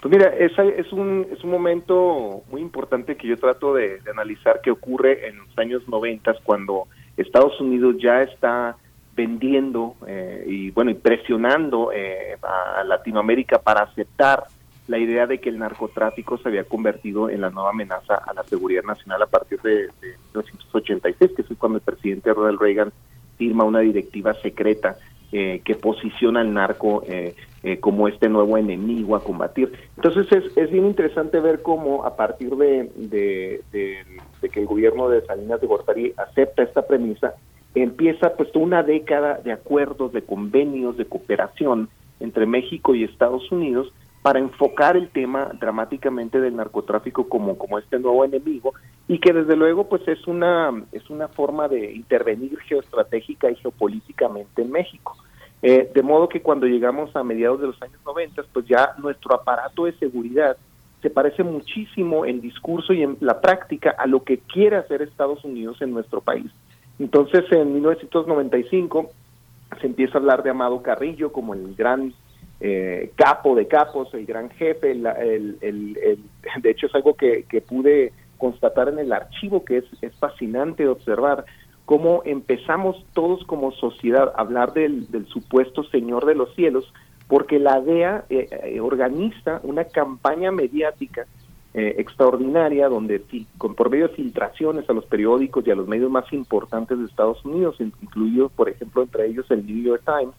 [0.00, 4.10] Pues mira, es, es, un, es un momento muy importante que yo trato de, de
[4.10, 8.76] analizar que ocurre en los años 90 cuando Estados Unidos ya está
[9.14, 14.44] vendiendo eh, y bueno y presionando eh, a Latinoamérica para aceptar
[14.88, 18.42] la idea de que el narcotráfico se había convertido en la nueva amenaza a la
[18.44, 22.92] seguridad nacional a partir de, de 1986, que es cuando el presidente Ronald Reagan
[23.38, 24.96] firma una directiva secreta
[25.30, 27.04] eh, que posiciona al narco
[27.80, 29.72] como este nuevo enemigo a combatir.
[29.96, 35.08] Entonces es, es bien interesante ver cómo a partir de, de, de que el gobierno
[35.08, 37.34] de Salinas de Gortari acepta esta premisa,
[37.74, 41.88] empieza pues una década de acuerdos, de convenios, de cooperación
[42.20, 47.98] entre México y Estados Unidos para enfocar el tema dramáticamente del narcotráfico como, como este
[47.98, 48.72] nuevo enemigo
[49.08, 54.62] y que desde luego pues es una es una forma de intervenir geoestratégica y geopolíticamente
[54.62, 55.16] en México.
[55.62, 59.34] Eh, de modo que cuando llegamos a mediados de los años 90, pues ya nuestro
[59.34, 60.56] aparato de seguridad
[61.00, 65.44] se parece muchísimo en discurso y en la práctica a lo que quiere hacer Estados
[65.44, 66.50] Unidos en nuestro país.
[66.98, 69.10] Entonces, en 1995
[69.80, 72.12] se empieza a hablar de Amado Carrillo como el gran
[72.60, 74.92] eh, capo de capos, el gran jefe.
[74.92, 75.02] El,
[76.60, 81.44] de hecho, es algo que, pude constatar en el archivo que es, es fascinante observar
[81.92, 86.90] cómo empezamos todos como sociedad a hablar del, del supuesto Señor de los cielos
[87.28, 91.26] porque la DEA eh, eh, organiza una campaña mediática
[91.74, 93.22] eh, extraordinaria donde
[93.58, 97.04] con, por medio de filtraciones a los periódicos y a los medios más importantes de
[97.04, 100.34] Estados Unidos, incluidos por ejemplo entre ellos el New York Times,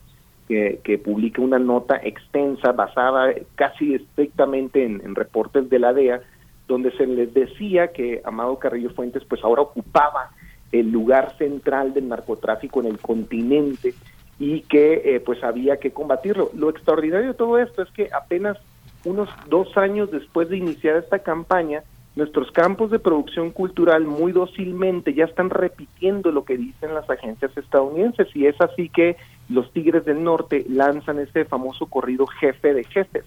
[0.48, 6.20] que, publica una nota extensa basada casi estrictamente en, en, reportes de la DEA,
[6.68, 10.32] donde se les decía que Amado Carrillo Fuentes pues ahora ocupaba
[10.74, 13.94] el lugar central del narcotráfico en el continente
[14.40, 16.50] y que pues había que combatirlo.
[16.54, 18.58] Lo extraordinario de todo esto es que apenas
[19.06, 21.84] unos dos años después de iniciar esta campaña,
[22.16, 27.56] nuestros campos de producción cultural muy dócilmente ya están repitiendo lo que dicen las agencias
[27.58, 29.18] estadounidenses y es así que
[29.50, 33.26] los Tigres del Norte lanzan este famoso corrido Jefe de Jefes,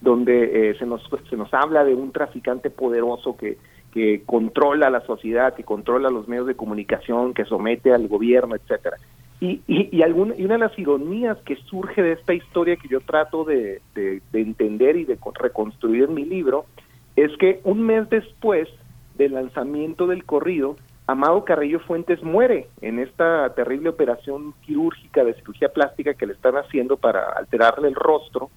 [0.00, 3.58] donde eh, se, nos, se nos habla de un traficante poderoso que,
[3.92, 8.96] que controla la sociedad, que controla los medios de comunicación, que somete al gobierno, etcétera.
[9.40, 12.88] Y, y, y, alguna, y una de las ironías que surge de esta historia que
[12.88, 16.66] yo trato de, de, de entender y de reconstruir en mi libro
[17.14, 18.68] es que un mes después
[19.16, 20.76] del lanzamiento del corrido,
[21.08, 26.56] Amado Carrillo Fuentes muere en esta terrible operación quirúrgica de cirugía plástica que le están
[26.56, 28.50] haciendo para alterarle el rostro.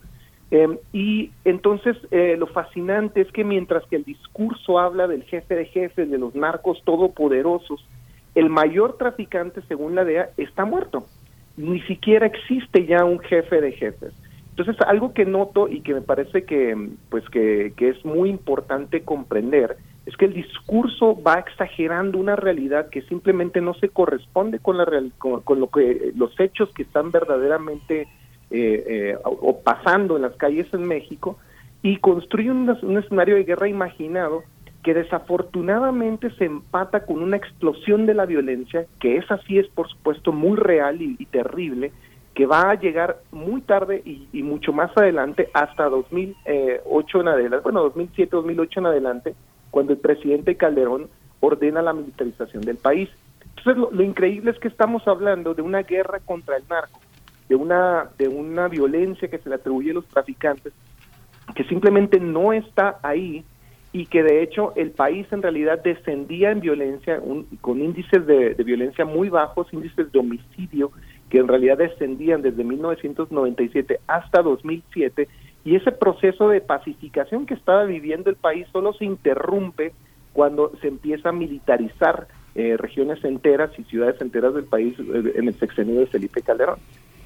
[0.51, 5.55] Em, y entonces eh, lo fascinante es que mientras que el discurso habla del jefe
[5.55, 7.85] de jefes, de los narcos todopoderosos,
[8.35, 11.05] el mayor traficante, según la DEA, está muerto.
[11.55, 14.13] Ni siquiera existe ya un jefe de jefes.
[14.51, 19.77] Entonces, algo que noto y que me parece que, pues que, es muy importante comprender
[20.05, 24.85] es que el discurso va exagerando una realidad que simplemente no se corresponde con la
[25.17, 28.07] con, lo que los hechos que están verdaderamente
[28.51, 31.37] eh, eh, o pasando en las calles en México
[31.81, 34.43] y construye un, escenario de guerra imaginado
[34.83, 39.89] que desafortunadamente se empata con una explosión de la violencia que es así es por
[39.89, 41.91] supuesto muy real y terrible
[42.33, 47.81] que va a llegar muy tarde y, mucho más adelante, hasta 2008 en adelante, bueno,
[47.83, 49.35] 2007, 2008 en adelante,
[49.69, 51.09] cuando el presidente Calderón
[51.41, 53.09] ordena la militarización del país.
[53.57, 56.99] Entonces, lo, increíble es que estamos hablando de una guerra contra el narco,
[57.51, 60.71] de una, de una violencia que se le atribuye a los traficantes,
[61.53, 63.43] que simplemente no está ahí
[63.91, 67.21] y que de hecho el país en realidad descendía en violencia,
[67.59, 70.93] con índices de, de violencia muy bajos, índices de homicidio
[71.29, 75.27] que en realidad descendían desde 1997 hasta 2007
[75.65, 79.91] y ese proceso de pacificación que estaba viviendo el país solo se interrumpe
[80.31, 85.49] cuando se empieza a militarizar eh, regiones enteras y ciudades enteras del país eh, en
[85.49, 86.79] el sexenio de Felipe Calderón.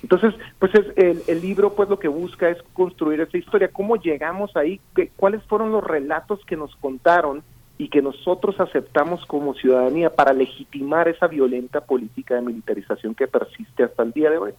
[0.04, 3.96] Entonces, pues es, el, el, libro pues lo que busca es construir esa historia, cómo
[3.96, 7.44] llegamos ahí, ¿Qué, cuáles fueron los relatos que nos contaron
[7.78, 13.84] y que nosotros aceptamos como ciudadanía para legitimar esa violenta política de militarización que persiste
[13.84, 14.54] hasta el día de hoy.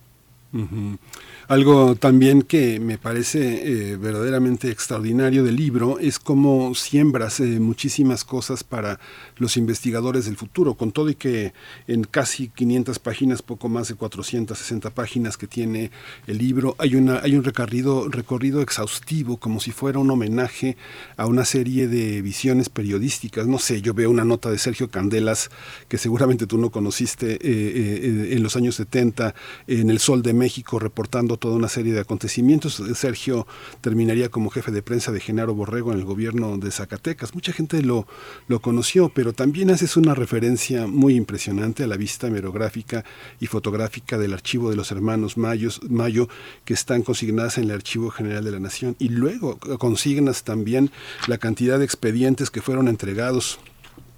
[1.49, 8.25] Algo también que me parece eh, verdaderamente extraordinario del libro es cómo siembras eh, muchísimas
[8.25, 8.99] cosas para
[9.37, 11.53] los investigadores del futuro, con todo y que
[11.87, 15.93] en casi 500 páginas, poco más de 460 páginas que tiene
[16.27, 20.77] el libro, hay, una, hay un recorrido, recorrido exhaustivo, como si fuera un homenaje
[21.17, 23.47] a una serie de visiones periodísticas.
[23.47, 25.51] No sé, yo veo una nota de Sergio Candelas,
[25.87, 29.33] que seguramente tú no conociste eh, en los años 70,
[29.69, 32.83] en El Sol de México, reportando toda una serie de acontecimientos.
[32.95, 33.47] Sergio
[33.81, 37.35] terminaría como jefe de prensa de Genaro Borrego en el gobierno de Zacatecas.
[37.35, 38.07] Mucha gente lo,
[38.49, 43.05] lo conoció, pero también haces una referencia muy impresionante a la vista merográfica
[43.41, 46.29] y fotográfica del archivo de los hermanos Mayo
[46.65, 48.97] que están consignadas en el Archivo General de la Nación.
[48.99, 50.91] Y luego consignas también
[51.27, 53.59] la cantidad de expedientes que fueron entregados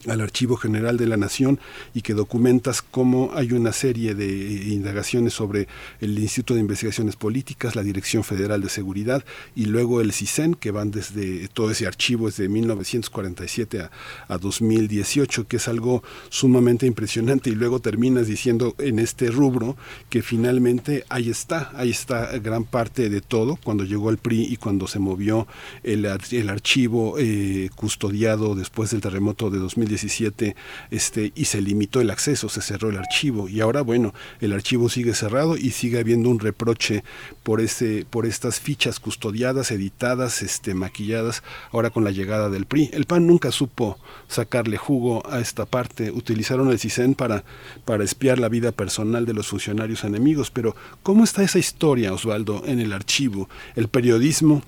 [0.07, 1.59] al Archivo General de la Nación
[1.95, 4.27] y que documentas cómo hay una serie de
[4.73, 5.67] indagaciones sobre
[6.01, 9.25] el Instituto de Investigaciones Políticas, la Dirección Federal de Seguridad
[9.57, 13.91] y luego el CISEN, que van desde todo ese archivo desde 1947 a,
[14.29, 17.51] a 2018, que es algo sumamente impresionante.
[17.51, 19.77] Y luego terminas diciendo en este rubro
[20.11, 24.57] que finalmente ahí está, ahí está gran parte de todo cuando llegó el PRI y
[24.57, 25.47] cuando se movió
[25.83, 30.57] el, el archivo eh, custodiado después del terremoto de 2018 17
[30.91, 34.89] este, y se limitó el acceso, se cerró el archivo y ahora bueno, el archivo
[34.89, 37.05] sigue cerrado y sigue habiendo un reproche
[37.43, 41.43] por este por estas fichas custodiadas, editadas, este maquilladas
[41.73, 42.91] ahora con la llegada del PRI.
[42.93, 43.99] El PAN nunca supo
[44.29, 47.45] sacarle jugo a esta parte, utilizaron el CISEN para
[47.85, 52.63] para espiar la vida personal de los funcionarios enemigos, pero ¿cómo está esa historia, Osvaldo,
[52.67, 53.49] en el archivo?
[53.75, 54.63] El periodismo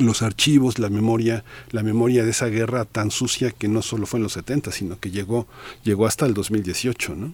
[0.00, 4.18] los archivos, la memoria, la memoria de esa guerra tan sucia que no solo fue
[4.18, 5.46] en los 70, sino que llegó,
[5.84, 7.32] llegó hasta el 2018, ¿no?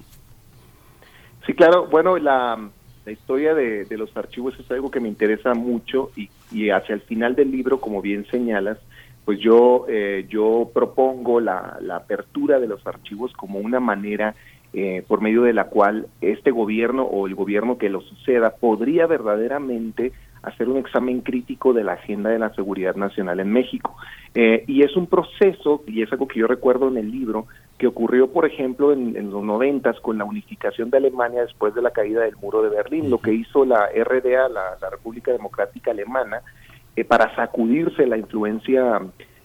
[1.46, 1.86] Sí, claro.
[1.86, 2.58] Bueno, la,
[3.04, 7.00] la historia de, los archivos es algo que me interesa mucho y, y, hacia el
[7.00, 8.78] final del libro, como bien señalas,
[9.24, 14.34] pues yo, eh, yo propongo la, la apertura de los archivos como una manera
[14.74, 19.06] eh, por medio de la cual este gobierno o el gobierno que lo suceda podría
[19.06, 20.12] verdaderamente
[20.42, 23.96] hacer un examen crítico de la agenda de la seguridad nacional en México.
[24.34, 27.46] Eh, y es un proceso, y es algo que yo recuerdo en el libro,
[27.78, 31.90] que ocurrió, por ejemplo, en, los noventas con la unificación de Alemania después de la
[31.90, 36.42] caída del muro de Berlín, lo que hizo la RDA, la, República Democrática Alemana,
[36.96, 39.00] eh, para sacudirse la influencia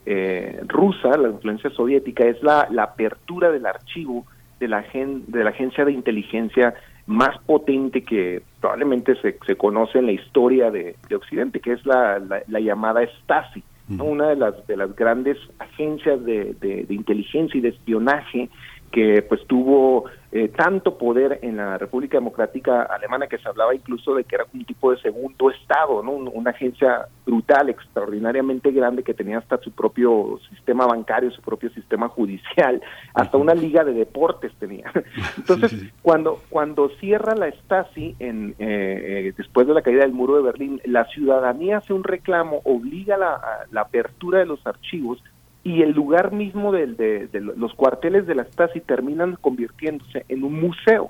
[0.06, 4.26] eh, rusa, la influencia soviética, es la, apertura del archivo
[4.60, 6.74] de la, de la agencia de inteligencia
[7.08, 12.20] más potente que probablemente se, se conoce en la historia de, Occidente, que es la,
[12.20, 17.62] la llamada Stasi una de las, de las grandes agencias de, de, de inteligencia y
[17.62, 18.50] de espionaje
[18.92, 20.06] que pues tuvo
[20.38, 24.46] eh, tanto poder en la República Democrática Alemana que se hablaba incluso de que era
[24.54, 26.12] un tipo de segundo Estado, ¿no?
[26.12, 32.08] una agencia brutal, extraordinariamente grande que tenía hasta su propio sistema bancario, su propio sistema
[32.08, 32.80] judicial,
[33.16, 34.92] hasta una liga de deportes tenía.
[35.38, 40.36] Entonces, cuando cuando cierra la Stasi en, eh, eh, después de la caída del muro
[40.36, 45.20] de Berlín, la ciudadanía hace un reclamo, obliga la, la apertura de los archivos
[45.68, 50.62] y el lugar mismo de, de, los cuarteles de la Stasi terminan convirtiéndose en un
[50.62, 51.10] museo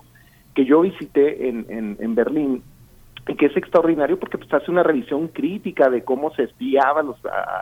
[0.56, 2.64] que yo visité en, en, Berlín
[3.28, 7.02] y que es extraordinario porque pues, hace una revisión crítica de cómo se espiaba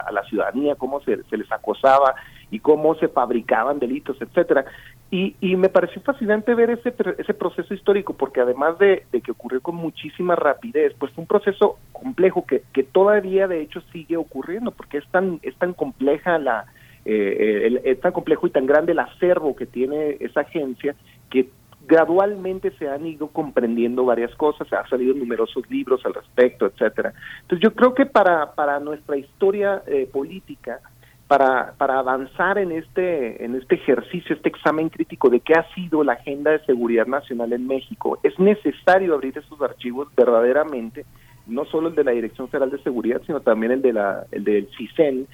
[0.07, 2.15] a, la ciudadanía, cómo se, les acosaba
[2.49, 4.63] y cómo se fabricaban delitos, etcétera.
[5.11, 9.31] Y, y me pareció fascinante ver ese, ese proceso histórico porque además de, de, que
[9.31, 14.15] ocurrió con muchísima rapidez, pues fue un proceso complejo que, que todavía de hecho sigue
[14.15, 16.67] ocurriendo porque es tan, es tan compleja la,
[17.05, 20.95] eh, es tan complejo y tan grande el acervo que tiene esa agencia
[21.29, 21.49] que
[21.87, 27.13] gradualmente se han ido comprendiendo varias cosas, ha salido numerosos libros al respecto, etcétera.
[27.41, 30.79] Entonces yo creo que para, para nuestra historia eh, política,
[31.27, 36.03] para, para avanzar en este, en este ejercicio, este examen crítico de qué ha sido
[36.03, 41.05] la agenda de seguridad nacional en México, es necesario abrir esos archivos verdaderamente,
[41.47, 44.43] no solo el de la Dirección Federal de Seguridad, sino también el de la, el
[44.43, 45.27] del CISEN,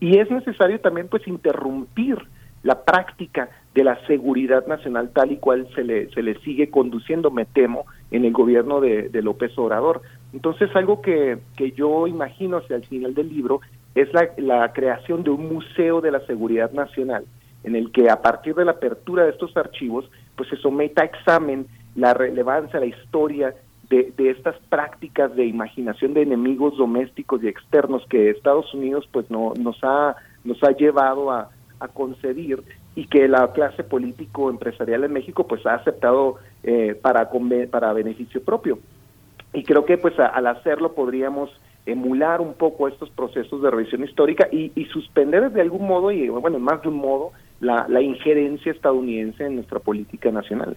[0.00, 2.18] y es necesario también pues interrumpir
[2.62, 7.30] la práctica de la seguridad nacional tal y cual se le, se le sigue conduciendo,
[7.30, 10.02] me temo, en el gobierno de, López Obrador.
[10.32, 13.60] Entonces, algo que, que yo imagino hacia el final del libro
[13.94, 17.24] es la, la creación de un museo de la seguridad nacional,
[17.64, 21.06] en el que a partir de la apertura de estos archivos, pues se someta a
[21.06, 23.54] examen la relevancia, la historia
[23.90, 29.30] de, de, estas prácticas de imaginación de enemigos domésticos y externos que Estados Unidos pues
[29.30, 31.50] no nos ha nos ha llevado a,
[31.80, 32.62] a concebir
[32.94, 37.30] y que la clase político empresarial en México pues ha aceptado eh, para
[37.70, 38.78] para beneficio propio
[39.52, 41.50] y creo que pues al hacerlo podríamos
[41.86, 46.28] emular un poco estos procesos de revisión histórica y, y suspender de algún modo y
[46.28, 50.76] bueno más de un modo la, la injerencia estadounidense en nuestra política nacional.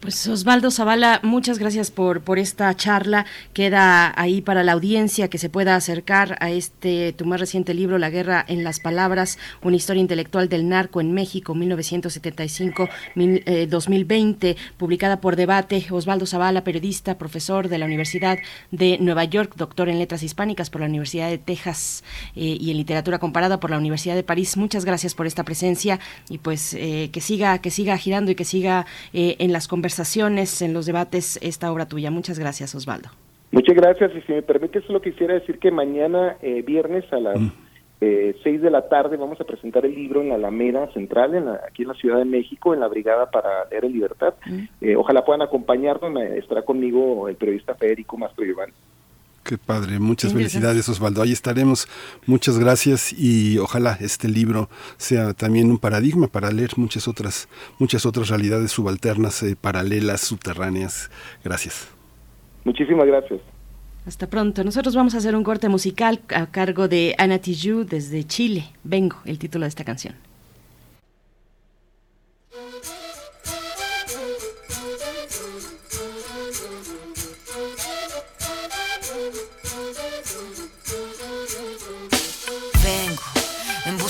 [0.00, 3.26] Pues Osvaldo Zavala, muchas gracias por, por esta charla.
[3.52, 7.98] Queda ahí para la audiencia que se pueda acercar a este tu más reciente libro,
[7.98, 15.20] La guerra en las palabras, una historia intelectual del narco en México, 1975-2020, eh, publicada
[15.20, 15.84] por Debate.
[15.90, 18.38] Osvaldo Zavala, periodista, profesor de la Universidad
[18.70, 22.04] de Nueva York, doctor en letras hispánicas por la Universidad de Texas
[22.36, 24.56] eh, y en literatura comparada por la Universidad de París.
[24.56, 26.00] Muchas gracias por esta presencia
[26.30, 30.62] y pues eh, que siga que siga girando y que siga en las conversaciones conversaciones,
[30.62, 32.12] en los debates, esta obra tuya.
[32.12, 33.08] Muchas gracias, Osvaldo.
[33.50, 34.12] Muchas gracias.
[34.14, 37.52] Y si me permite, solo quisiera decir que mañana, eh, viernes, a las mm.
[38.00, 41.48] eh, seis de la tarde, vamos a presentar el libro en la Alameda Central, en
[41.48, 44.34] aquí en la Ciudad de México, en la Brigada para Leer en Libertad.
[44.46, 44.62] Mm.
[44.80, 46.22] Eh, ojalá puedan acompañarnos.
[46.36, 48.70] Estará conmigo el periodista Federico Mastro Iván.
[49.42, 51.22] Qué padre, muchas felicidades Osvaldo.
[51.22, 51.88] Ahí estaremos.
[52.26, 57.48] Muchas gracias y ojalá este libro sea también un paradigma para leer muchas otras,
[57.78, 61.10] muchas otras realidades subalternas, eh, paralelas, subterráneas.
[61.42, 61.88] Gracias.
[62.64, 63.40] Muchísimas gracias.
[64.06, 64.62] Hasta pronto.
[64.62, 68.64] Nosotros vamos a hacer un corte musical a cargo de Ana Tijoux desde Chile.
[68.84, 70.14] Vengo, el título de esta canción.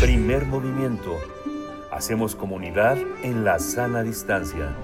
[0.00, 1.16] Primer movimiento.
[1.90, 4.74] Hacemos comunidad en la sana distancia.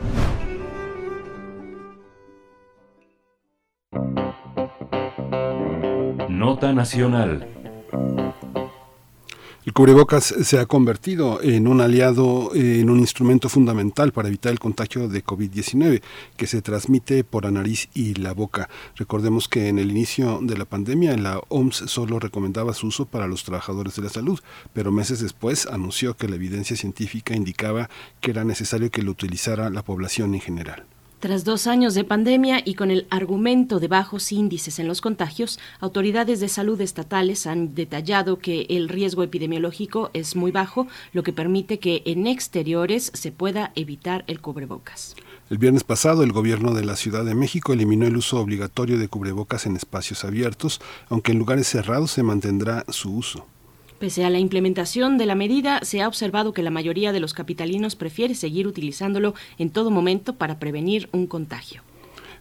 [6.28, 7.46] Nota Nacional.
[9.66, 14.60] El cubrebocas se ha convertido en un aliado, en un instrumento fundamental para evitar el
[14.60, 16.02] contagio de COVID-19
[16.36, 18.68] que se transmite por la nariz y la boca.
[18.94, 23.26] Recordemos que en el inicio de la pandemia la OMS solo recomendaba su uso para
[23.26, 24.38] los trabajadores de la salud,
[24.72, 27.90] pero meses después anunció que la evidencia científica indicaba
[28.20, 30.86] que era necesario que lo utilizara la población en general.
[31.18, 35.58] Tras dos años de pandemia y con el argumento de bajos índices en los contagios,
[35.80, 41.32] autoridades de salud estatales han detallado que el riesgo epidemiológico es muy bajo, lo que
[41.32, 45.16] permite que en exteriores se pueda evitar el cubrebocas.
[45.48, 49.08] El viernes pasado, el gobierno de la Ciudad de México eliminó el uso obligatorio de
[49.08, 53.46] cubrebocas en espacios abiertos, aunque en lugares cerrados se mantendrá su uso.
[53.98, 57.32] Pese a la implementación de la medida, se ha observado que la mayoría de los
[57.32, 61.82] capitalinos prefiere seguir utilizándolo en todo momento para prevenir un contagio.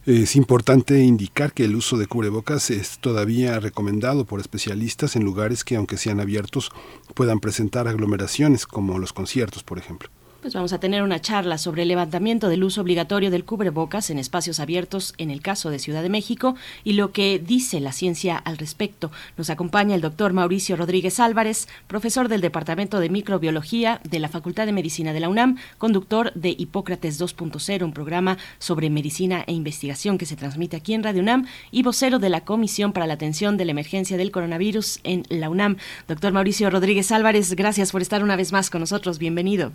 [0.04, 5.64] Es importante indicar que el uso de cubrebocas es todavía recomendado por especialistas en lugares
[5.64, 6.70] que, aunque sean abiertos,
[7.14, 10.10] puedan presentar aglomeraciones, como los conciertos, por ejemplo.
[10.46, 14.20] Pues vamos a tener una charla sobre el levantamiento del uso obligatorio del cubrebocas en
[14.20, 16.54] espacios abiertos en el caso de Ciudad de México
[16.84, 19.10] y lo que dice la ciencia al respecto.
[19.36, 24.66] Nos acompaña el doctor Mauricio Rodríguez Álvarez, profesor del Departamento de Microbiología de la Facultad
[24.66, 30.16] de Medicina de la UNAM, conductor de Hipócrates 2.0, un programa sobre medicina e investigación
[30.16, 33.56] que se transmite aquí en Radio UNAM y vocero de la Comisión para la Atención
[33.56, 35.76] de la Emergencia del Coronavirus en la UNAM.
[36.06, 39.18] Doctor Mauricio Rodríguez Álvarez, gracias por estar una vez más con nosotros.
[39.18, 39.72] Bienvenido.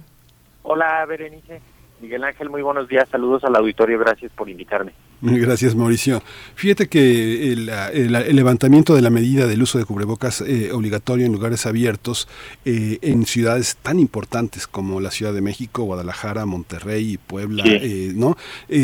[0.63, 1.63] Hola, Berenice.
[2.01, 3.07] Miguel Ángel, muy buenos días.
[3.11, 3.99] Saludos al auditorio.
[3.99, 4.91] Gracias por invitarme.
[5.23, 6.23] Gracias, Mauricio.
[6.55, 11.27] Fíjate que el, el- el levantamiento de la medida del uso de cubrebocas eh, obligatorio
[11.27, 12.27] en lugares abiertos
[12.65, 17.69] eh, en ciudades tan importantes como la Ciudad de México, Guadalajara, Monterrey, Puebla, Sí.
[17.79, 18.35] eh, ¿no?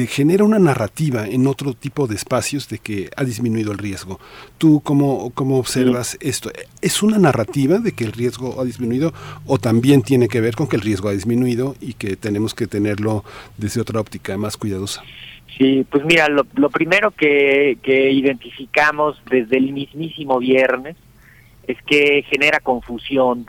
[0.10, 4.20] Genera una narrativa en otro tipo de espacios de que ha disminuido el riesgo.
[4.60, 6.52] ¿Tú cómo, cómo observas esto?
[6.82, 9.12] ¿Es una narrativa de que el riesgo ha disminuido
[9.48, 12.68] o también tiene que ver con que el riesgo ha disminuido y que tenemos que
[12.68, 13.07] tenerlo
[13.58, 15.04] desde otra óptica más cuidadosa?
[15.58, 20.96] Sí, pues mira, lo, primero que, identificamos desde el mismísimo viernes
[21.66, 23.48] es que genera confusión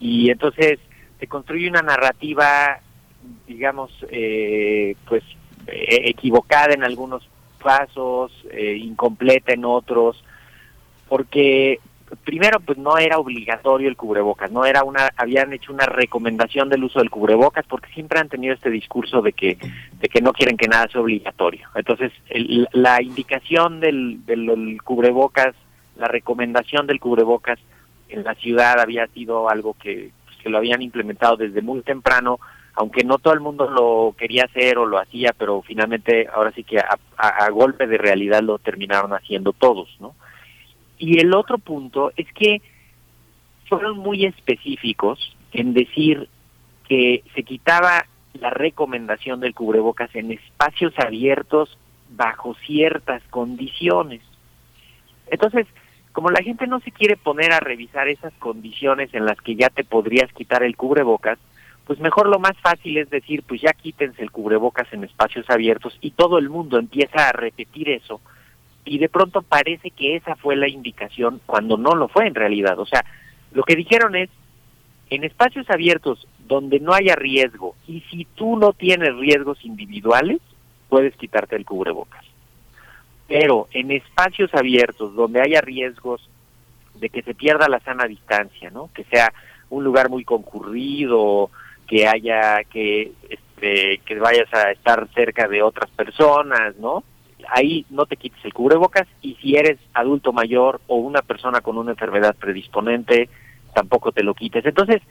[0.00, 0.78] y entonces
[1.20, 2.80] se construye una narrativa
[3.46, 5.22] digamos, eh, pues
[5.66, 10.22] eh, equivocada en algunos casos, eh, incompleta en otros,
[11.08, 11.78] porque
[12.24, 16.84] primero pues no era obligatorio el cubrebocas, no era una habían hecho una recomendación del
[16.84, 19.58] uso del cubrebocas porque siempre han tenido este discurso de que
[20.00, 21.68] de que no quieren que nada sea obligatorio.
[21.74, 22.12] Entonces,
[22.72, 25.54] la indicación del, del cubrebocas,
[25.96, 27.58] la recomendación del cubrebocas
[28.08, 32.38] en la ciudad había sido algo que, pues, que lo habían implementado desde muy temprano
[32.74, 36.64] aunque no todo el mundo lo quería hacer o lo hacía, pero finalmente ahora sí
[36.64, 40.14] que a, golpe de realidad lo terminaron haciendo todos, ¿no?
[41.02, 42.62] Y el otro punto es que
[43.68, 46.28] fueron muy específicos en decir
[46.86, 51.76] que se quitaba la recomendación del cubrebocas en espacios abiertos
[52.10, 54.20] bajo ciertas condiciones.
[55.26, 55.66] Entonces,
[56.12, 59.70] como la gente no se quiere poner a revisar esas condiciones en las que ya
[59.70, 61.40] te podrías quitar el cubrebocas,
[61.84, 65.98] pues mejor lo más fácil es decir, pues ya quítense el cubrebocas en espacios abiertos
[66.00, 68.20] y todo el mundo empieza a repetir eso
[68.84, 72.78] y de pronto parece que esa fue la indicación cuando no lo fue en realidad.
[72.78, 73.04] O sea,
[73.52, 74.28] lo que dijeron es,
[75.10, 80.40] en espacios abiertos donde no haya riesgo y si tú no tienes riesgos individuales,
[80.88, 82.24] puedes quitarte el cubrebocas.
[83.28, 86.28] Pero en espacios abiertos donde haya riesgos
[86.94, 88.90] de que se pierda la sana distancia, ¿no?
[88.94, 89.32] Que sea
[89.70, 91.50] un lugar muy concurrido,
[91.86, 97.04] que haya que este, que vayas a estar cerca de otras personas, ¿no?
[97.54, 101.76] Ahí no te quites el cubrebocas y si eres adulto mayor o una persona con
[101.76, 103.28] una enfermedad predisponente,
[103.74, 104.64] tampoco te lo quites.
[104.64, 105.02] Entonces,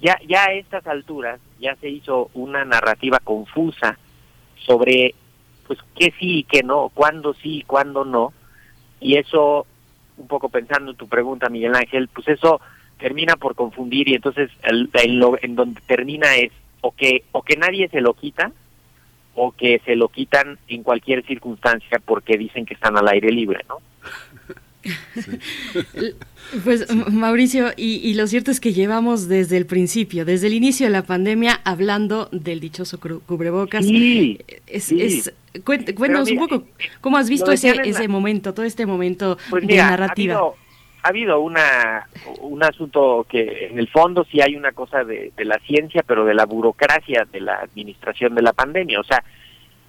[0.00, 3.98] ya ya a estas alturas ya se hizo una narrativa confusa
[4.66, 5.14] sobre
[5.66, 8.32] pues qué sí y qué no, cuándo sí y cuándo no.
[9.00, 9.66] Y eso
[10.16, 12.60] un poco pensando en tu pregunta, Miguel Ángel, pues eso
[12.98, 14.88] termina por confundir y entonces el,
[15.42, 18.52] en donde termina es o que o que nadie se lo quita
[19.34, 23.64] o que se lo quitan en cualquier circunstancia porque dicen que están al aire libre,
[23.68, 23.78] ¿no?
[26.62, 30.92] Pues Mauricio, y, lo cierto es que llevamos desde el principio, desde el inicio de
[30.92, 33.84] la pandemia, hablando del dichoso cubrebocas.
[33.84, 35.32] Sí, es,
[35.64, 36.64] cuéntanos un poco,
[37.00, 40.34] ¿cómo has visto ese, ese momento, todo este momento pues de narrativa?
[40.34, 40.63] ha habido
[41.38, 42.06] una
[42.40, 46.34] un asunto que en el fondo sí hay una cosa de, la ciencia, pero de
[46.34, 49.00] la burocracia de la administración de la pandemia.
[49.00, 49.22] O sea,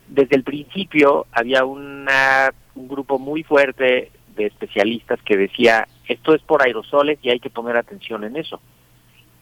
[0.07, 6.41] desde el principio había una, un grupo muy fuerte de especialistas que decía, esto es
[6.41, 8.59] por aerosoles y hay que poner atención en eso.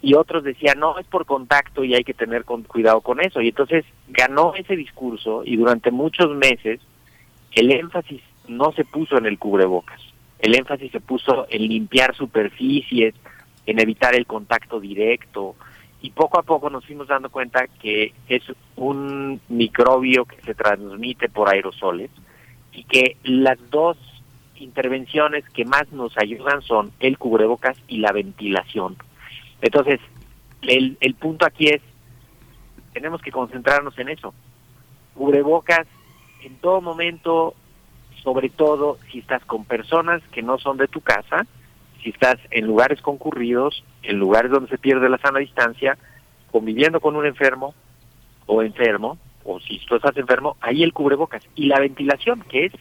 [0.01, 3.41] Y otros decían, no, es por contacto y hay que tener cuidado con eso.
[3.41, 6.81] Y entonces ganó ese discurso y durante muchos meses
[7.53, 10.12] el énfasis no se puso en el cubrebocas
[10.43, 13.15] el énfasis se puso en limpiar superficies,
[13.65, 15.55] en evitar el contacto directo
[16.01, 18.43] y poco a poco nos fuimos dando cuenta que es
[18.75, 22.11] un microbio que se transmite por aerosoles
[22.73, 23.97] y que las dos
[24.57, 28.97] intervenciones que más nos ayudan son el cubrebocas y la ventilación.
[29.61, 30.01] Entonces,
[30.63, 31.81] el, el punto aquí es,
[32.91, 34.33] tenemos que concentrarnos en eso.
[35.13, 35.87] Cubrebocas
[36.43, 37.55] en todo momento
[38.23, 41.45] sobre todo si estás con personas que no son de tu casa,
[42.01, 45.97] si estás en lugares concurridos, en lugares donde se pierde la sana distancia,
[46.51, 47.73] conviviendo con un enfermo
[48.45, 51.43] o enfermo, o si tú estás enfermo, ahí el cubrebocas.
[51.55, 52.73] Y la ventilación, que es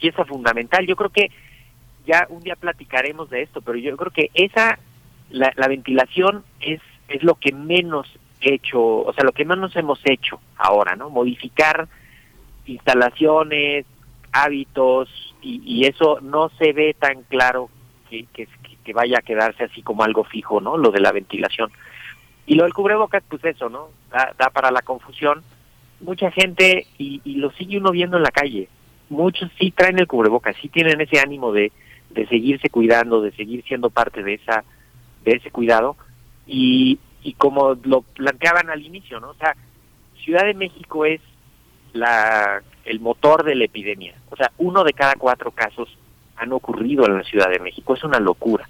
[0.00, 0.86] pieza fundamental.
[0.86, 1.30] Yo creo que
[2.06, 4.78] ya un día platicaremos de esto, pero yo creo que esa,
[5.30, 8.08] la, la ventilación es, es lo que menos
[8.40, 11.10] hecho, o sea, lo que menos hemos hecho ahora, ¿no?
[11.10, 11.88] Modificar
[12.66, 13.86] instalaciones,
[14.32, 15.08] hábitos
[15.40, 17.70] y, eso no se ve tan claro
[18.10, 20.78] que, que, vaya a quedarse así como algo fijo, ¿no?
[20.78, 21.70] Lo de la ventilación.
[22.46, 23.90] Y lo del cubrebocas, pues eso, ¿no?
[24.10, 25.42] Da, para la confusión.
[26.00, 28.68] Mucha gente, y, y, lo sigue uno viendo en la calle,
[29.10, 31.70] muchos sí traen el cubrebocas, sí tienen ese ánimo de,
[32.10, 34.64] de seguirse cuidando, de seguir siendo parte de esa
[35.24, 35.96] de ese cuidado.
[36.46, 39.30] Y, y como lo planteaban al inicio, ¿no?
[39.30, 39.54] O sea,
[40.24, 41.20] Ciudad de México es
[41.92, 44.14] la el motor de la epidemia.
[44.30, 45.88] O sea, uno de cada cuatro casos
[46.36, 47.94] han ocurrido en la Ciudad de México.
[47.94, 48.68] Es una locura.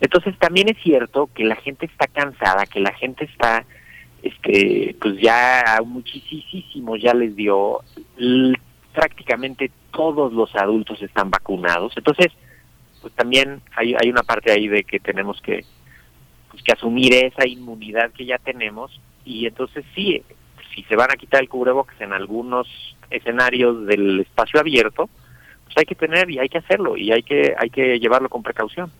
[0.00, 3.64] Entonces también es cierto que la gente está cansada, que la gente está,
[4.22, 7.80] este, pues ya muchísimo ya les dio,
[8.92, 11.92] prácticamente todos los adultos están vacunados.
[11.96, 12.28] Entonces,
[13.00, 15.64] pues también hay, hay una parte ahí de que tenemos que,
[16.50, 20.22] pues, que asumir esa inmunidad que ya tenemos y entonces sí,
[20.74, 22.68] si se van a quitar el cubrebocas en algunos
[23.10, 25.08] escenarios del espacio abierto,
[25.64, 28.42] pues hay que tener y hay que hacerlo y hay que hay que llevarlo con
[28.42, 28.90] precaución.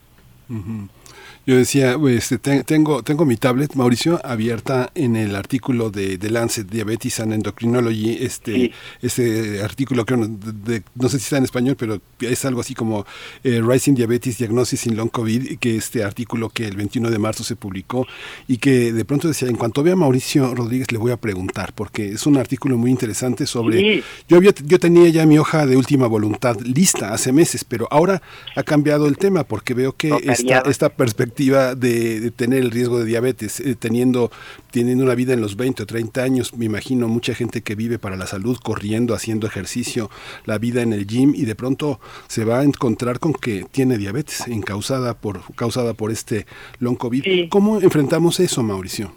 [1.48, 6.68] Yo decía, este, tengo, tengo mi tablet, Mauricio, abierta en el artículo de, de Lancet
[6.68, 12.44] Diabetes and Endocrinology, este, este artículo que no sé si está en español, pero es
[12.44, 13.06] algo así como
[13.44, 17.42] eh, Rising Diabetes Diagnosis in Long COVID, que este artículo que el 21 de marzo
[17.42, 18.06] se publicó
[18.46, 21.72] y que de pronto decía, en cuanto vea a Mauricio Rodríguez le voy a preguntar,
[21.74, 24.04] porque es un artículo muy interesante sobre...
[24.28, 28.20] Yo, yo tenía ya mi hoja de última voluntad lista hace meses, pero ahora
[28.54, 33.06] ha cambiado el tema porque veo que esta, esta perspectiva de, tener el riesgo de
[33.06, 34.30] diabetes, eh, teniendo,
[34.70, 37.98] teniendo una vida en los 20 o 30 años, me imagino mucha gente que vive
[37.98, 40.10] para la salud, corriendo, haciendo ejercicio,
[40.44, 43.98] la vida en el gym y de pronto se va a encontrar con que tiene
[43.98, 46.46] diabetes causada por, causada por este
[46.78, 47.48] long COVID.
[47.48, 49.12] ¿Cómo enfrentamos eso, Mauricio?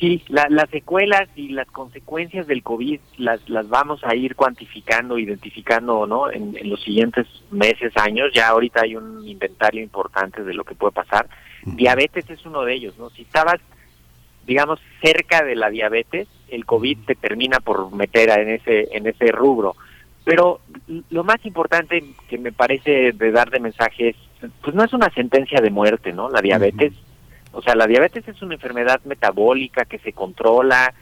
[0.00, 6.06] Sí, las secuelas y las consecuencias del COVID las, las vamos a ir cuantificando, identificando
[6.06, 6.30] ¿no?
[6.30, 8.30] En, los siguientes meses, años.
[8.32, 11.28] Ya ahorita hay un inventario importante de lo que puede pasar.
[11.66, 12.98] Diabetes es uno de ellos.
[12.98, 13.10] ¿no?
[13.10, 13.60] Si estabas,
[14.46, 19.30] digamos, cerca de la diabetes, el COVID te termina por meter en ese, en ese
[19.32, 19.76] rubro.
[20.24, 20.60] Pero
[21.10, 24.16] lo más importante que me parece de dar de mensaje es,
[24.62, 26.30] pues no es una sentencia de muerte, ¿no?
[26.30, 26.94] La diabetes.
[27.52, 30.94] O sea, la diabetes es una enfermedad metabólica que se controla,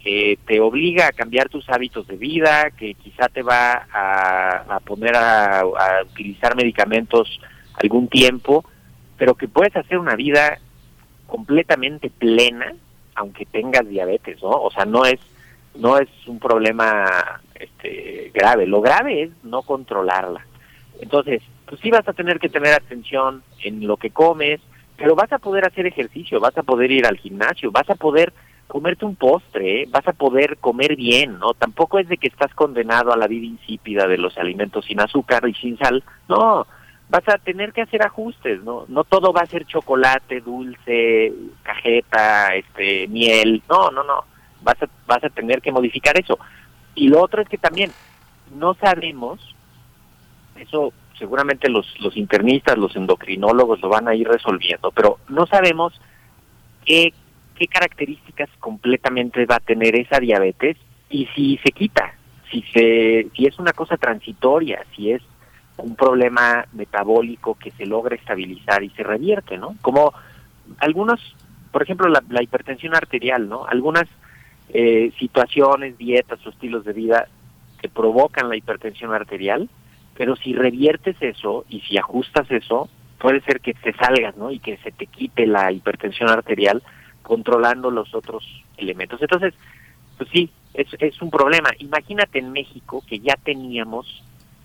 [0.00, 5.16] que te obliga a cambiar tus hábitos de vida, que quizá te va a, poner
[5.16, 5.64] a,
[6.04, 7.40] utilizar medicamentos
[7.74, 8.64] algún tiempo,
[9.16, 10.58] pero que puedes hacer una vida
[11.26, 12.74] completamente plena
[13.16, 14.50] aunque tengas diabetes, ¿no?
[14.50, 15.18] O sea, no es
[15.74, 20.46] no es un problema este grave, lo grave es no controlarla.
[21.00, 24.60] Entonces, pues sí vas a tener que tener atención en lo que comes,
[24.96, 28.32] pero vas a poder hacer ejercicio, vas a poder ir al gimnasio, vas a poder
[28.66, 29.88] comerte un postre, ¿eh?
[29.88, 31.54] vas a poder comer bien, ¿no?
[31.54, 35.48] Tampoco es de que estás condenado a la vida insípida de los alimentos sin azúcar
[35.48, 36.66] y sin sal, no,
[37.08, 38.84] vas a tener que hacer ajustes, ¿no?
[38.88, 41.32] No todo va a ser chocolate, dulce,
[41.62, 44.24] cajeta, este, miel, no, no, no,
[44.62, 46.38] vas a, vas a tener que modificar eso.
[46.94, 47.92] Y lo otro es que también
[48.54, 49.54] no sabemos,
[50.56, 55.98] eso seguramente los, los internistas, los endocrinólogos lo van a ir resolviendo, pero no sabemos
[56.84, 57.12] qué,
[57.70, 60.76] características completamente va a tener esa diabetes
[61.08, 62.12] y si se quita,
[62.50, 65.22] si, se, si es una cosa transitoria, si es
[65.78, 69.76] un problema metabólico que se logra estabilizar y se revierte, ¿no?
[69.82, 70.12] Como
[70.78, 71.20] algunos,
[71.70, 73.66] por ejemplo, la, hipertensión arterial, ¿no?
[73.66, 74.06] Algunas
[74.70, 77.28] eh, situaciones, dietas o estilos de vida
[77.80, 79.68] que provocan la hipertensión arterial,
[80.16, 82.88] pero si reviertes eso y si ajustas eso,
[83.18, 84.50] puede ser que te salgas, ¿no?
[84.50, 86.82] Y que se te quite la hipertensión arterial
[87.22, 88.44] controlando los otros
[88.76, 89.20] elementos.
[89.20, 89.54] Entonces,
[90.16, 91.70] pues sí, es, es un problema.
[91.78, 94.22] Imagínate en México que ya teníamos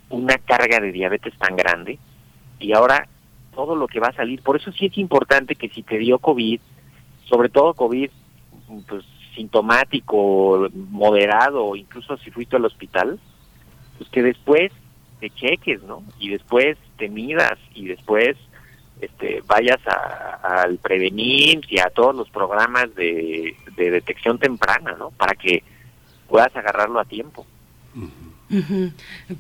[0.10, 1.98] una carga de diabetes tan grande
[2.60, 3.08] y ahora
[3.54, 4.42] todo lo que va a salir.
[4.42, 6.60] Por eso sí es importante que si te dio COVID,
[7.26, 8.10] sobre todo COVID
[8.88, 9.04] pues
[9.36, 13.20] sintomático, moderado, incluso si fuiste al hospital,
[13.98, 14.72] pues que después
[15.22, 16.04] te cheques, ¿no?
[16.20, 18.36] Y después te midas y después
[19.00, 19.80] este, vayas
[20.44, 25.12] al Prevenir y a todos los programas de, detección temprana, ¿no?
[25.12, 25.64] Para que
[26.28, 27.46] puedas agarrarlo a tiempo.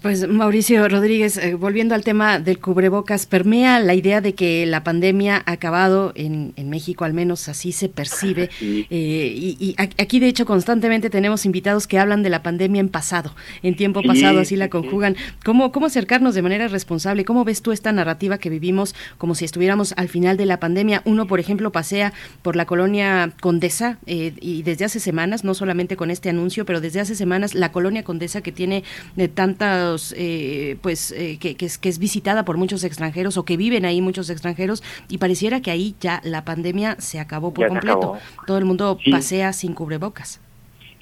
[0.02, 4.84] Pues Mauricio Rodríguez, eh, volviendo al tema del cubrebocas, permea la idea de que la
[4.84, 8.50] pandemia ha acabado en, México, al menos así se percibe.
[8.94, 13.34] Eh, y, aquí, de hecho, constantemente tenemos invitados que hablan de la pandemia en pasado,
[13.64, 15.16] en tiempo pasado, así la conjugan.
[15.44, 17.26] ¿Cómo, ¿Cómo acercarnos de manera responsable?
[17.26, 21.02] ¿Cómo ves tú esta narrativa que vivimos como si estuviéramos al final de la pandemia?
[21.06, 25.96] Uno, por ejemplo, pasea por la colonia Condesa eh, y desde hace semanas, no solamente
[25.96, 28.84] con este anuncio, pero desde hace semanas, la colonia Condesa que tiene
[29.16, 33.46] de tantos, eh, pues, eh, que, que, es, que es visitada por muchos extranjeros o
[33.46, 37.68] que viven ahí muchos extranjeros y pareciera que ahí ya la pandemia se acabó por
[37.68, 38.18] completo.
[38.48, 40.42] Todo el mundo pasea sin cubrebocas.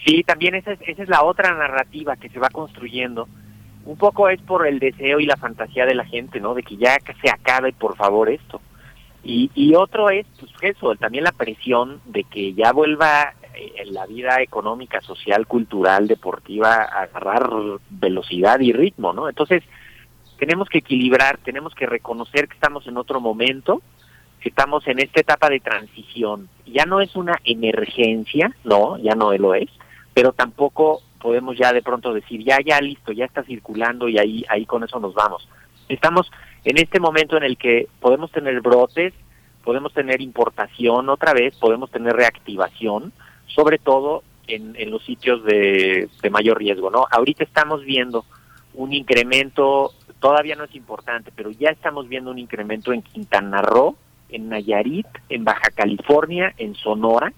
[0.06, 3.28] Sí, también esa es, esa es la otra narrativa que se va construyendo.
[3.86, 6.54] Un poco es por el deseo y la fantasía de la gente, ¿no?
[6.54, 8.62] De que ya se acabe, por favor, esto.
[9.24, 13.34] Y, y otro es, pues eso, también la presión de que ya vuelva
[13.76, 17.50] en la vida económica, social, cultural, deportiva, agarrar
[17.90, 19.30] velocidad y ritmo, ¿no?
[19.30, 19.64] Entonces,
[20.38, 23.82] tenemos que equilibrar, tenemos que reconocer que estamos en otro momento,
[24.40, 26.50] que estamos en esta etapa de transición.
[26.66, 29.70] Ya no es una emergencia, no, ya no lo es,
[30.14, 34.46] pero tampoco podemos ya de pronto decir, ya, ya, listo, ya está circulando y ahí,
[34.50, 35.48] ahí con eso nos vamos.
[35.90, 36.32] Estamos
[36.64, 39.14] en este momento en el que podemos tener brotes,
[39.64, 43.12] podemos tener importación otra vez, podemos tener reactivación,
[43.54, 46.90] sobre todo en, en los sitios de, mayor riesgo.
[46.90, 47.06] ¿no?
[47.12, 48.26] Ahorita estamos viendo
[48.74, 53.98] un incremento, todavía no es importante, pero ya estamos viendo un incremento en Quintana Roo
[54.30, 57.34] en Nayarit, en Baja California, en Sonora,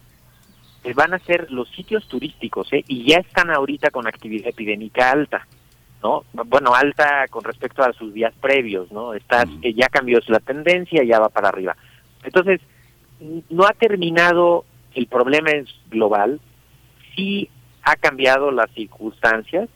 [0.84, 2.84] eh, van a ser los sitios turísticos, ¿eh?
[2.88, 5.48] y ya están ahorita con actividad epidémica alta,
[6.04, 6.26] ¿no?
[6.34, 9.14] Bueno, alta con respecto a sus días previos, ¿no?
[9.14, 11.76] Está, eh, ya cambió la tendencia, ya va para arriba.
[12.24, 12.62] Entonces,
[13.50, 16.40] no ha terminado, el problema es global,
[17.16, 17.50] sí
[17.84, 19.70] ha cambiado las circunstancias,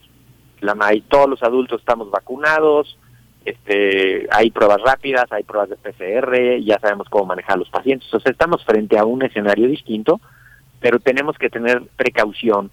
[0.61, 0.75] la,
[1.07, 2.97] todos los adultos estamos vacunados,
[3.45, 8.11] este, hay pruebas rápidas, hay pruebas de PCR, ya sabemos cómo manejar a los pacientes.
[8.13, 10.19] O sea, estamos frente a un escenario distinto,
[10.79, 12.71] pero tenemos que tener precaución,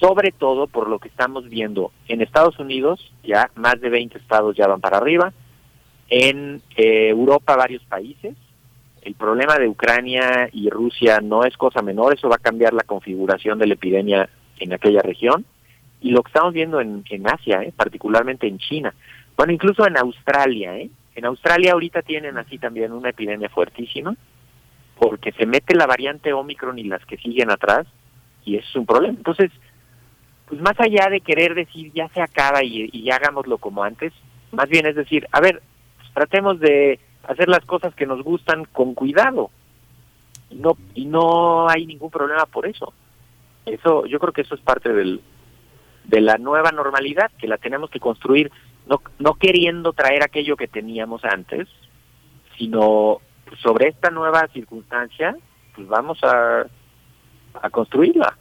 [0.00, 4.56] sobre todo por lo que estamos viendo en Estados Unidos, ya más de 20 estados
[4.56, 5.32] ya van para arriba,
[6.08, 8.34] en eh, Europa varios países.
[9.08, 12.82] El problema de Ucrania y Rusia no es cosa menor, eso va a cambiar la
[12.82, 14.28] configuración de la epidemia
[14.58, 15.46] en aquella región.
[16.02, 18.92] Y lo que estamos viendo en, Asia, eh, particularmente en China,
[19.34, 20.90] bueno, incluso en Australia, ¿eh?
[21.14, 24.14] En Australia ahorita tienen así también una epidemia fuertísima,
[24.98, 27.86] porque se mete la variante Omicron y las que siguen atrás,
[28.44, 29.14] y es un problema.
[29.16, 29.50] Entonces,
[30.48, 34.12] pues más allá de querer decir ya se acaba y, y ya hagámoslo como antes,
[34.52, 35.62] más bien es decir, a ver,
[35.96, 39.50] pues tratemos de hacer las cosas que nos gustan con cuidado.
[40.50, 42.92] Y no, y no hay ningún problema por eso.
[43.66, 45.20] Eso, yo creo que eso es parte del,
[46.04, 48.50] de la nueva normalidad, que la tenemos que construir
[48.88, 51.68] no, no queriendo traer aquello que teníamos antes,
[52.56, 53.18] sino
[53.62, 55.36] sobre esta nueva circunstancia,
[55.74, 56.66] pues vamos a,
[57.62, 58.36] a construirla.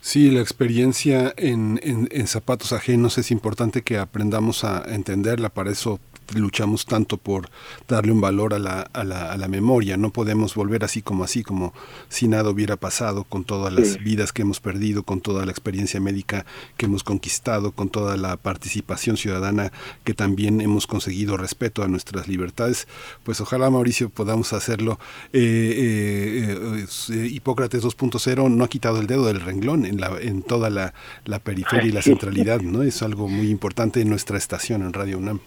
[0.00, 5.70] Sí, la experiencia en, en, en, zapatos ajenos es importante que aprendamos a entenderla, para
[5.70, 6.00] eso
[6.34, 7.50] luchamos tanto por
[7.86, 9.96] darle un valor a la, a la, a la memoria.
[9.96, 11.72] No podemos volver así como así, como
[12.08, 16.00] si nada hubiera pasado, con todas las vidas que hemos perdido, con toda la experiencia
[16.00, 16.44] médica
[16.76, 19.72] que hemos conquistado, con toda la participación ciudadana
[20.04, 22.88] que también hemos conseguido respeto a nuestras libertades.
[23.24, 24.98] Pues ojalá, Mauricio, podamos hacerlo.
[25.32, 25.38] Eh,
[25.76, 30.70] eh, eh, Hipócrates 2.0 no ha quitado el dedo del renglón en, la, en toda
[30.70, 30.94] la,
[31.24, 32.82] la periferia y la centralidad, ¿no?
[32.82, 35.40] Es algo muy importante en nuestra estación en Radio UNAM.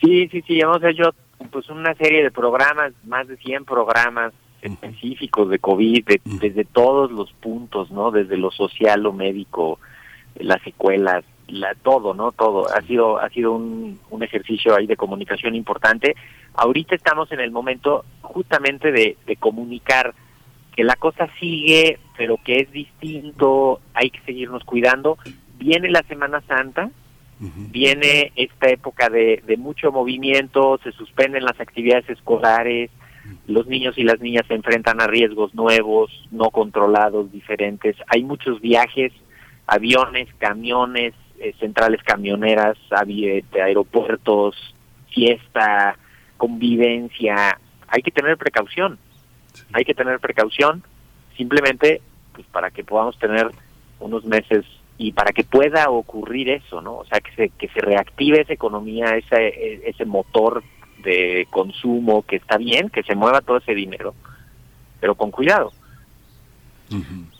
[0.00, 1.14] Sí, sí, sí, hemos hecho
[1.50, 7.32] pues una serie de programas, más de 100 programas específicos de COVID, desde todos los
[7.34, 8.10] puntos, ¿no?
[8.10, 9.78] Desde lo social, lo médico,
[10.36, 12.32] las secuelas, la, todo, ¿no?
[12.32, 12.66] Todo.
[12.74, 16.16] Ha sido, ha sido un, un ejercicio ahí de comunicación importante.
[16.54, 20.14] Ahorita estamos en el momento justamente de, de comunicar
[20.74, 25.18] que la cosa sigue, pero que es distinto, hay que seguirnos cuidando.
[25.58, 26.90] Viene la Semana Santa,
[27.40, 32.90] Viene esta época de, de, mucho movimiento, se suspenden las actividades escolares,
[33.46, 37.96] los niños y las niñas se enfrentan a riesgos nuevos, no controlados, diferentes.
[38.06, 39.12] Hay muchos viajes,
[39.66, 42.78] aviones, camiones, eh, centrales camioneras,
[43.52, 44.56] aeropuertos,
[45.12, 45.96] fiesta,
[46.36, 47.58] convivencia.
[47.88, 48.98] Hay que tener precaución,
[49.72, 50.82] hay que tener precaución
[51.36, 52.00] simplemente
[52.32, 53.50] pues para que podamos tener
[54.00, 54.64] unos meses
[54.96, 56.96] y para que pueda ocurrir eso, ¿no?
[56.98, 60.62] O sea, que se, que se reactive esa economía, ese, ese motor
[61.02, 64.14] de consumo, que está bien, que se mueva todo ese dinero,
[65.00, 65.72] pero con cuidado.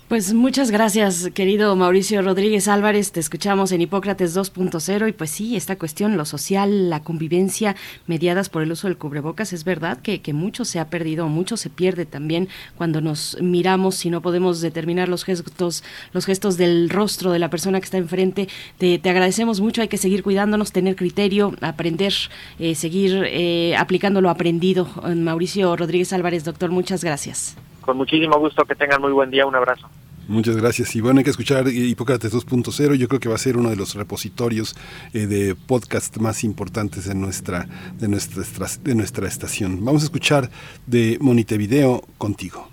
[0.08, 3.10] Pues muchas gracias, querido Mauricio Rodríguez Álvarez.
[3.10, 7.74] Te escuchamos en Hipócrates 2.0 y pues sí, esta cuestión, lo social, la convivencia
[8.06, 11.56] mediadas por el uso del cubrebocas, es verdad que, que mucho se ha perdido, mucho
[11.56, 15.82] se pierde también cuando nos miramos si no podemos determinar los gestos,
[16.12, 18.46] los gestos del rostro de la persona que está enfrente.
[18.76, 22.12] Te, te agradecemos mucho, hay que seguir cuidándonos, tener criterio, aprender,
[22.58, 24.86] eh, seguir eh, aplicando lo aprendido.
[25.16, 27.56] Mauricio Rodríguez Álvarez, doctor, muchas gracias.
[27.84, 29.88] Con muchísimo gusto, que tengan muy buen día, un abrazo.
[30.26, 30.96] Muchas gracias.
[30.96, 32.94] Y bueno, hay que escuchar Hipócrates 2.0.
[32.94, 34.74] Yo creo que va a ser uno de los repositorios
[35.12, 37.66] eh, de podcast más importantes de nuestra,
[37.98, 38.42] de, nuestra,
[38.82, 39.84] de nuestra estación.
[39.84, 40.50] Vamos a escuchar
[40.86, 42.68] de Monitevideo contigo.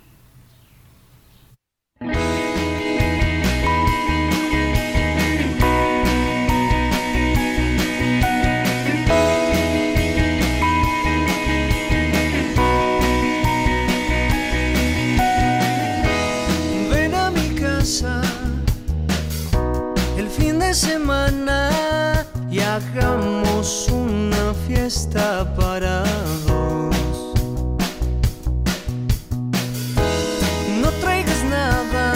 [30.82, 32.14] No traigas nada,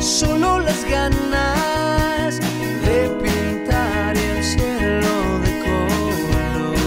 [0.00, 6.78] solo las ganas de pintar el cielo de color.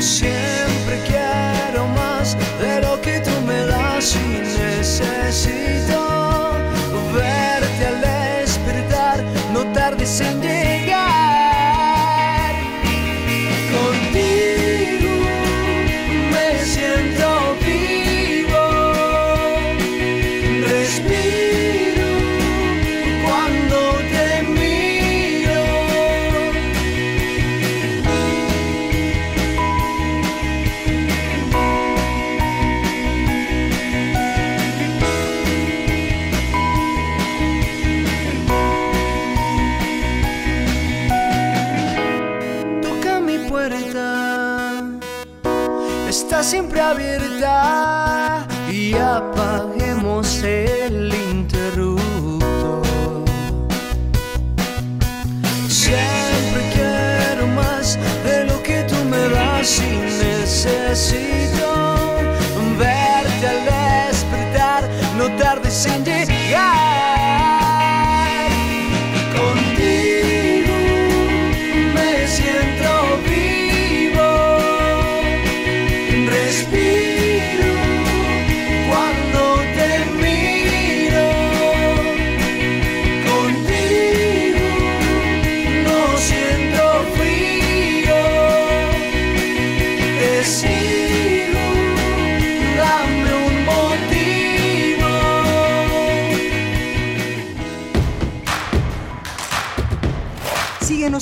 [0.00, 5.75] Siempre quiero más de lo que tú me das y necesito.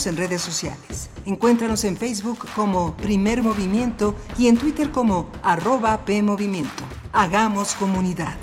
[0.06, 1.08] En redes sociales.
[1.24, 6.84] Encuéntranos en Facebook como Primer Movimiento y en Twitter como arroba PMovimiento.
[7.12, 8.36] Hagamos comunidad.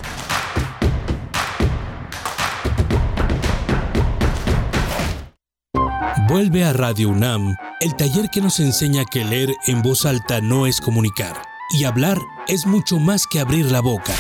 [6.27, 10.65] Vuelve a Radio UNAM, el taller que nos enseña que leer en voz alta no
[10.65, 12.17] es comunicar y hablar
[12.47, 14.13] es mucho más que abrir la boca.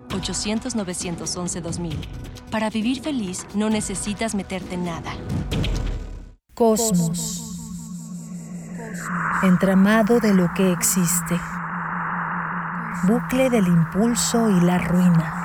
[0.11, 1.95] 800-911-2000.
[2.51, 5.11] Para vivir feliz no necesitas meterte en nada.
[6.53, 7.47] Cosmos.
[9.43, 11.39] Entramado de lo que existe.
[13.03, 15.37] Bucle del impulso y la ruina.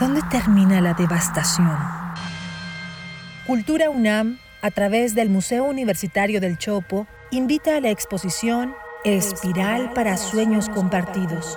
[0.00, 1.76] ¿Dónde termina la devastación?
[3.46, 8.74] Cultura UNAM, a través del Museo Universitario del Chopo, invita a la exposición
[9.04, 11.56] Espiral para Sueños Compartidos.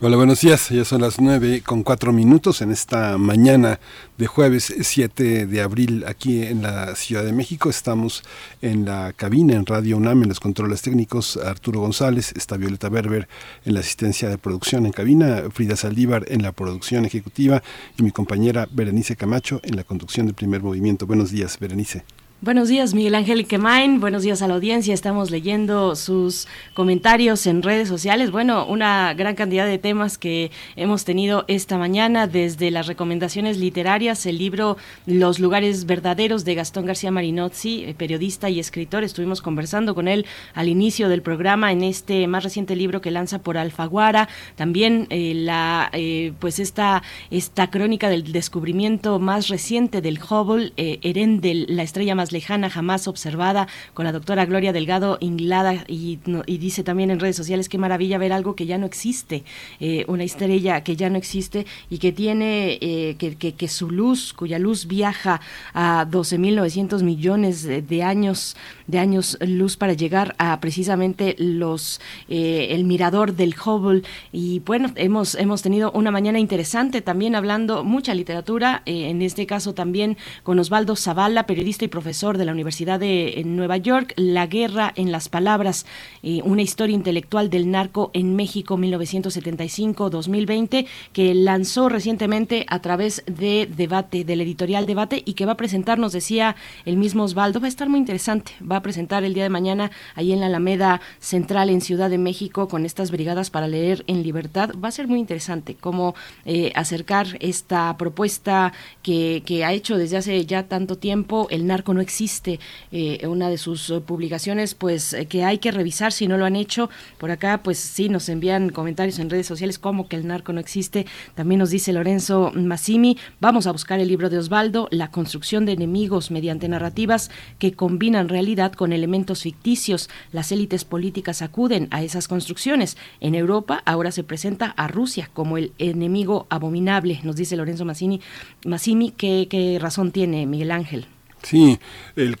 [0.00, 0.68] Hola, buenos días.
[0.68, 3.80] Ya son las nueve con cuatro minutos en esta mañana
[4.16, 7.68] de jueves 7 de abril aquí en la Ciudad de México.
[7.68, 8.22] Estamos
[8.62, 11.36] en la cabina en Radio UNAM en los controles técnicos.
[11.36, 13.26] Arturo González, está Violeta Berber
[13.64, 17.60] en la asistencia de producción en cabina, Frida Saldívar en la producción ejecutiva
[17.98, 21.08] y mi compañera Berenice Camacho en la conducción del primer movimiento.
[21.08, 22.04] Buenos días, Berenice.
[22.40, 23.98] Buenos días, Miguel Ángel Quemain.
[23.98, 24.94] Buenos días a la audiencia.
[24.94, 28.30] Estamos leyendo sus comentarios en redes sociales.
[28.30, 34.24] Bueno, una gran cantidad de temas que hemos tenido esta mañana, desde las recomendaciones literarias,
[34.24, 39.02] el libro Los lugares verdaderos de Gastón García Marinozzi, eh, periodista y escritor.
[39.02, 40.24] Estuvimos conversando con él
[40.54, 44.28] al inicio del programa en este más reciente libro que lanza por Alfaguara.
[44.54, 47.02] También eh, la, eh, pues esta,
[47.32, 53.68] esta crónica del descubrimiento más reciente del Hubble, Erendel, la estrella más lejana jamás observada,
[53.94, 58.32] con la doctora Gloria Delgado Inglada, y, dice también en redes sociales qué maravilla ver
[58.32, 59.44] algo que ya no existe,
[59.80, 64.32] eh, una estrella que ya no existe y que tiene, eh, que, que, su luz,
[64.32, 65.40] cuya luz viaja
[65.74, 68.56] a 12.900 millones de, años,
[68.88, 74.02] de años luz para llegar a precisamente los, eh, el mirador del Hubble.
[74.32, 79.74] Y bueno, hemos, hemos tenido una mañana interesante también hablando mucha literatura, en este caso
[79.74, 84.92] también con Osvaldo Zavala, periodista y profesor de la Universidad de Nueva York, La guerra
[84.96, 85.86] en las palabras,
[86.22, 93.68] eh, una historia intelectual del narco en México 1975-2020, que lanzó recientemente a través de
[93.74, 97.66] debate, del editorial Debate, y que va a presentar, nos decía el mismo Osvaldo, va
[97.66, 101.00] a estar muy interesante, va a presentar el día de mañana ahí en la Alameda
[101.20, 104.70] Central en Ciudad de México con estas brigadas para leer en libertad.
[104.82, 106.14] Va a ser muy interesante cómo
[106.44, 108.72] eh, acercar esta propuesta
[109.02, 112.60] que, ha hecho desde hace ya tanto tiempo, el narco no existe
[112.92, 116.56] eh, una de sus publicaciones, pues eh, que hay que revisar si no lo han
[116.56, 116.90] hecho.
[117.18, 120.60] Por acá, pues sí, nos envían comentarios en redes sociales como que el narco no
[120.60, 121.06] existe.
[121.34, 125.72] También nos dice Lorenzo Massimi, vamos a buscar el libro de Osvaldo, La construcción de
[125.72, 130.08] enemigos mediante narrativas que combinan realidad con elementos ficticios.
[130.32, 132.96] Las élites políticas acuden a esas construcciones.
[133.20, 138.20] En Europa ahora se presenta a Rusia como el enemigo abominable, nos dice Lorenzo Massimi.
[138.64, 141.06] Massimi, ¿qué, qué razón tiene Miguel Ángel?
[141.42, 141.78] Sí,
[142.16, 142.36] el,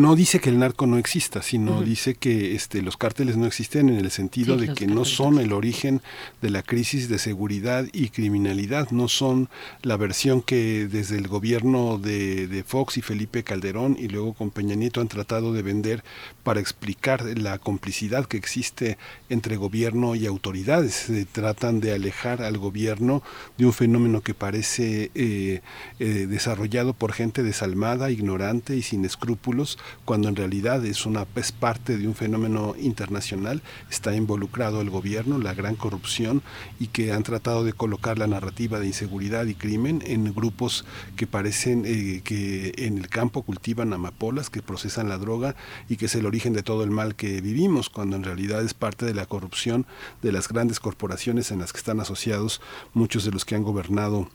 [0.00, 3.88] no dice que el narco no exista, sino dice que este, los cárteles no existen
[3.88, 6.02] en el sentido de que no son el origen
[6.42, 9.48] de la crisis de seguridad y criminalidad, no son
[9.82, 14.50] la versión que desde el gobierno de, de Fox y Felipe Calderón y luego con
[14.50, 16.02] Peña Nieto han tratado de vender
[16.42, 18.98] para explicar la complicidad que existe
[19.28, 20.94] entre gobierno y autoridades.
[20.94, 23.22] Se tratan de alejar al gobierno
[23.58, 25.60] de un fenómeno que parece eh,
[25.98, 31.52] eh, desarrollado por gente desalmada, ignorante, y sin escrúpulos, cuando en realidad es una es
[31.52, 36.42] parte de un fenómeno internacional, está involucrado el gobierno, la gran corrupción
[36.78, 40.86] y que han tratado de colocar la narrativa de inseguridad y crimen en grupos
[41.16, 45.54] que parecen eh, que en el campo cultivan amapolas, que procesan la droga
[45.90, 48.72] y que es el origen de todo el mal que vivimos, cuando en realidad es
[48.72, 49.84] parte de la corrupción
[50.22, 52.62] de las grandes corporaciones en las que están asociados
[52.94, 54.30] muchos de los que han gobernado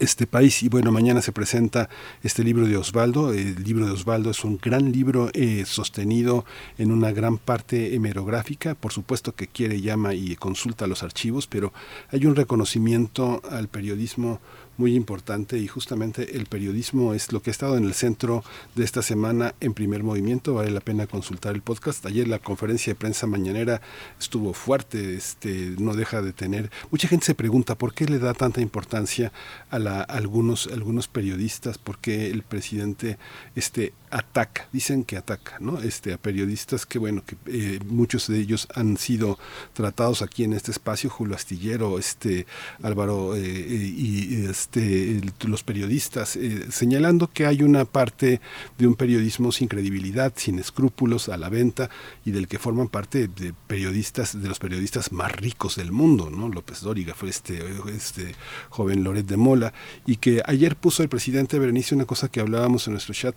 [0.00, 0.62] este país.
[0.62, 1.88] Y bueno, mañana se presenta
[2.22, 3.32] este libro de Osvaldo.
[3.32, 6.44] El libro de Osvaldo es un gran libro eh, sostenido
[6.76, 8.74] en una gran parte hemerográfica.
[8.74, 11.72] Por supuesto que quiere, llama y consulta los archivos, pero
[12.10, 14.40] hay un reconocimiento al periodismo
[14.78, 18.42] muy importante y justamente el periodismo es lo que ha estado en el centro
[18.76, 20.54] de esta semana en primer movimiento.
[20.54, 22.06] Vale la pena consultar el podcast.
[22.06, 23.82] Ayer la conferencia de prensa mañanera
[24.18, 26.70] estuvo fuerte, este, no deja de tener.
[26.90, 29.32] Mucha gente se pregunta por qué le da tanta importancia
[29.68, 33.18] a, la, algunos, algunos periodistas, por qué el presidente
[33.56, 35.80] este, ataca, dicen que ataca, ¿no?
[35.80, 39.38] Este, a periodistas que, bueno, que eh, muchos de ellos han sido
[39.72, 42.46] tratados aquí en este espacio, Julio Astillero, este,
[42.82, 46.38] Álvaro eh, eh, y este, los periodistas,
[46.70, 48.40] señalando que hay una parte
[48.78, 51.90] de un periodismo sin credibilidad, sin escrúpulos, a la venta
[52.24, 56.48] y del que forman parte de periodistas, de los periodistas más ricos del mundo, ¿no?
[56.48, 57.62] López Dóriga fue este,
[57.94, 58.34] este
[58.68, 59.72] joven Loret de Mola
[60.06, 63.36] y que ayer puso el presidente Berenice una cosa que hablábamos en nuestro chat,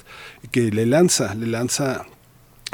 [0.51, 2.05] que le lanza, le lanza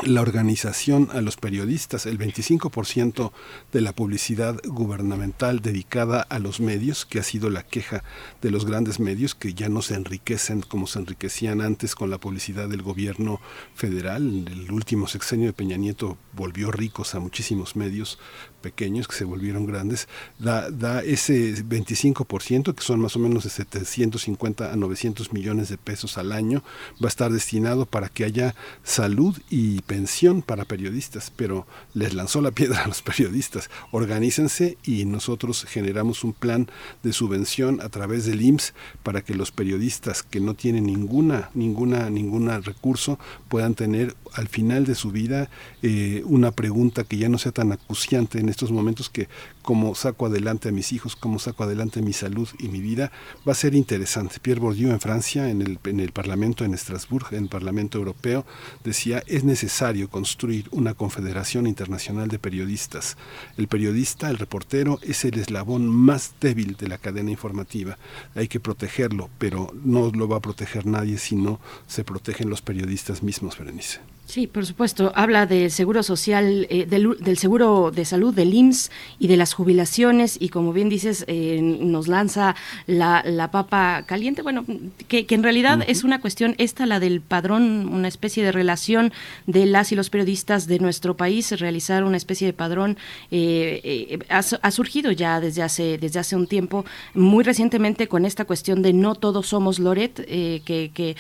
[0.06, 3.32] la organización a los periodistas, el 25%
[3.72, 8.04] de la publicidad gubernamental dedicada a los medios, que ha sido la queja
[8.42, 12.20] de los grandes medios, que ya no se enriquecen como se enriquecían antes con la
[12.20, 13.42] publicidad del gobierno
[13.74, 14.46] federal.
[14.48, 18.20] El último sexenio de Peña Nieto volvió ricos a muchísimos medios
[18.62, 20.08] pequeños que se volvieron grandes,
[20.40, 26.18] da, ese 25%, que son más o menos de 750 a 900 millones de pesos
[26.18, 26.64] al año,
[27.02, 32.42] va a estar destinado para que haya salud y pensión para periodistas, pero les lanzó
[32.42, 33.70] la piedra a los periodistas.
[33.92, 36.68] Organícense y nosotros generamos un plan
[37.04, 38.74] de subvención a través del IMSS
[39.04, 43.20] para que los periodistas que no tienen ninguna, ninguna, ninguna recurso
[43.50, 45.50] puedan tener al final de su vida
[45.84, 49.28] eh, una pregunta que ya no sea tan acuciante en estos momentos que
[49.62, 53.12] cómo saco adelante a mis hijos, cómo saco adelante mi salud y mi vida,
[53.48, 54.40] va a ser interesante.
[54.40, 58.46] Pierre Bourdieu en Francia, en el, en el Parlamento en Estrasburgo, en el Parlamento Europeo,
[58.84, 63.18] decía, es necesario construir una confederación internacional de periodistas.
[63.58, 67.98] El periodista, el reportero, es el eslabón más débil de la cadena informativa.
[68.36, 72.62] Hay que protegerlo, pero no lo va a proteger nadie si no se protegen los
[72.62, 74.17] periodistas mismos, Berenice.
[74.28, 75.14] Sí, por supuesto.
[75.16, 80.36] Habla del seguro social, eh, del, seguro de salud, del IMSS y de las jubilaciones
[80.38, 82.54] y como bien dices, eh, nos lanza
[82.88, 84.42] la, papa caliente.
[84.42, 84.66] Bueno,
[85.08, 89.14] que, en realidad es una cuestión esta, la del padrón, una especie de relación
[89.46, 92.98] de las y los periodistas de nuestro país, realizar una especie de padrón
[93.32, 96.84] eh, ha, ha, surgido ya desde hace, desde hace un tiempo,
[97.14, 101.16] muy recientemente con esta cuestión de no todos somos Loret, que, que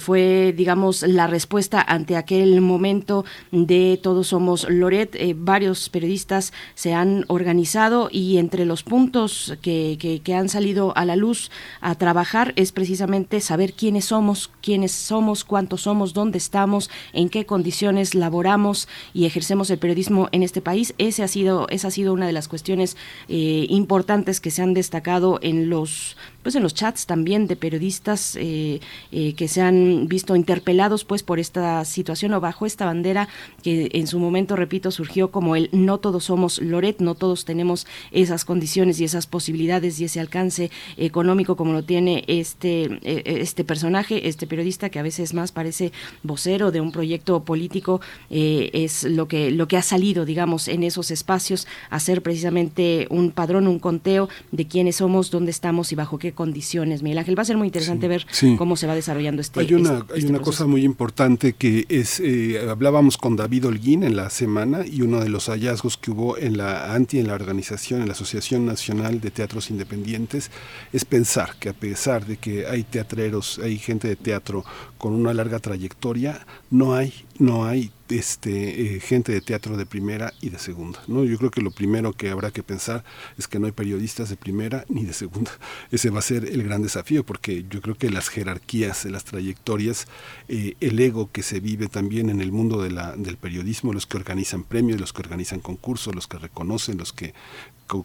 [0.00, 5.14] fue, digamos, la respuesta ante aquel el momento de Todos Somos Loret.
[5.14, 11.04] Eh, varios periodistas se han organizado y entre los puntos que, que, han salido a
[11.04, 11.50] la luz
[11.80, 17.44] a trabajar es precisamente saber quiénes somos, quiénes somos, cuántos somos, dónde estamos, en qué
[17.46, 20.94] condiciones laboramos y ejercemos el periodismo en este país.
[20.98, 22.96] Ese ha sido, esa ha sido una de las cuestiones
[23.28, 28.36] eh, importantes que se han destacado en los pues en los chats también de periodistas
[28.36, 28.80] eh,
[29.12, 33.28] eh, que se han visto interpelados pues por esta situación o bajo esta bandera
[33.62, 37.86] que en su momento repito surgió como el no todos somos Loret no todos tenemos
[38.10, 43.64] esas condiciones y esas posibilidades y ese alcance económico como lo tiene este eh, este
[43.64, 45.92] personaje este periodista que a veces más parece
[46.22, 48.00] vocero de un proyecto político
[48.30, 53.68] es lo que lo que ha salido digamos en esos espacios hacer precisamente un padrón
[53.68, 57.38] un conteo de quiénes somos dónde estamos y bajo qué condiciones, Miguel Ángel.
[57.38, 58.26] Va a ser muy interesante ver
[58.58, 61.86] cómo se va desarrollando este Hay una, este, hay este una cosa muy importante que
[61.88, 66.10] es, eh, hablábamos con David Holguín en la semana y uno de los hallazgos que
[66.10, 70.50] hubo en la ANTI, en la organización, en la Asociación Nacional de Teatros Independientes,
[70.92, 74.64] es pensar que a pesar de que hay teatreros, hay gente de teatro
[74.98, 77.12] con una larga trayectoria, no hay,
[77.42, 81.02] no hay este, eh, gente de teatro de primera y de segunda.
[81.08, 81.24] ¿no?
[81.24, 83.02] Yo creo que lo primero que habrá que pensar
[83.36, 85.50] es que no hay periodistas de primera ni de segunda.
[85.90, 90.06] Ese va a ser el gran desafío porque yo creo que las jerarquías, las trayectorias,
[90.46, 94.06] eh, el ego que se vive también en el mundo de la, del periodismo, los
[94.06, 97.34] que organizan premios, los que organizan concursos, los que reconocen, los que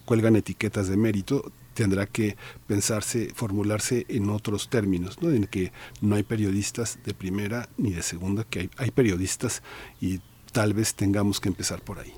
[0.05, 5.29] cuelgan etiquetas de mérito, tendrá que pensarse, formularse en otros términos, ¿no?
[5.29, 5.71] en que
[6.01, 9.61] no hay periodistas de primera ni de segunda, que hay, hay periodistas
[10.01, 10.21] y
[10.51, 12.15] tal vez tengamos que empezar por ahí.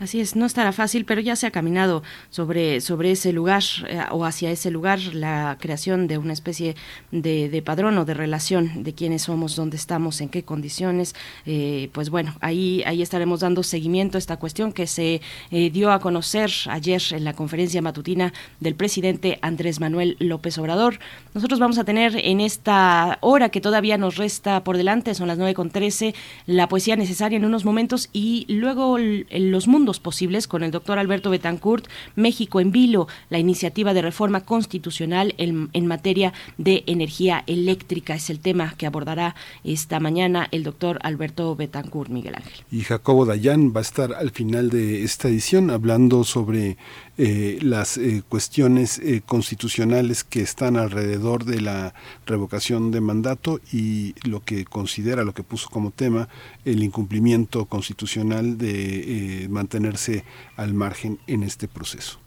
[0.00, 4.00] Así es, no estará fácil, pero ya se ha caminado sobre, sobre ese lugar eh,
[4.12, 6.76] o hacia ese lugar la creación de una especie
[7.10, 11.16] de, padrón o de relación de quiénes somos, dónde estamos, en qué condiciones.
[11.46, 15.20] Eh, pues bueno, ahí, ahí estaremos dando seguimiento a esta cuestión que se
[15.50, 21.00] eh, dio a conocer ayer en la conferencia matutina del presidente Andrés Manuel López Obrador.
[21.34, 25.40] Nosotros vamos a tener en esta hora que todavía nos resta por delante, son las
[25.40, 26.14] 9.13,
[26.46, 31.30] la poesía necesaria en unos momentos y luego los mundos posibles con el doctor Alberto
[31.30, 31.86] Betancourt,
[32.16, 38.14] México en Vilo, la iniciativa de reforma constitucional en, materia de energía eléctrica.
[38.14, 39.34] Es el tema que abordará
[39.64, 42.64] esta mañana el doctor Alberto Betancourt, Miguel Ángel.
[42.70, 46.76] Y Jacobo Dayan va a estar al final de esta edición hablando sobre
[47.20, 51.92] eh, las eh, cuestiones eh, constitucionales que están alrededor de la
[52.26, 56.28] revocación de mandato y lo que considera, lo que puso como tema,
[56.64, 59.48] el incumplimiento constitucional de
[59.78, 60.24] mantenerse
[60.56, 62.18] al margen en este proceso.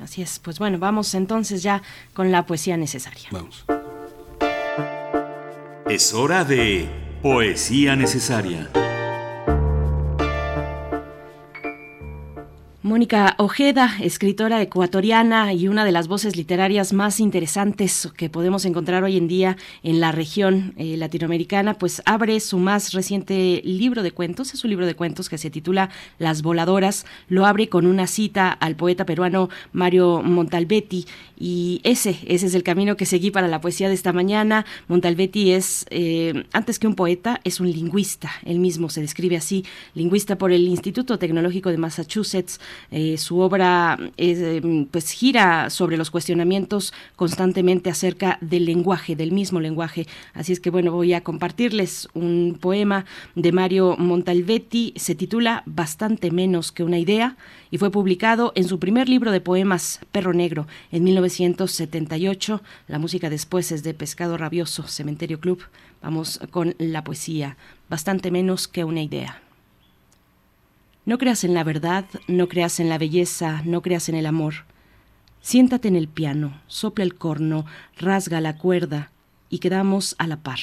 [0.00, 1.82] Así es, pues bueno, vamos entonces ya
[2.14, 3.28] con la poesía necesaria.
[3.30, 3.64] Vamos.
[5.88, 6.88] Es hora de
[7.22, 8.70] poesía necesaria.
[12.84, 19.04] Mónica Ojeda, escritora ecuatoriana y una de las voces literarias más interesantes que podemos encontrar
[19.04, 24.10] hoy en día en la región eh, latinoamericana, pues abre su más reciente libro de
[24.10, 28.08] cuentos, es un libro de cuentos que se titula Las Voladoras, lo abre con una
[28.08, 31.06] cita al poeta peruano Mario Montalbetti
[31.38, 34.64] y ese, ese es el camino que seguí para la poesía de esta mañana.
[34.86, 39.64] Montalbetti es, eh, antes que un poeta, es un lingüista, él mismo se describe así,
[39.94, 42.60] lingüista por el Instituto Tecnológico de Massachusetts,
[42.90, 49.60] Eh, su obra eh, pues gira sobre los cuestionamientos constantemente acerca del lenguaje, del mismo
[49.60, 50.06] lenguaje.
[50.34, 53.04] Así es que bueno, voy a compartirles un poema
[53.34, 57.36] de Mario Montalvetti, se titula Bastante menos que una idea
[57.70, 62.62] y fue publicado en su primer libro de poemas Perro Negro en 1978.
[62.88, 65.62] La música después es de Pescado Rabioso, Cementerio Club.
[66.02, 67.56] Vamos con la poesía,
[67.88, 69.40] bastante menos que una idea.
[71.04, 74.54] No creas en la verdad, no creas en la belleza, no creas en el amor.
[75.40, 77.66] Siéntate en el piano, sopla el corno,
[77.96, 79.10] rasga la cuerda
[79.50, 80.60] y quedamos a la par.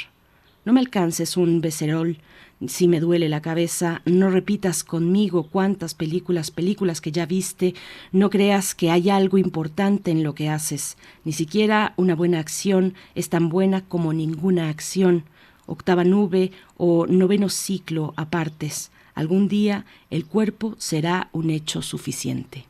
[0.64, 2.20] No me alcances un becerol,
[2.68, 7.76] si me duele la cabeza, no repitas conmigo cuántas películas, películas que ya viste,
[8.14, 12.94] no creas que hay algo importante en lo que haces, ni siquiera una buena acción
[13.14, 15.26] es tan buena como ninguna acción,
[15.66, 22.65] octava nube o noveno ciclo apartes, algún día el cuerpo será un hecho suficiente.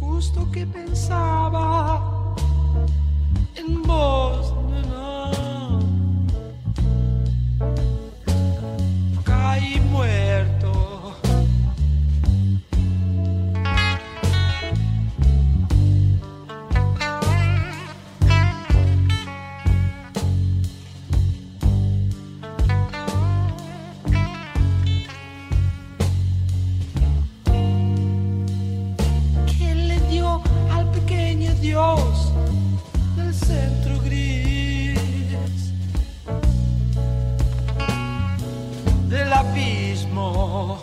[0.00, 2.34] Justo que pensaba
[3.54, 4.52] en vos,
[31.70, 32.32] Dios
[33.14, 34.98] del centro gris?
[39.08, 40.82] del abismo.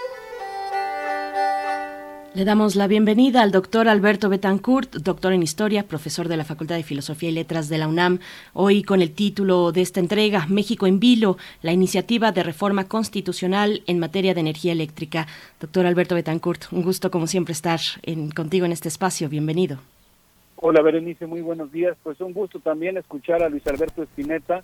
[2.33, 6.77] Le damos la bienvenida al doctor Alberto Betancourt, doctor en Historia, profesor de la Facultad
[6.77, 8.19] de Filosofía y Letras de la UNAM,
[8.53, 13.83] hoy con el título de esta entrega, México en Vilo, la iniciativa de reforma constitucional
[13.85, 15.27] en materia de energía eléctrica.
[15.59, 19.79] Doctor Alberto Betancourt, un gusto como siempre estar en, contigo en este espacio, bienvenido.
[20.55, 21.97] Hola Berenice, muy buenos días.
[22.01, 24.63] Pues un gusto también escuchar a Luis Alberto Espineta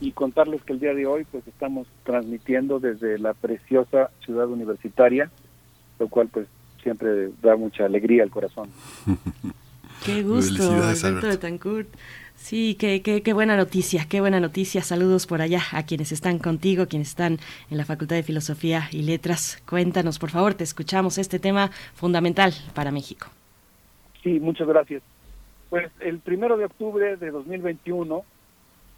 [0.00, 5.30] y contarles que el día de hoy pues estamos transmitiendo desde la preciosa ciudad universitaria,
[5.98, 6.46] lo cual pues
[6.84, 8.68] siempre da mucha alegría al corazón.
[10.04, 11.88] Qué gusto, Alberto Betancourt.
[12.36, 14.82] Sí, qué, qué, qué, buena noticia, qué buena noticia.
[14.82, 17.38] Saludos por allá a quienes están contigo, quienes están
[17.70, 19.62] en la Facultad de Filosofía y Letras.
[19.68, 23.28] Cuéntanos, por favor, te escuchamos este tema fundamental para México.
[24.22, 25.02] Sí, muchas gracias.
[25.70, 28.22] Pues el primero de octubre de 2021,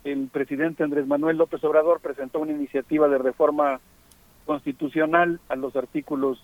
[0.05, 3.81] el presidente Andrés Manuel López Obrador presentó una iniciativa de reforma
[4.45, 6.43] constitucional a los artículos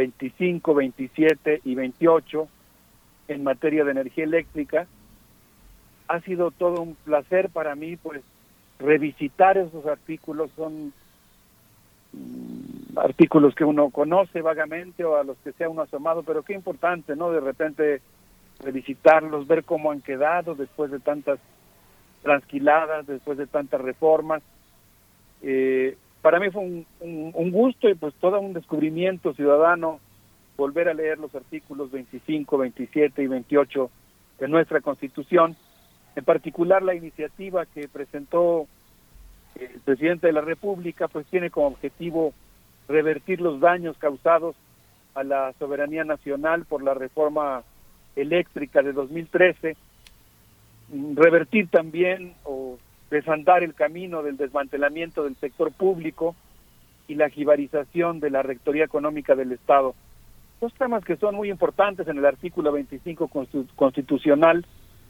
[0.00, 2.48] 25, 27 y 28
[3.28, 4.86] en materia de energía eléctrica.
[6.08, 8.22] Ha sido todo un placer para mí, pues,
[8.78, 10.50] revisitar esos artículos.
[10.56, 10.94] Son
[12.14, 16.54] mm, artículos que uno conoce vagamente o a los que sea uno asomado, pero qué
[16.54, 17.30] importante, ¿no?
[17.30, 18.00] De repente
[18.60, 21.38] revisitarlos, ver cómo han quedado después de tantas
[22.22, 24.42] transquiladas, después de tantas reformas.
[25.42, 30.00] Eh, para mí fue un, un, gusto y pues todo un descubrimiento ciudadano
[30.56, 33.90] volver a leer los artículos 25, 27 y 28
[34.38, 35.56] de nuestra Constitución,
[36.16, 38.66] en particular la iniciativa que presentó
[39.54, 42.32] el presidente de la República, pues tiene como objetivo
[42.88, 44.56] revertir los daños causados
[45.14, 47.62] a la soberanía nacional por la reforma
[48.16, 49.76] eléctrica de 2013,
[51.14, 52.78] revertir también o
[53.10, 56.36] desandar el camino del desmantelamiento del sector público
[57.08, 59.94] y la jibarización de la Rectoría Económica del Estado.
[60.60, 63.28] Dos temas que son muy importantes en el artículo 25
[63.74, 64.64] constitucional,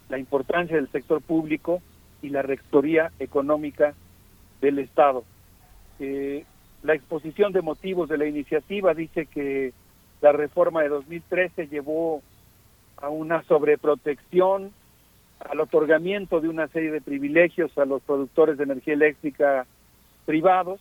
[0.09, 1.83] la importancia del sector público
[2.23, 3.95] y la Rectoría Económica
[4.61, 5.25] del Estado.
[5.99, 6.45] Eh,
[6.83, 9.73] la exposición de motivos de la iniciativa dice que
[10.23, 12.23] la reforma de 2013 llevó
[12.97, 14.73] a una sobreprotección
[15.49, 19.67] al otorgamiento de una serie de privilegios a los productores de energía eléctrica
[20.27, 20.81] privados,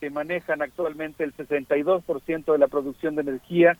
[0.00, 3.76] que manejan actualmente el 62% de la producción de energía,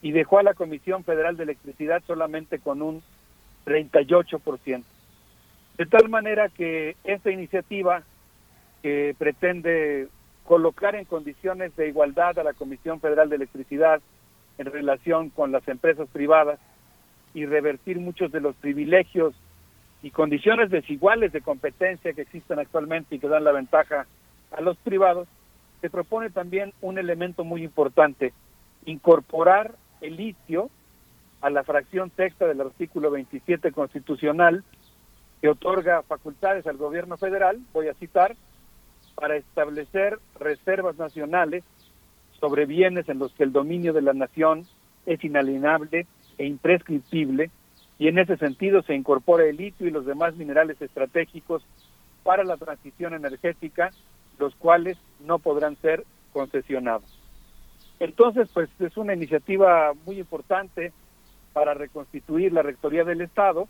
[0.00, 3.02] y dejó a la Comisión Federal de Electricidad solamente con un
[3.66, 4.84] 38%.
[5.76, 8.02] De tal manera que esta iniciativa
[8.82, 10.08] que pretende
[10.44, 14.00] colocar en condiciones de igualdad a la Comisión Federal de Electricidad
[14.56, 16.58] en relación con las empresas privadas,
[17.34, 19.34] y revertir muchos de los privilegios
[20.02, 24.06] y condiciones desiguales de competencia que existen actualmente y que dan la ventaja
[24.52, 25.28] a los privados,
[25.80, 28.32] se propone también un elemento muy importante,
[28.84, 30.70] incorporar el litio
[31.40, 34.64] a la fracción sexta del artículo 27 constitucional
[35.40, 38.34] que otorga facultades al gobierno federal, voy a citar,
[39.14, 41.64] para establecer reservas nacionales
[42.40, 44.64] sobre bienes en los que el dominio de la nación
[45.06, 46.06] es inalienable
[46.38, 47.50] e imprescriptible
[47.98, 51.62] y en ese sentido se incorpora el litio y los demás minerales estratégicos
[52.22, 53.90] para la transición energética,
[54.38, 57.18] los cuales no podrán ser concesionados.
[58.00, 60.92] Entonces, pues es una iniciativa muy importante
[61.52, 63.66] para reconstituir la Rectoría del Estado,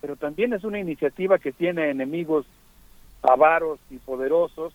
[0.00, 2.46] pero también es una iniciativa que tiene enemigos
[3.22, 4.72] avaros y poderosos,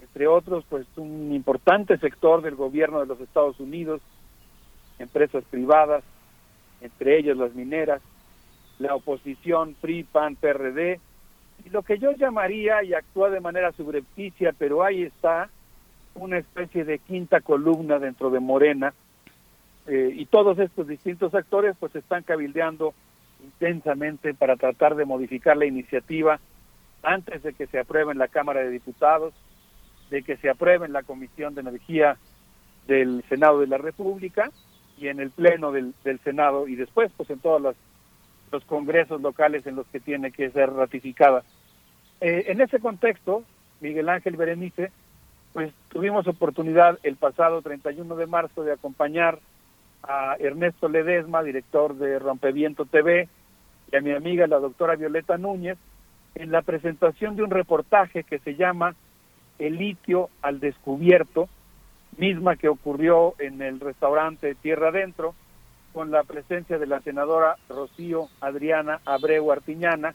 [0.00, 4.02] entre otros, pues un importante sector del gobierno de los Estados Unidos,
[4.98, 6.04] empresas privadas,
[6.82, 8.02] entre ellos las mineras,
[8.78, 11.00] la oposición PRI, PAN, PRD,
[11.64, 15.48] y lo que yo llamaría, y actúa de manera subrepticia, pero ahí está,
[16.14, 18.92] una especie de quinta columna dentro de Morena,
[19.86, 22.94] eh, y todos estos distintos actores pues están cabildeando
[23.42, 26.38] intensamente para tratar de modificar la iniciativa
[27.02, 29.34] antes de que se apruebe en la Cámara de Diputados,
[30.10, 32.16] de que se apruebe en la Comisión de Energía
[32.86, 34.50] del Senado de la República
[35.02, 37.76] y en el Pleno del, Senado y después pues en todos los,
[38.52, 41.42] los, congresos locales en los que tiene que ser ratificada.
[42.20, 43.42] Eh, en ese contexto,
[43.80, 44.92] Miguel Ángel Berenice,
[45.52, 49.40] pues tuvimos oportunidad el pasado 31 de marzo de acompañar
[50.04, 53.28] a Ernesto Ledesma, director de Rompeviento TV,
[53.90, 55.78] y a mi amiga la doctora Violeta Núñez,
[56.36, 58.94] en la presentación de un reportaje que se llama
[59.58, 61.48] El litio al descubierto,
[62.16, 65.34] misma que ocurrió en el restaurante Tierra Adentro,
[65.92, 70.14] con la presencia de la senadora Rocío Adriana Abreu Artiñana,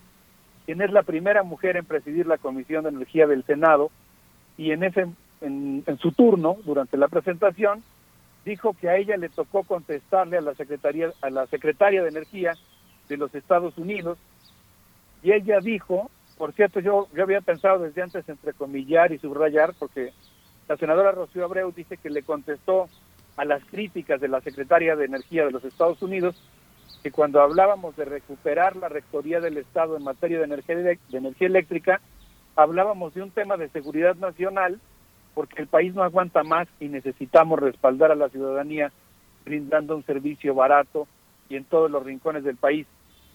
[0.66, 3.92] quien es la primera mujer en presidir la Comisión de Energía del Senado,
[4.58, 5.08] y en ese
[5.42, 7.84] en, su turno, durante la presentación,
[8.45, 12.53] dijo que a ella le tocó contestarle a la secretaría a la secretaria de Energía
[13.08, 14.17] de los Estados Unidos
[15.22, 20.14] y ella dijo, por cierto, yo, yo había pensado desde antes entrecomillar y subrayar porque
[20.68, 22.88] la senadora Rocío Abreu dice que le contestó
[23.38, 26.36] a las críticas de la secretaria de Energía de los Estados Unidos
[27.04, 31.48] que cuando hablábamos de recuperar la rectoría del Estado en materia de energía, de energía
[31.48, 32.02] eléctrica,
[32.56, 34.80] hablábamos de un tema de seguridad nacional
[35.34, 38.92] porque el país no aguanta más y necesitamos respaldar a la ciudadanía
[39.46, 41.08] brindando un servicio barato
[41.48, 42.88] y en todos los rincones del país.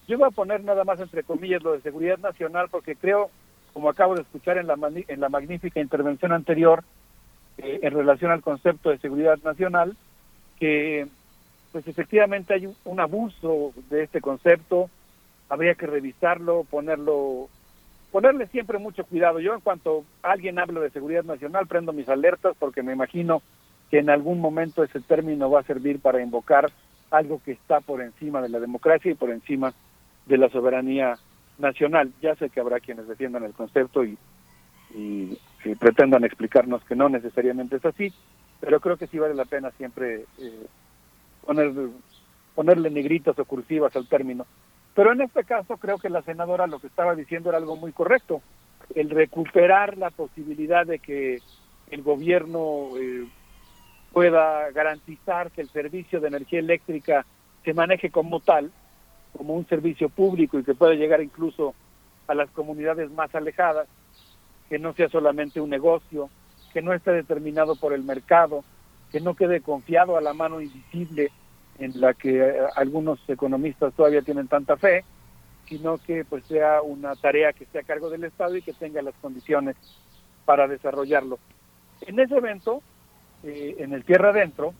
[0.07, 3.29] Yo voy a poner nada más entre comillas lo de seguridad nacional porque creo,
[3.71, 4.75] como acabo de escuchar en la,
[5.07, 6.83] en la magnífica intervención anterior,
[7.57, 9.95] eh, en relación al concepto de seguridad nacional,
[10.59, 11.07] que
[11.71, 14.89] pues efectivamente hay un, abuso de este concepto,
[15.49, 17.49] habría que revisarlo, ponerlo,
[18.11, 19.39] ponerle siempre mucho cuidado.
[19.39, 23.41] Yo en cuanto alguien habla de seguridad nacional prendo mis alertas porque me imagino
[23.89, 26.71] que en algún momento ese término va a servir para invocar
[27.09, 29.73] algo que está por encima de la democracia y por encima
[30.25, 31.17] de la soberanía
[31.57, 32.11] nacional.
[32.21, 34.17] Ya sé que habrá quienes defiendan el concepto y,
[34.93, 38.13] y que pretendan explicarnos que no necesariamente es así,
[38.59, 40.65] pero creo que sí vale la pena siempre eh,
[41.45, 41.71] poner,
[42.55, 44.45] ponerle negritas o cursivas al término.
[44.93, 47.91] Pero en este caso creo que la senadora lo que estaba diciendo era algo muy
[47.91, 48.41] correcto,
[48.95, 51.39] el recuperar la posibilidad de que
[51.89, 53.27] el gobierno eh,
[54.11, 57.25] pueda garantizar que el servicio de energía eléctrica
[57.63, 58.71] se maneje como tal,
[59.35, 61.73] como un servicio público y que pueda llegar incluso
[62.27, 63.87] a las comunidades más alejadas,
[64.73, 66.31] que no sea solamente un negocio,
[66.73, 68.63] que no esté determinado por el mercado,
[69.11, 71.29] que no quede confiado a la mano invisible
[71.77, 75.05] en la que eh, algunos economistas todavía tienen tanta fe,
[75.67, 79.03] sino que pues sea una tarea que esté a cargo del Estado y que tenga
[79.03, 79.75] las condiciones
[80.43, 81.37] para desarrollarlo.
[82.01, 82.81] En ese evento,
[83.43, 84.73] eh, en el Tierra Adentro,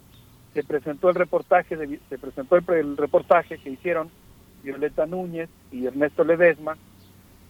[0.55, 4.09] se presentó el reportaje de, se presentó el reportaje que hicieron
[4.63, 6.80] Violeta Núñez y Ernesto Ledesma,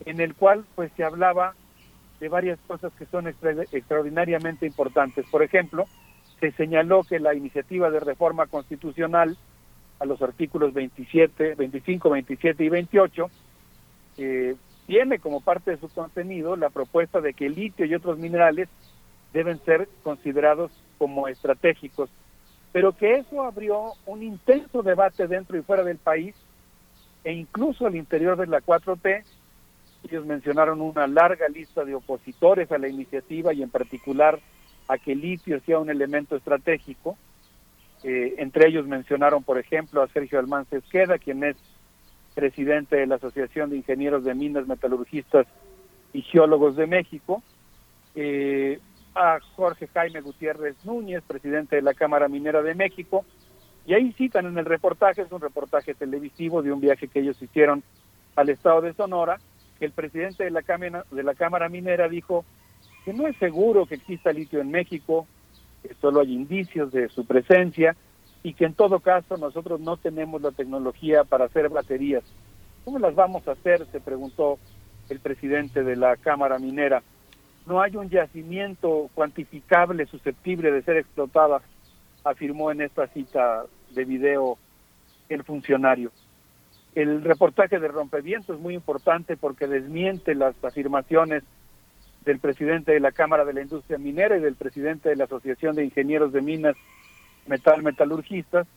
[0.03, 1.55] en el cual pues se hablaba
[2.19, 5.25] de varias cosas que son extraordinariamente importantes.
[5.29, 5.85] Por ejemplo,
[6.39, 9.37] se señaló que la iniciativa de reforma constitucional
[9.99, 13.29] a los artículos 27, 25, 27 y 28
[14.17, 18.17] eh, tiene como parte de su contenido la propuesta de que el litio y otros
[18.17, 18.67] minerales
[19.31, 22.09] deben ser considerados como estratégicos,
[22.71, 26.35] pero que eso abrió un intenso debate dentro y fuera del país
[27.23, 29.23] e incluso al interior de la 4T,
[30.03, 34.39] ellos mencionaron una larga lista de opositores a la iniciativa y en particular
[34.87, 37.17] a que litio sea un elemento estratégico.
[38.03, 41.55] Eh, entre ellos mencionaron, por ejemplo, a Sergio Almanza Esqueda, quien es
[42.33, 45.47] presidente de la Asociación de Ingenieros de Minas, Metalurgistas
[46.11, 47.41] y Geólogos de México,
[48.15, 48.79] eh,
[49.15, 53.23] a Jorge Jaime Gutiérrez Núñez, presidente de la Cámara Minera de México,
[53.85, 57.41] y ahí citan en el reportaje, es un reportaje televisivo de un viaje que ellos
[57.41, 57.83] hicieron
[58.35, 59.39] al estado de Sonora,
[59.79, 62.45] el presidente de la Cámara, de la Cámara Minera dijo
[63.05, 65.27] que no es seguro que exista litio en México,
[65.81, 67.95] que solo hay indicios de su presencia
[68.43, 72.23] y que en todo caso nosotros no tenemos la tecnología para hacer baterías.
[72.85, 73.85] ¿Cómo las vamos a hacer?
[73.91, 74.59] se preguntó
[75.09, 77.03] el presidente de la Cámara Minera.
[77.65, 81.61] No hay un yacimiento cuantificable susceptible de ser explotada
[82.23, 84.57] afirmó en esta cita de video
[85.29, 86.11] el funcionario.
[86.95, 91.43] El reportaje de Rompeviento es muy importante porque desmiente las afirmaciones
[92.23, 95.75] del presidente de la Cámara de la Industria Minera y del presidente de la Asociación
[95.75, 96.75] de Ingenieros de Minas
[97.47, 98.67] Metal Metalurgistas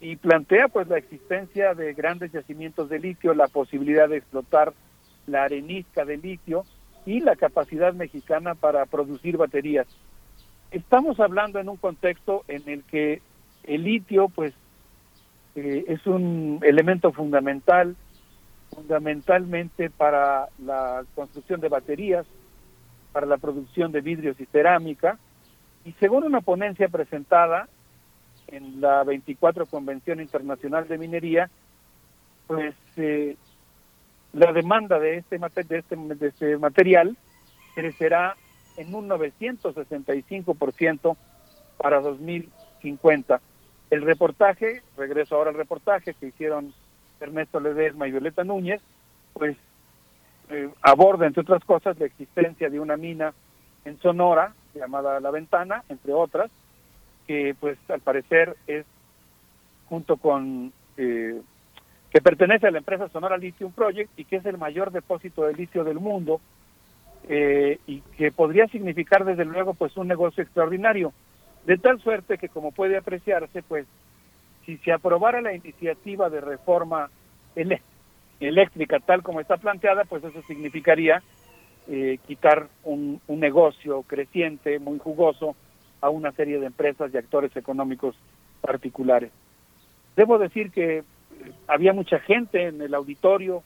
[0.00, 4.74] y plantea pues la existencia de grandes yacimientos de litio, la posibilidad de explotar
[5.26, 6.64] la arenisca de litio
[7.06, 9.86] y la capacidad mexicana para producir baterías.
[10.70, 13.22] Estamos hablando en un contexto en el que
[13.62, 14.52] el litio, pues,
[15.54, 17.96] eh, es un elemento fundamental,
[18.74, 22.26] fundamentalmente para la construcción de baterías,
[23.12, 25.18] para la producción de vidrios y cerámica,
[25.84, 27.68] y según una ponencia presentada
[28.48, 31.50] en la 24 Convención Internacional de Minería,
[32.46, 33.36] pues eh,
[34.32, 37.16] la demanda de este, de este, de este material
[37.74, 38.36] crecerá
[38.76, 41.16] en un 965%
[41.76, 43.40] para 2050.
[43.94, 46.74] El reportaje, regreso ahora al reportaje que hicieron
[47.20, 48.80] Ernesto Ledesma y Violeta Núñez,
[49.34, 49.56] pues
[50.50, 53.32] eh, aborda, entre otras cosas, la existencia de una mina
[53.84, 56.50] en Sonora, llamada La Ventana, entre otras,
[57.28, 58.84] que pues al parecer es
[59.88, 61.40] junto con eh,
[62.10, 65.54] que pertenece a la empresa Sonora Lithium Project y que es el mayor depósito de
[65.54, 66.40] litio del mundo
[67.28, 71.12] eh, y que podría significar desde luego pues un negocio extraordinario
[71.66, 73.86] de tal suerte que como puede apreciarse pues
[74.66, 77.10] si se aprobara la iniciativa de reforma
[78.40, 81.22] eléctrica tal como está planteada pues eso significaría
[81.86, 85.54] eh, quitar un, un negocio creciente muy jugoso
[86.00, 88.14] a una serie de empresas y actores económicos
[88.60, 89.30] particulares.
[90.16, 91.04] Debo decir que eh,
[91.66, 93.62] había mucha gente en el auditorio,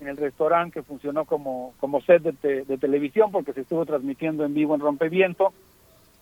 [0.00, 4.44] en el restaurante que funcionó como, como set de, de, televisión porque se estuvo transmitiendo
[4.44, 5.52] en vivo en Rompeviento.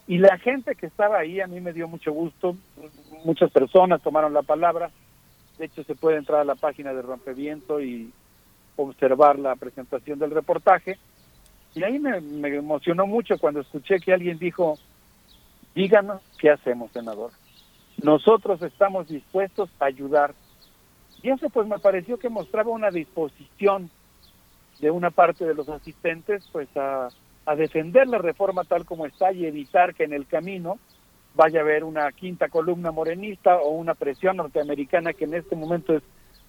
[0.06, 2.56] Y la gente que estaba ahí a mí me dio mucho gusto,
[3.24, 4.90] muchas personas tomaron la palabra,
[5.58, 8.12] de hecho se puede entrar a la página de Rompeviento y
[8.76, 10.98] observar la presentación del reportaje.
[11.74, 14.78] Y ahí me, me emocionó mucho cuando escuché que alguien dijo,
[15.74, 17.30] Díganos qué hacemos, senador.
[18.02, 20.34] Nosotros estamos dispuestos a ayudar.
[21.22, 23.90] Y eso pues me pareció que mostraba una disposición
[24.80, 27.08] de una parte de los asistentes pues a,
[27.46, 30.78] a defender la reforma tal como está y evitar que en el camino
[31.34, 35.94] vaya a haber una quinta columna morenista o una presión norteamericana que en este momento
[35.94, 36.02] es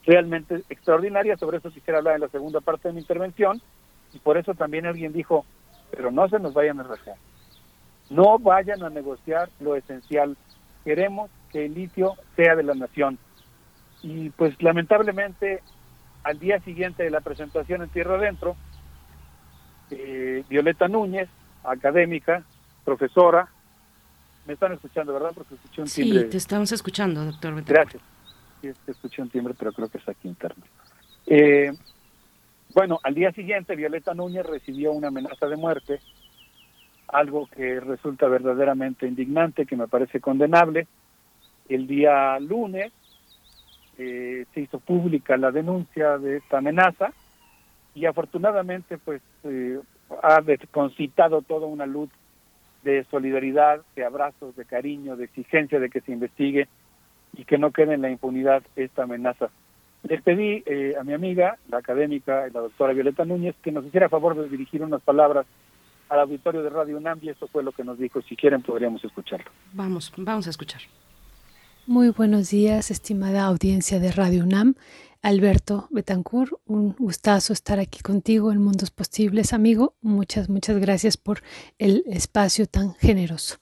[0.06, 1.38] realmente extraordinaria.
[1.38, 3.62] Sobre eso quisiera hablar en la segunda parte de mi intervención.
[4.14, 5.46] Y por eso también alguien dijo,
[5.92, 7.16] pero no se nos vayan a rajar.
[8.10, 10.38] No vayan a negociar lo esencial.
[10.84, 13.18] Queremos que el litio sea de la nación.
[14.02, 15.62] Y pues lamentablemente
[16.24, 18.56] al día siguiente de la presentación en Tierra Adentro,
[20.00, 21.30] eh, Violeta Núñez,
[21.64, 22.44] académica,
[22.84, 23.48] profesora,
[24.46, 25.32] me están escuchando, ¿verdad?
[25.34, 26.22] Porque escuché un timbre.
[26.22, 27.64] Sí, te estamos escuchando, doctor.
[27.64, 28.02] Gracias.
[28.62, 30.64] Sí, escuché un timbre, pero creo que es aquí interno.
[31.26, 31.72] Eh,
[32.74, 36.00] bueno, al día siguiente, Violeta Núñez recibió una amenaza de muerte
[37.08, 40.88] algo que resulta verdaderamente indignante, que me parece condenable.
[41.70, 42.92] El día lunes
[43.98, 47.14] eh, se hizo pública la denuncia de esta amenaza
[47.96, 49.80] y afortunadamente pues eh,
[50.22, 50.42] ha
[50.72, 52.10] concitado toda una luz
[52.84, 56.68] de solidaridad, de abrazos, de cariño, de exigencia de que se investigue
[57.36, 59.50] y que no quede en la impunidad esta amenaza.
[60.04, 64.10] Les pedí eh, a mi amiga, la académica, la doctora Violeta Núñez, que nos hiciera
[64.10, 65.46] favor de dirigir unas palabras
[66.10, 68.22] al auditorio de Radio UNAM y eso fue lo que nos dijo.
[68.22, 69.50] Si quieren podríamos escucharlo.
[69.72, 70.82] Vamos, vamos a escuchar.
[71.88, 74.76] Muy buenos días, estimada audiencia de Radio UNAM.
[75.24, 79.96] Alberto Betancourt, un gustazo estar aquí contigo en Mundos Posibles, amigo.
[80.02, 81.42] Muchas, muchas gracias por
[81.80, 83.56] el espacio tan generoso.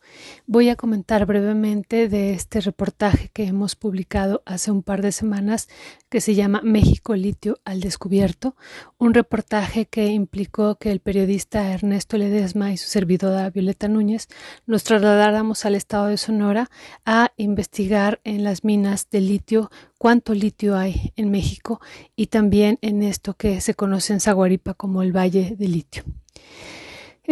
[0.48, 5.70] Voy a comentar brevemente de este reportaje que hemos publicado hace un par de semanas
[6.10, 8.56] que se llama México Litio al Descubierto,
[9.02, 14.28] un reportaje que implicó que el periodista Ernesto Ledesma y su servidora Violeta Núñez
[14.68, 16.70] nos trasladáramos al estado de Sonora
[17.04, 21.82] a investigar en las minas de litio cuánto litio hay en México
[22.16, 26.04] y también en esto que se conoce en Zaguaripa como el Valle de Litio.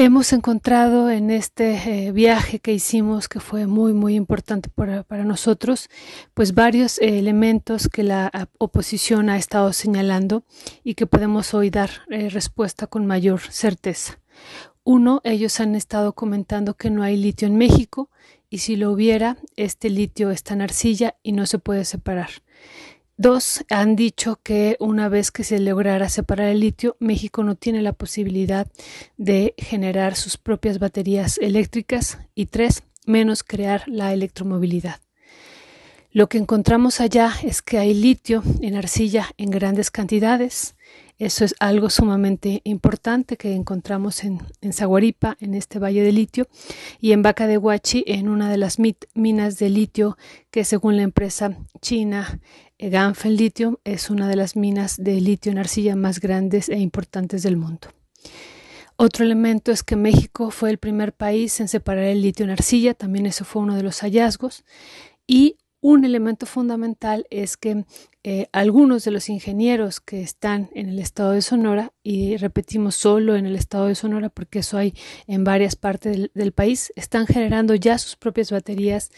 [0.02, 5.90] Hemos encontrado en este eh, viaje que hicimos, que fue muy, muy importante para, nosotros,
[6.34, 10.46] pues varios eh, elementos que la oposición ha estado señalando
[10.86, 14.22] y que podemos hoy dar eh, respuesta con mayor certeza.
[14.86, 18.10] Uno, ellos han estado comentando que no hay litio en México
[18.50, 22.30] y si lo hubiera, este litio está en arcilla y no se puede separar.
[23.22, 27.82] Dos, han dicho que una vez que se lograra separar el litio, México no tiene
[27.82, 28.66] la posibilidad
[29.18, 32.18] de generar sus propias baterías eléctricas.
[32.34, 35.02] Y tres, menos crear la electromovilidad.
[36.14, 40.76] Lo que encontramos allá es que hay litio en arcilla en grandes cantidades.
[41.18, 46.48] Eso es algo sumamente importante que encontramos en, en Zaguaripa, en este valle de litio,
[47.02, 48.78] y en Vaca de Huachi, en una de las
[49.14, 50.18] minas de litio
[50.50, 52.40] que según la empresa china
[52.80, 57.44] Ganfen Lithium es una de las minas de litio en arcilla más grandes e importantes
[57.44, 57.90] del mundo.
[58.96, 62.94] Otro elemento es que México fue el primer país en separar el litio en arcilla,
[62.94, 64.64] también eso fue uno de los hallazgos.
[65.28, 67.84] Y un elemento fundamental es que
[68.24, 73.38] eh, algunos de los ingenieros que están en el estado de Sonora, y repetimos solo
[73.38, 74.94] en el estado de Sonora porque eso hay
[75.28, 79.12] en varias partes del, país, están generando ya sus propias baterías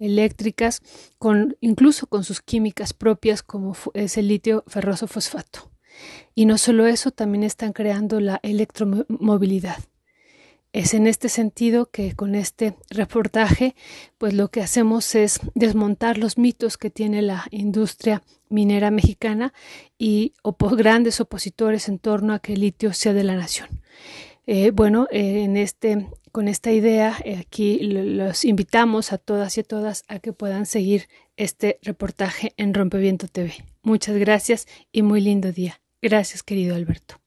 [0.00, 0.82] eléctricas,
[1.18, 5.70] con, incluso con sus químicas propias como es el litio ferroso fosfato.
[6.34, 9.78] Y no solo eso, también están creando la electromovilidad.
[10.72, 13.74] Es en este sentido que con este reportaje,
[14.18, 19.54] pues lo que hacemos es desmontar los mitos que tiene la industria minera mexicana
[19.98, 20.34] y
[20.76, 23.68] grandes opositores en torno a que el litio sea de la nación.
[24.46, 29.60] Eh, bueno, eh, en este con esta idea, eh, aquí los invitamos a todas y
[29.60, 33.54] a todas a que puedan seguir este reportaje en Rompeviento TV.
[33.82, 35.80] Muchas gracias y muy lindo día.
[36.00, 37.20] Gracias, querido Alberto.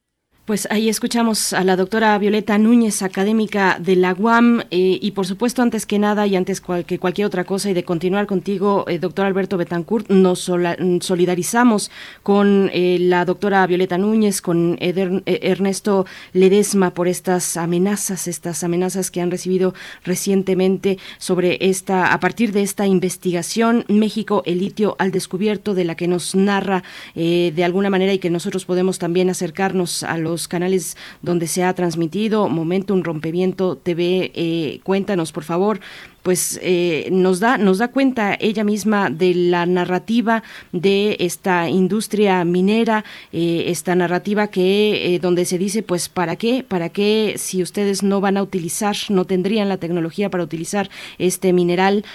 [0.43, 5.27] Pues ahí escuchamos a la doctora Violeta Núñez, académica de la UAM, eh, y por
[5.27, 8.97] supuesto, antes que nada y antes que cualquier otra cosa, y de continuar contigo, eh,
[8.97, 11.91] doctor Alberto Betancourt, nos solidarizamos
[12.23, 19.21] con eh, la doctora Violeta Núñez, con Ernesto Ledesma por estas amenazas, estas amenazas que
[19.21, 25.75] han recibido recientemente sobre esta, a partir de esta investigación, México, el litio al descubierto,
[25.75, 30.17] de la que nos narra de alguna manera y que nosotros podemos también acercarnos a
[30.17, 34.31] los canales donde se ha transmitido, Momentum Rompimiento TV.
[34.35, 35.79] Eh, cuéntanos, por favor,
[36.23, 42.43] pues eh, nos da nos da cuenta ella misma de la narrativa de esta industria
[42.45, 48.03] minera eh, esta narrativa que donde se dice pues para qué para qué si ustedes
[48.03, 52.05] no van a utilizar no tendrían la tecnología para utilizar este mineral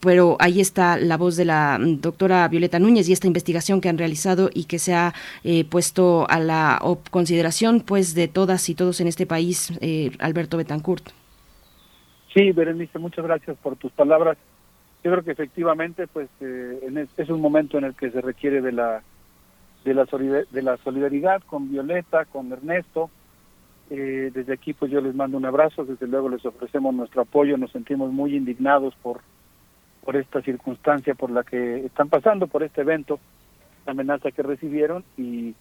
[0.00, 3.98] pero ahí está la voz de la doctora Violeta Núñez y esta investigación que han
[3.98, 5.14] realizado y que se ha
[5.68, 6.80] puesto a la
[7.10, 11.23] consideración pues de todas y todos en este país, eh, Alberto Betancourt.
[12.34, 14.36] Sí, Berenice, muchas gracias por tus palabras.
[15.04, 18.72] Yo creo que efectivamente pues eh, es, un momento en el que se requiere de
[18.72, 19.02] la
[19.84, 20.04] de la,
[20.50, 23.08] de la solidaridad con Violeta, con Ernesto.
[23.90, 27.56] Eh, desde aquí pues yo les mando un abrazo, desde luego les ofrecemos nuestro apoyo,
[27.56, 29.20] nos sentimos muy indignados por,
[30.02, 33.20] por esta circunstancia por la que están pasando, por este evento,
[33.86, 35.54] la amenaza que recibieron y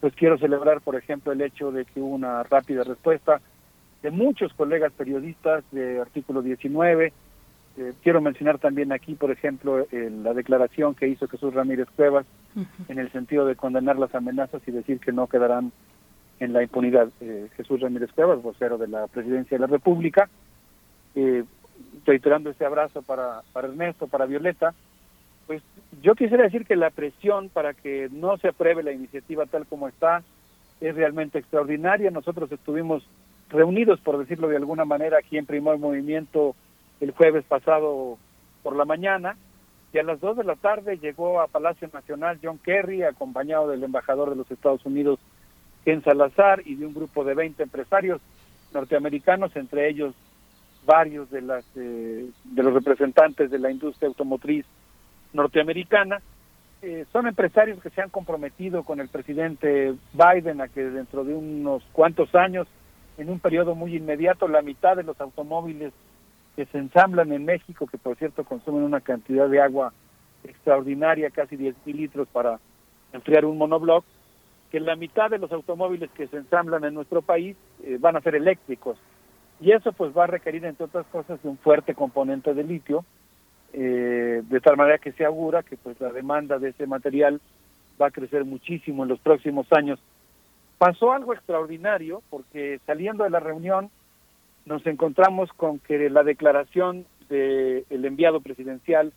[0.00, 3.40] pues quiero celebrar, por ejemplo, el hecho de que hubo una rápida respuesta
[4.02, 7.12] de muchos colegas periodistas de artículo 19.
[7.76, 12.26] Eh, quiero mencionar también aquí, por ejemplo, la declaración que hizo Jesús Ramírez Cuevas
[12.88, 15.72] en el sentido de condenar las amenazas y decir que no quedarán
[16.40, 17.08] en la impunidad.
[17.20, 20.28] Eh, Jesús Ramírez Cuevas, vocero de la Presidencia de la República,
[21.14, 21.44] eh,
[22.04, 24.74] reiterando este abrazo para, para Ernesto, para Violeta,
[25.46, 25.62] pues
[26.02, 29.88] yo quisiera decir que la presión para que no se apruebe la iniciativa tal como
[29.88, 30.22] está
[30.80, 32.10] es realmente extraordinaria.
[32.10, 33.06] Nosotros estuvimos
[33.50, 36.54] reunidos, por decirlo de alguna manera, aquí en Primer Movimiento
[37.00, 38.18] el jueves pasado
[38.62, 39.36] por la mañana
[39.92, 43.82] y a las dos de la tarde llegó a Palacio Nacional John Kerry acompañado del
[43.82, 45.18] embajador de los Estados Unidos
[45.84, 48.20] Ken Salazar y de un grupo de 20 empresarios
[48.72, 50.14] norteamericanos, entre ellos
[50.86, 54.64] varios de las eh, de los representantes de la industria automotriz
[55.32, 56.20] norteamericana.
[56.82, 61.34] Eh, son empresarios que se han comprometido con el presidente Biden a que dentro de
[61.34, 62.66] unos cuantos años,
[63.18, 65.92] en un periodo muy inmediato, la mitad de los automóviles
[66.56, 69.92] que se ensamblan en México, que por cierto consumen una cantidad de agua
[70.44, 72.58] extraordinaria, casi 10 mil litros para
[73.12, 74.04] enfriar un monobloc,
[74.70, 78.20] que la mitad de los automóviles que se ensamblan en nuestro país eh, van a
[78.20, 78.96] ser eléctricos.
[79.60, 83.04] Y eso pues va a requerir, entre otras cosas, de un fuerte componente de litio,
[83.72, 87.40] eh, de tal manera que se augura que pues la demanda de ese material
[88.00, 90.00] va a crecer muchísimo en los próximos años.
[90.80, 93.90] Pasó algo extraordinario porque saliendo de la reunión
[94.64, 99.12] nos encontramos con que la declaración del enviado presidencial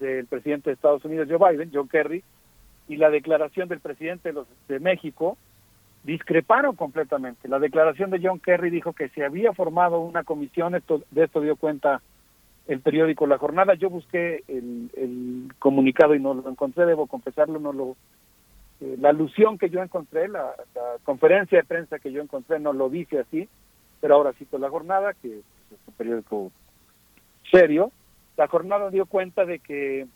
[0.00, 2.24] del presidente de Estados Unidos, Joe Biden, John Kerry,
[2.88, 5.38] y la declaración del presidente de, los, de México
[6.02, 7.46] discreparon completamente.
[7.46, 11.40] La declaración de John Kerry dijo que se había formado una comisión, esto, de esto
[11.40, 12.02] dio cuenta
[12.66, 13.74] el periódico La Jornada.
[13.74, 17.94] Yo busqué el, comunicado y no lo encontré, debo confesarlo, no lo
[18.98, 20.54] la alusión que yo encontré, la,
[21.04, 23.48] conferencia de prensa que yo encontré no lo dice así,
[24.00, 26.50] pero ahora cito La Jornada, que es un periódico
[27.50, 27.92] serio.
[28.36, 30.06] La Jornada dio cuenta de que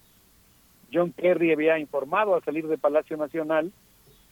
[0.93, 3.73] John Kerry había informado al salir de Palacio Nacional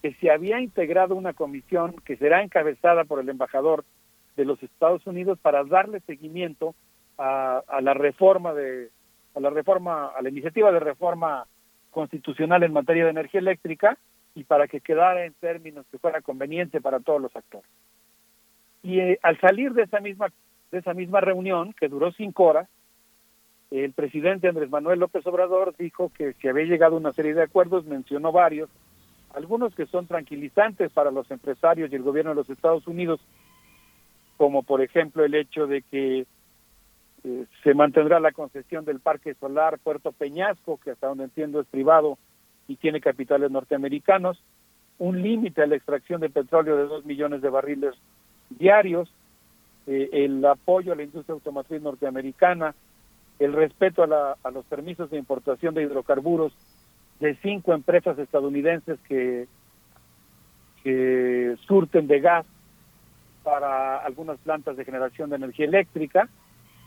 [0.03, 3.85] que se había integrado una comisión que será encabezada por el embajador
[4.37, 6.75] de los Estados Unidos para darle seguimiento
[7.17, 8.91] a, la reforma de
[9.35, 11.47] a la reforma a la iniciativa de reforma
[11.91, 13.97] constitucional en materia de energía eléctrica
[14.35, 17.71] y para que quedara en términos que fuera conveniente para todos los actores.
[18.83, 20.29] Y eh, al salir de esa misma
[20.71, 22.69] de esa misma reunión que duró cinco horas,
[23.71, 27.43] el presidente Andrés Manuel López Obrador dijo que se había llegado a una serie de
[27.43, 28.69] acuerdos, mencionó varios,
[29.35, 33.21] algunos que son tranquilizantes para los empresarios y el gobierno de los Estados Unidos,
[34.37, 36.27] como por ejemplo el hecho de que
[37.25, 41.67] eh, se mantendrá la concesión del Parque Solar Puerto Peñasco, que hasta donde entiendo es
[41.67, 42.19] privado
[42.69, 44.43] y tiene capitales norteamericanos,
[44.99, 47.95] un límite a la extracción de petróleo de dos millones de barriles
[48.51, 49.13] diarios,
[49.87, 52.75] eh, el apoyo a la industria automotriz norteamericana,
[53.39, 56.53] el respeto a, a, los permisos de importación de hidrocarburos
[57.21, 59.47] de cinco empresas estadounidenses que,
[60.83, 62.47] que surten de gas
[63.43, 66.29] para algunas plantas de generación de energía eléctrica,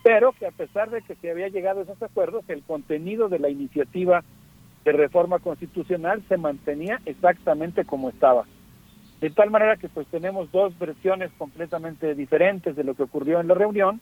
[0.02, 3.38] pero que a pesar de que se había llegado a esos acuerdos, el contenido de
[3.38, 4.24] la iniciativa
[4.88, 8.46] de reforma constitucional se mantenía exactamente como estaba.
[9.20, 13.48] De tal manera que pues tenemos dos versiones completamente diferentes de lo que ocurrió en
[13.48, 14.00] la reunión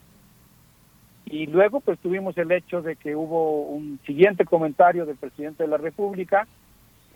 [1.25, 5.69] y luego pues tuvimos el hecho de que hubo un siguiente comentario del presidente de
[5.69, 6.47] la República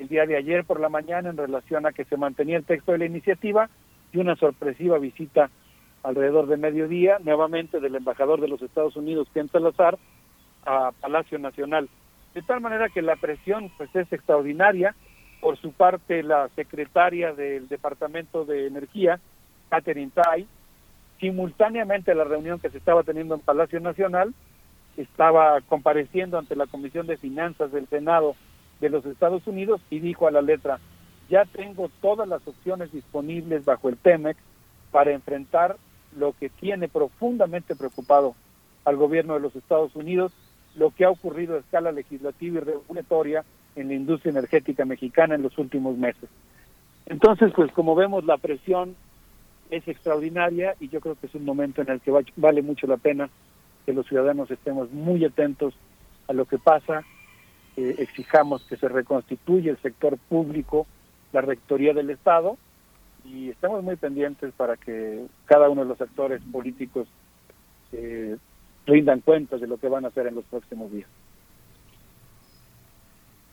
[0.01, 2.91] el día de ayer por la mañana en relación a que se mantenía el texto
[2.91, 3.71] de la iniciativa
[4.13, 5.49] y una sorpresiva visita
[6.03, 9.97] alrededor de mediodía nuevamente del embajador de los Estados Unidos, Ken Salazar,
[10.67, 11.89] a Palacio Nacional.
[12.35, 14.95] De tal manera que la presión pues es extraordinaria.
[15.41, 19.19] Por su parte, la secretaria del Departamento de Energía,
[19.71, 20.47] Catherine Tai,
[21.19, 24.35] simultáneamente a la reunión que se estaba teniendo en Palacio Nacional,
[24.97, 28.35] estaba compareciendo ante la Comisión de Finanzas del Senado
[28.81, 30.79] de los Estados Unidos y dijo a la letra,
[31.29, 34.37] ya tengo todas las opciones disponibles bajo el TEMEC
[34.91, 35.77] para enfrentar
[36.17, 38.35] lo que tiene profundamente preocupado
[38.85, 40.33] al gobierno de los Estados Unidos,
[40.77, 43.45] lo que ha ocurrido a escala legislativa y regulatoria
[43.77, 46.29] en la industria energética mexicana en los últimos meses.
[47.07, 48.95] Entonces, pues como vemos, la presión
[49.71, 52.97] es extraordinaria y yo creo que es un momento en el que vale mucho la
[52.97, 53.31] pena
[53.87, 55.75] que los ciudadanos estemos muy atentos
[56.29, 57.05] a lo que pasa
[57.99, 60.87] exijamos que se reconstituya el sector público,
[61.33, 62.57] la rectoría del Estado,
[63.25, 67.07] y estamos muy pendientes para que cada uno de los actores políticos
[67.93, 68.37] eh,
[68.87, 71.09] rindan cuentas de lo que van a hacer en los próximos días.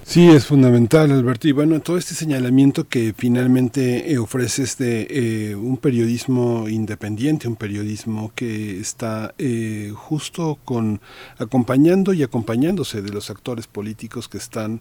[0.08, 1.50] Sí, es fundamental, Alberto.
[1.50, 7.58] Y bueno, todo este señalamiento que finalmente eh, ofrece este, eh, un periodismo independiente, un
[7.58, 11.02] periodismo que está eh, justo con
[11.38, 14.80] acompañando y acompañándose de los actores políticos que están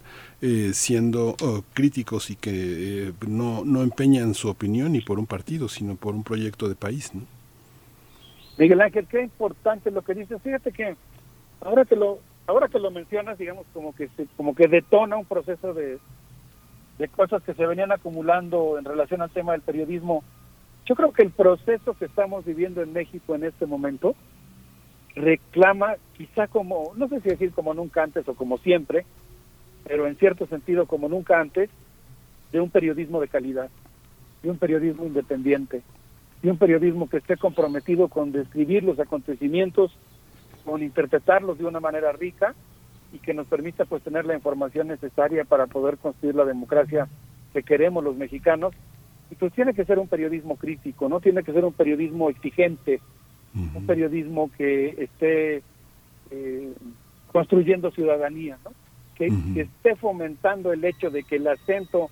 [0.71, 5.95] siendo oh, críticos y que no, no empeñan su opinión ni por un partido, sino
[5.97, 7.13] por un proyecto de país.
[7.13, 7.36] ¿no?
[8.57, 10.41] Miguel Ángel, qué importante lo que dices.
[10.41, 10.95] Fíjate que
[11.61, 15.73] ahora que lo ahora que lo mencionas, digamos, como que como que detona un proceso
[15.73, 15.99] de,
[16.97, 20.23] de cosas que se venían acumulando en relación al tema del periodismo.
[20.85, 24.15] Yo creo que el proceso que estamos viviendo en México en este momento
[25.15, 29.05] reclama, quizá como, no sé si decir como nunca antes o como siempre,
[29.83, 31.69] pero en cierto sentido como nunca antes,
[32.51, 33.69] de un periodismo de calidad,
[34.41, 35.81] de un periodismo independiente,
[36.41, 39.91] de un periodismo que esté comprometido con describir los acontecimientos
[40.67, 42.53] con interpretarlos de una manera rica
[43.13, 47.07] y que nos permita pues tener la información necesaria para poder construir la democracia
[47.53, 48.73] que queremos los mexicanos.
[49.31, 52.99] Y pues tiene que ser un periodismo crítico, no tiene que ser un periodismo exigente,
[53.55, 55.63] un periodismo que esté
[56.31, 56.73] eh,
[57.31, 58.57] construyendo ciudadanía,
[59.15, 62.09] que, que esté fomentando el hecho de que el acento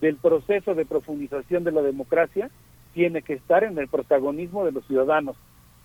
[0.00, 2.50] del proceso de profundización de la democracia
[2.96, 5.36] tiene que estar en el protagonismo de los ciudadanos,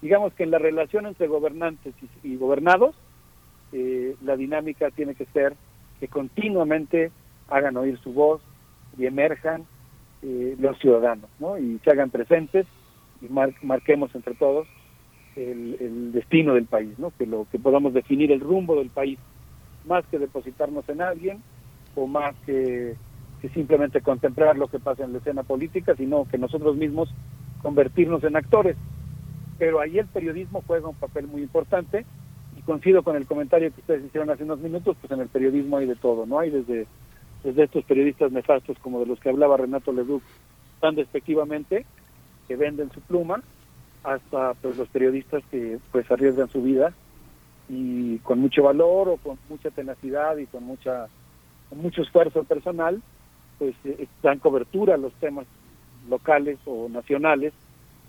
[0.02, 2.96] digamos que en la relación entre gobernantes y, gobernados,
[3.74, 5.54] eh, la dinámica tiene que ser
[6.00, 7.12] que continuamente
[7.50, 8.42] hagan oír su voz
[8.98, 9.66] y emerjan
[10.22, 11.58] eh, los ciudadanos, ¿no?
[11.58, 12.66] Y se hagan presentes
[13.22, 13.28] y
[13.62, 14.66] marquemos entre todos
[15.36, 17.12] el, destino del país, ¿no?
[17.18, 19.20] Que lo que podamos definir el rumbo del país,
[19.86, 21.44] más que depositarnos en alguien
[21.94, 22.96] o más que,
[23.42, 27.10] que simplemente contemplar lo que pasa en la escena política, sino que nosotros mismos
[27.62, 28.78] convertirnos en actores
[29.62, 32.04] pero ahí el periodismo juega un papel muy importante
[32.58, 35.78] y coincido con el comentario que ustedes hicieron hace unos minutos, pues en el periodismo
[35.78, 36.40] hay de todo, ¿no?
[36.40, 36.88] Hay desde,
[37.44, 40.24] desde estos periodistas nefastos como de los que hablaba Renato Leduc
[40.80, 41.86] tan despectivamente,
[42.48, 43.44] que venden su pluma,
[44.04, 46.92] hasta pues los periodistas que pues arriesgan su vida
[47.70, 51.06] y con mucho valor o con mucha tenacidad y con mucha
[51.70, 53.00] con mucho esfuerzo personal
[53.62, 55.46] pues eh, dan cobertura a los temas
[56.10, 57.54] locales o nacionales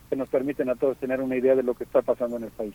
[0.08, 2.50] que nos permiten a todos tener una idea de lo que está pasando en el
[2.50, 2.72] país.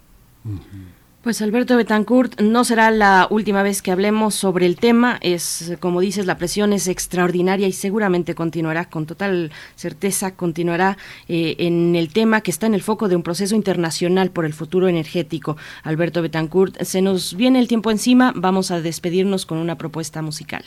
[1.24, 5.18] Pues Alberto Betancourt, no será la última vez que hablemos sobre el tema.
[5.22, 10.98] Es, como dices, la presión es extraordinaria y seguramente continuará, con total certeza, continuará
[11.28, 14.54] eh, en el tema que está en el foco de un proceso internacional por el
[14.54, 15.58] futuro energético.
[15.82, 20.64] Alberto Betancourt, se nos viene el tiempo encima, vamos a despedirnos con una propuesta musical.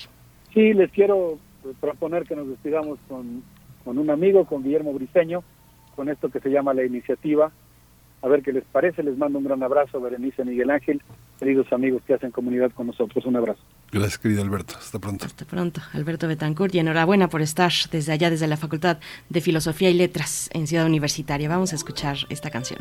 [0.53, 1.39] Sí, les quiero
[1.81, 3.43] proponer que nos despidamos con,
[3.85, 5.43] con un amigo, con Guillermo Briceño
[6.01, 7.53] con esto que se llama la iniciativa.
[8.23, 9.03] A ver qué les parece.
[9.03, 11.03] Les mando un gran abrazo, Berenice Miguel Ángel,
[11.39, 13.27] queridos amigos que hacen comunidad con nosotros.
[13.27, 13.61] Un abrazo.
[13.93, 14.75] Gracias, querido Alberto.
[14.79, 15.27] Hasta pronto.
[15.27, 16.75] Hasta pronto, Alberto Betancourt.
[16.75, 18.99] Y enhorabuena por estar desde allá, desde la Facultad
[19.29, 21.51] de Filosofía y Letras en Ciudad Universitaria.
[21.51, 22.81] Vamos a escuchar esta canción.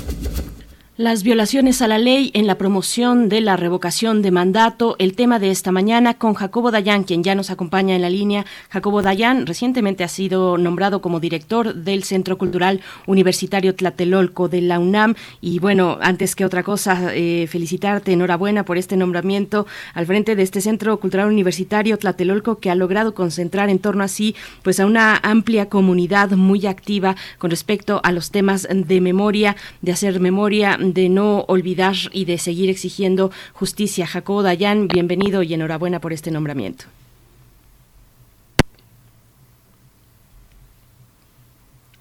[1.01, 5.39] Las violaciones a la ley en la promoción de la revocación de mandato, el tema
[5.39, 8.45] de esta mañana con Jacobo Dayan, quien ya nos acompaña en la línea.
[8.69, 14.77] Jacobo Dayan recientemente ha sido nombrado como director del Centro Cultural Universitario Tlatelolco de la
[14.77, 15.15] UNAM.
[15.41, 19.65] Y bueno, antes que otra cosa, eh, felicitarte, enhorabuena por este nombramiento
[19.95, 24.07] al frente de este Centro Cultural Universitario Tlatelolco que ha logrado concentrar en torno a
[24.07, 29.55] sí pues a una amplia comunidad muy activa con respecto a los temas de memoria,
[29.81, 34.07] de hacer memoria de no olvidar y de seguir exigiendo justicia.
[34.07, 36.85] Jacobo Dayan, bienvenido y enhorabuena por este nombramiento.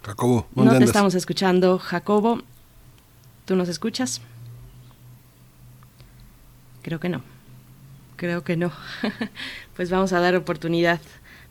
[0.02, 2.40] Jacobo, no te estamos escuchando, Jacobo.
[3.44, 4.20] ¿Tú nos escuchas?
[6.82, 7.22] Creo que no.
[8.16, 8.72] Creo que no.
[9.76, 11.00] pues vamos a dar oportunidad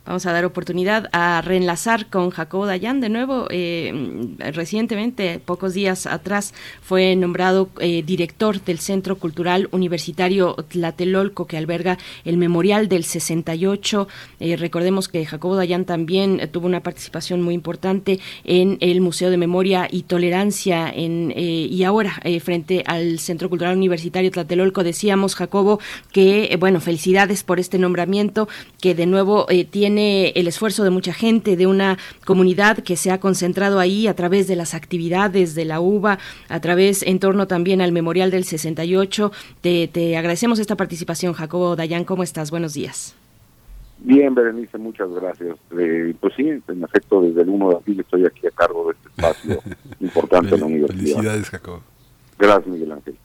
[0.06, 3.46] Vamos a dar oportunidad a reenlazar con Jacobo Dayan de nuevo.
[3.52, 3.94] Eh,
[4.40, 12.00] recientemente, pocos días atrás, fue nombrado eh, director del Centro Cultural Universitario Tlatelolco, que alberga
[12.26, 14.08] el Memorial del 68.
[14.40, 19.38] Eh, recordemos que Jacobo Dayan también tuvo una participación muy importante en el Museo de
[19.38, 20.90] Memoria y Tolerancia.
[20.90, 25.80] En, y ahora, frente al Centro Cultural Universitario Tlatelolco, decíamos, Jacobo,
[26.12, 28.48] que, bueno, felicidades por este nombramiento,
[28.82, 33.20] que de nuevo tiene el esfuerzo de mucha gente, de una comunidad que se ha
[33.20, 37.82] concentrado ahí a través de las actividades de la UBA, a través en torno también
[37.82, 39.32] al Memorial del 68.
[39.62, 42.06] Te, te agradecemos esta participación, Jacobo Dayan.
[42.06, 42.52] ¿Cómo estás?
[42.52, 43.16] Buenos días.
[44.02, 45.58] Bien, Berenice, muchas gracias.
[45.78, 48.94] Eh, pues sí, en efecto, desde el 1 de abril estoy aquí a cargo de
[48.94, 49.62] este espacio
[50.00, 50.98] importante en la universidad.
[50.98, 51.84] Felicidades, Jacobo.
[52.38, 53.16] Gracias, Miguel Ángel.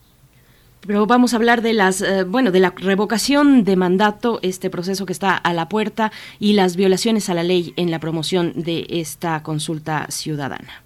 [0.87, 5.05] Pero vamos a hablar de las, eh, bueno, de la revocación de mandato, este proceso
[5.05, 8.85] que está a la puerta y las violaciones a la ley en la promoción de
[8.89, 10.83] esta consulta ciudadana.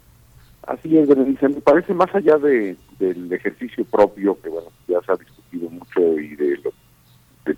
[0.66, 1.08] Así es.
[1.08, 6.18] Me parece más allá de, del ejercicio propio, que bueno, ya se ha discutido mucho
[6.18, 6.72] y de lo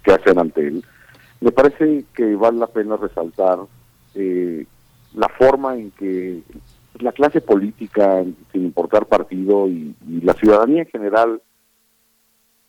[0.03, 0.85] que hacen ante él,
[1.41, 3.59] me parece que vale la pena resaltar
[4.15, 4.65] eh,
[5.15, 6.41] la forma en que
[7.01, 8.23] la clase política,
[8.53, 11.43] sin importar partido, y la ciudadanía en general,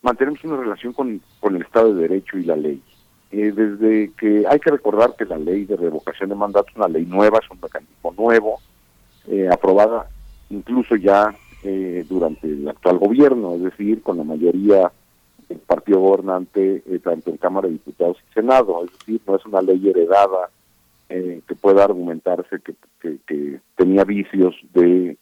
[0.04, 2.82] mantenemos una relación con, con el Estado de Derecho y la ley.
[3.32, 6.88] Eh, desde que hay que recordar que la ley de revocación de mandato es una
[6.88, 8.60] ley nueva, es un mecanismo nuevo,
[9.28, 10.08] eh, aprobada
[10.52, 11.34] incluso ya
[11.64, 14.92] eh, durante el actual gobierno, es decir, con la mayoría
[15.50, 19.62] del partido gobernante, tanto en Cámara de Diputados y Senado, es decir, no es una
[19.62, 20.50] ley heredada
[21.10, 22.76] que pueda argumentarse que,
[23.28, 25.16] que, tenía vicios de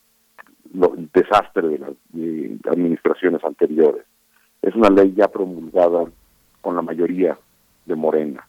[0.73, 1.91] lo, desastre de las
[2.65, 4.05] administraciones anteriores
[4.61, 6.05] es una ley ya promulgada
[6.61, 7.37] con la mayoría
[7.85, 8.45] de Morena.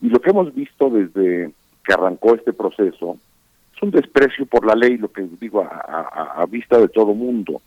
[0.00, 1.52] Y lo que hemos visto desde
[1.84, 3.18] que arrancó este proceso
[3.74, 7.60] es un desprecio por la ley, lo que digo a, vista de todo mundo,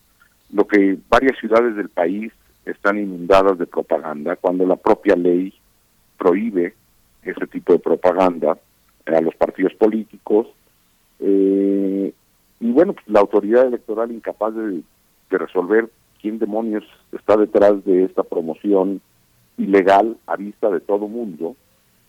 [0.52, 2.32] lo que varias ciudades del país
[2.66, 5.54] están inundadas de propaganda, cuando la propia ley
[6.18, 6.74] prohíbe
[7.24, 8.58] ese tipo de propaganda
[9.06, 10.48] a los partidos políticos.
[11.20, 12.14] Eh,
[12.60, 14.84] y bueno, pues la autoridad electoral incapaz de
[15.30, 15.90] resolver
[16.26, 19.00] quién demonios está detrás de esta promoción
[19.60, 21.56] ilegal a vista de todo mundo.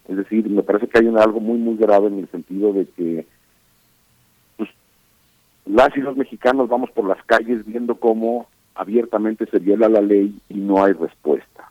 [0.08, 3.26] Es decir, me parece que hay algo muy, muy grave en el sentido de que
[4.56, 4.70] pues,
[5.66, 10.34] las y los mexicanos vamos por las calles viendo cómo abiertamente se viola la ley
[10.48, 11.70] y no hay respuesta.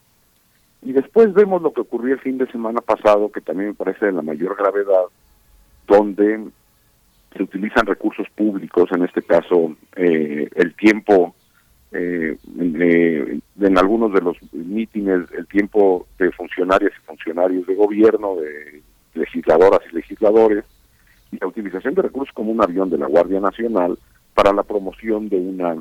[0.83, 4.06] Y después vemos lo que ocurrió el fin de semana pasado, que también me parece
[4.06, 5.06] de la mayor gravedad,
[5.88, 6.45] donde
[7.35, 11.33] se utilizan recursos públicos, en este caso eh, el tiempo
[11.91, 18.81] eh, en algunos de los mítines el tiempo de funcionarias y funcionarios de gobierno, de
[19.14, 20.65] legisladoras y legisladores,
[21.31, 23.97] y la utilización de recursos como un avión de la Guardia Nacional
[24.33, 25.75] para la promoción de una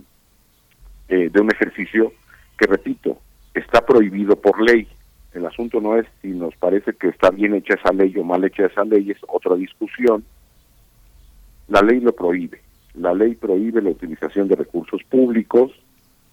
[1.09, 2.13] eh, de un ejercicio
[2.57, 3.19] que repito
[3.53, 4.89] está prohibido por ley,
[5.35, 8.45] el asunto no es si nos parece que está bien hecha esa ley o mal
[8.45, 10.25] hecha esa ley, es otra discusión.
[11.67, 12.61] La ley lo prohíbe.
[12.95, 15.73] La ley prohíbe la utilización de recursos públicos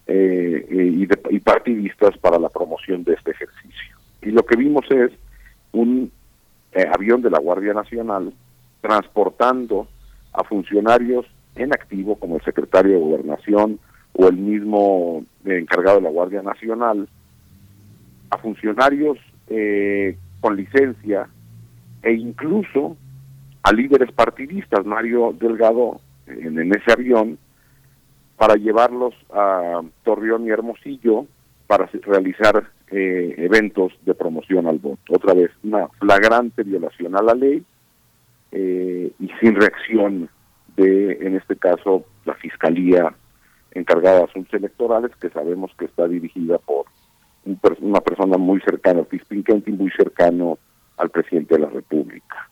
[0.07, 3.97] eh, y, de, y partidistas para la promoción de este ejercicio.
[4.21, 5.11] Y lo que vimos es
[5.71, 6.11] un
[6.73, 8.33] eh, avión de la Guardia Nacional
[8.81, 9.87] transportando
[10.33, 13.79] a funcionarios en activo, como el secretario de Gobernación
[14.13, 17.07] o el mismo encargado de la Guardia Nacional,
[18.29, 21.27] a funcionarios eh, con licencia
[22.03, 22.97] e incluso
[23.63, 27.37] a líderes partidistas, Mario Delgado en ese avión,
[28.41, 31.27] para llevarlos a Torreón y Hermosillo
[31.67, 35.13] para realizar eh, eventos de promoción al voto.
[35.13, 37.63] Otra vez, una flagrante violación a la ley
[38.51, 40.27] eh, y sin reacción
[40.75, 43.13] de, en este caso, la Fiscalía
[43.75, 46.87] encargada de asuntos electorales, que sabemos que está dirigida por
[47.79, 50.57] una persona muy cercana, Pispinquenti, muy cercano
[50.97, 52.49] al presidente de la República.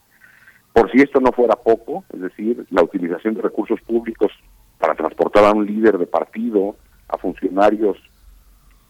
[0.71, 4.31] Por si esto no fuera poco, es decir, la utilización de recursos públicos
[4.79, 6.75] para transportar a un líder de partido,
[7.07, 7.97] a funcionarios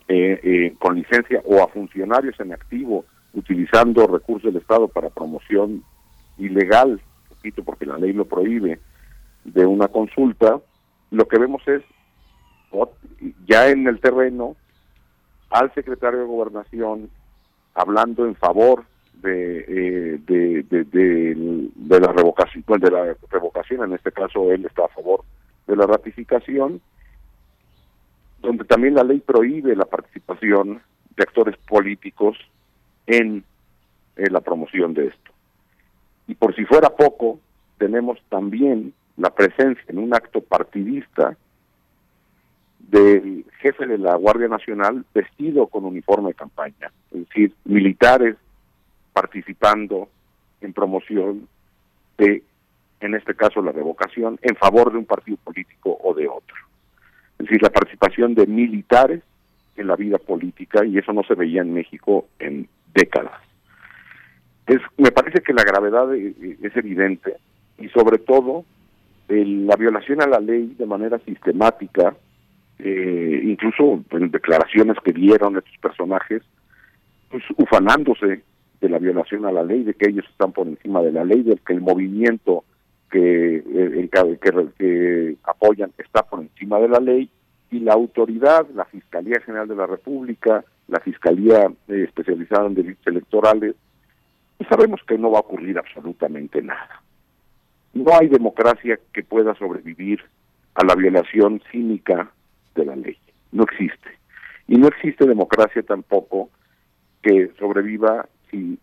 [0.08, 5.84] eh, eh, con licencia o a funcionarios en activo utilizando recursos del Estado para promoción
[6.38, 8.80] ilegal, repito, porque la ley lo prohíbe,
[9.44, 10.60] de una consulta,
[11.12, 11.84] lo que vemos es
[13.48, 14.56] ya en el terreno
[15.50, 17.10] al secretario de Gobernación
[17.74, 24.66] hablando en favor de, eh, de, la revocación, de la revocación, en este caso él
[24.66, 25.24] está a favor
[25.70, 26.82] de la ratificación,
[28.42, 30.82] donde también la ley prohíbe la participación
[31.16, 32.38] de actores políticos
[33.06, 33.44] en,
[34.16, 35.32] la promoción de esto.
[36.28, 37.40] Y por si fuera poco,
[37.78, 41.38] tenemos también la presencia en un acto partidista
[42.80, 48.36] del jefe de la Guardia Nacional vestido con uniforme de campaña, es decir, militares
[49.14, 50.10] participando
[50.60, 51.48] en promoción
[52.18, 52.44] de,
[53.02, 56.56] en este caso, la revocación en favor de un partido político o de otro
[57.40, 59.24] es decir, la participación de militares
[59.78, 63.42] en la vida política y eso no se veía en México en décadas.
[64.68, 67.38] Es, me parece que la gravedad e, e, es evidente
[67.80, 68.66] y sobre todo
[69.30, 72.16] la violación a la ley de manera sistemática,
[72.80, 76.42] eh, incluso en declaraciones que dieron estos personajes,
[77.30, 78.42] pues, ufanándose
[78.82, 81.44] de la violación a la ley, de que ellos están por encima de la ley,
[81.44, 82.64] de que el movimiento
[83.10, 87.30] que, eh, que, que apoyan está por encima de la ley
[87.72, 93.06] y la autoridad, la Fiscalía General de la República, la Fiscalía eh, especializada en delitos
[93.08, 93.76] electorales,
[94.58, 97.02] pues sabemos que no va a ocurrir absolutamente nada.
[97.94, 100.22] No hay democracia que pueda sobrevivir
[100.76, 102.32] a la violación cínica
[102.76, 103.18] de la ley.
[103.52, 104.10] No existe.
[104.68, 106.50] Y no existe democracia tampoco
[107.22, 108.78] que sobreviva si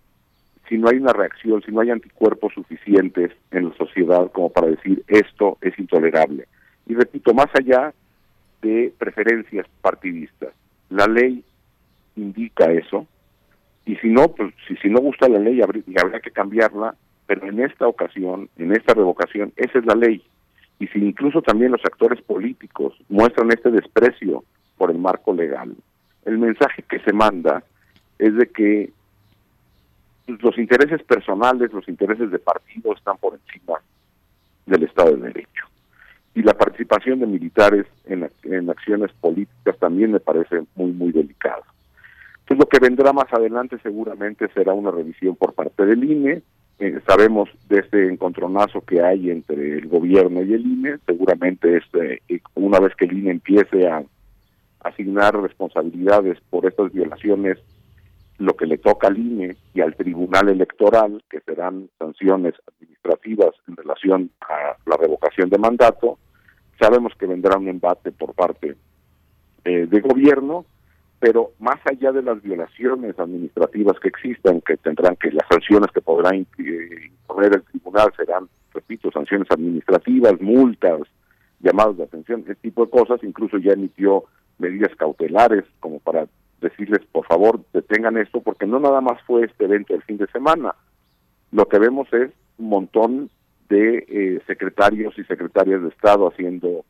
[0.68, 4.68] si no hay una reacción, si no hay anticuerpos suficientes en la sociedad como para
[4.68, 6.46] decir esto es intolerable.
[6.86, 7.92] Y repito, más allá
[8.62, 10.54] de preferencias partidistas,
[10.90, 11.44] la ley
[12.16, 13.06] indica eso,
[13.84, 16.94] y si no, pues si, si no gusta la ley habría que cambiarla,
[17.26, 20.22] pero en esta ocasión, en esta revocación, esa es la ley.
[20.78, 24.44] Y si incluso también los actores políticos muestran este desprecio
[24.76, 25.74] por el marco legal,
[26.24, 27.62] el mensaje que se manda
[28.18, 28.90] es de que
[30.26, 33.80] los intereses personales, los intereses de partido están por encima
[34.66, 35.66] del Estado de Derecho.
[36.34, 41.62] Y la participación de militares en, en acciones políticas también me parece muy, muy delicado.
[42.40, 46.42] Entonces lo que vendrá más adelante seguramente será una revisión por parte del INE.
[46.78, 50.98] Eh, sabemos de este encontronazo que hay entre el gobierno y el INE.
[51.06, 54.04] Seguramente este, eh, una vez que el INE empiece a
[54.80, 57.58] asignar responsabilidades por estas violaciones
[58.38, 63.76] lo que le toca al INE y al Tribunal Electoral, que serán sanciones administrativas en
[63.76, 66.18] relación a la revocación de mandato.
[66.78, 68.76] Sabemos que vendrá un embate por parte
[69.64, 70.66] eh, de gobierno,
[71.18, 76.02] pero más allá de las violaciones administrativas que existan, que tendrán que las sanciones que
[76.02, 81.00] podrá eh, imponer el tribunal serán, repito, sanciones administrativas, multas,
[81.60, 84.24] llamados de atención, ese tipo de cosas, incluso ya emitió
[84.58, 86.26] medidas cautelares como para
[86.68, 90.26] decirles, por favor, detengan esto, porque no nada más fue este evento el fin de
[90.28, 90.74] semana.
[91.52, 93.30] Lo que vemos es un montón
[93.68, 96.84] de eh, secretarios y secretarias de Estado haciendo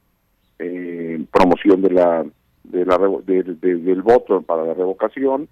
[0.58, 2.24] eh, promoción de la,
[2.64, 5.48] de la del voto para la revocación,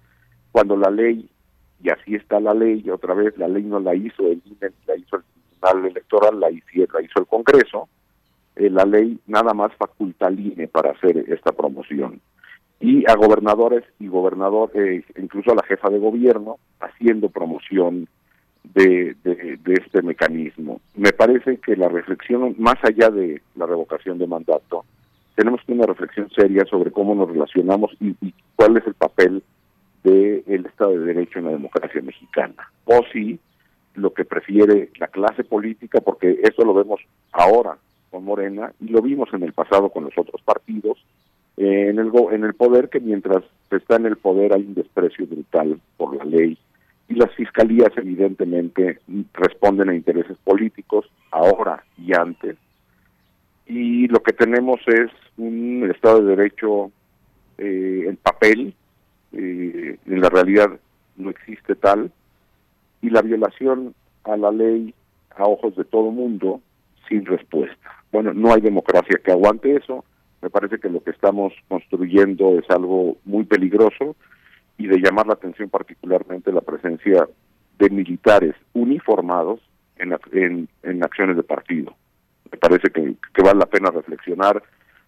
[0.51, 1.29] cuando la ley,
[1.83, 4.71] y así está la ley, y otra vez la ley no la hizo el INE,
[4.87, 5.23] la hizo el
[5.59, 7.89] Tribunal Electoral, la hizo, la hizo el Congreso,
[8.55, 12.21] eh, la ley nada más faculta al INE para hacer esta promoción
[12.79, 18.07] y a gobernadores y gobernador, eh, incluso a la jefa de gobierno, haciendo promoción
[18.73, 20.81] de, de, este mecanismo.
[20.95, 24.85] Me parece que la reflexión, más allá de la revocación de mandato,
[25.35, 28.15] tenemos que una reflexión seria sobre cómo nos relacionamos y,
[28.55, 29.43] cuál es el papel
[30.03, 32.71] del Estado de Derecho en la democracia mexicana.
[32.85, 33.39] O si
[33.95, 37.77] lo que prefiere la clase política, porque eso lo vemos ahora
[38.11, 40.97] con Morena y lo vimos en el pasado con los otros partidos,
[41.57, 45.25] eh, en, el, en el poder, que mientras está en el poder hay un desprecio
[45.25, 46.57] brutal por la ley
[47.07, 48.99] y las fiscalías evidentemente
[49.33, 52.57] responden a intereses políticos ahora y antes.
[53.67, 56.91] Y lo que tenemos es un Estado de Derecho
[57.57, 58.73] eh, en papel,
[59.33, 60.69] eh, en la realidad
[61.17, 62.11] no existe tal,
[63.01, 63.93] y la violación
[64.23, 64.93] a la ley
[65.35, 66.61] a ojos de todo mundo
[67.07, 68.03] sin respuesta.
[68.11, 70.03] Bueno, no hay democracia que aguante eso.
[70.45, 74.15] Me parece que lo que estamos construyendo es algo muy peligroso
[74.77, 77.27] y de llamar la atención particularmente la presencia
[77.79, 79.59] de militares uniformados
[79.95, 81.95] en, en, acciones de partido.
[82.51, 84.61] Me parece que, que vale la pena reflexionar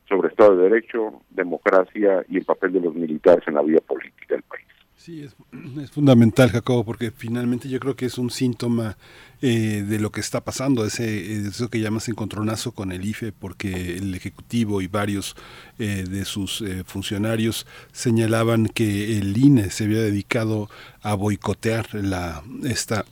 [0.09, 4.33] sobre Estado de Derecho, democracia y el papel de los militares en la vida política
[4.33, 4.65] del país.
[4.97, 5.23] Sí,
[5.81, 8.97] es, fundamental, Jacobo, porque finalmente yo creo que es un síntoma
[9.41, 13.97] eh, de lo que está pasando, ese eso que llamas encontronazo con el IFE, porque
[13.97, 15.35] el Ejecutivo y varios
[15.77, 20.69] eh, de sus eh, funcionarios señalaban que el INE se había dedicado
[21.01, 23.05] a boicotear la esta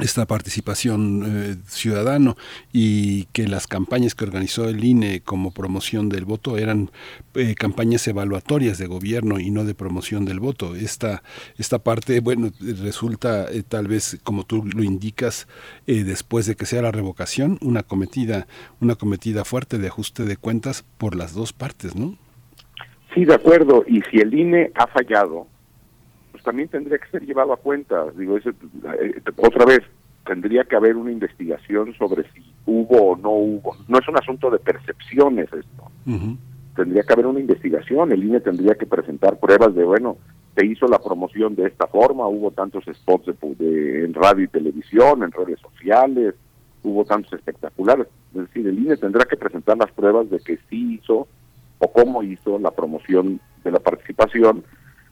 [0.00, 2.36] esta participación eh, ciudadano
[2.72, 6.90] y que las campañas que organizó el INE como promoción del voto eran
[7.34, 10.74] eh, campañas evaluatorias de gobierno y no de promoción del voto.
[10.74, 11.22] Esta,
[11.58, 15.46] esta parte, bueno, resulta eh, tal vez, como tú lo indicas,
[15.86, 18.46] después de que sea la revocación, una cometida,
[18.80, 22.16] una cometida fuerte de ajuste de cuentas por las dos partes, ¿no?
[23.14, 23.84] Sí, de acuerdo.
[23.86, 25.46] Y si el INE ha fallado,
[26.40, 28.06] pues también tendría que ser llevado a cuenta.
[28.16, 29.80] Digo, eh, otra vez,
[30.24, 33.76] tendría que haber una investigación sobre si hubo o no hubo.
[33.88, 35.90] No es un asunto de percepciones esto.
[36.74, 38.12] Tendría que haber una investigación.
[38.12, 40.16] El INE tendría que presentar pruebas de, bueno,
[40.56, 45.22] se hizo la promoción de esta forma, hubo tantos spots de, en radio y televisión,
[45.22, 46.34] en redes sociales,
[46.82, 48.06] hubo tantos espectaculares.
[48.34, 51.28] Es decir, el INE tendrá que presentar las pruebas de que sí hizo
[51.78, 54.64] o cómo hizo la promoción de la participación,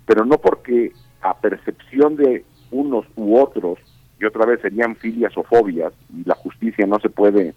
[0.06, 3.78] pero no porque a percepción de unos u otros,
[4.20, 7.54] y otra vez serían filias o fobias, y la justicia no se puede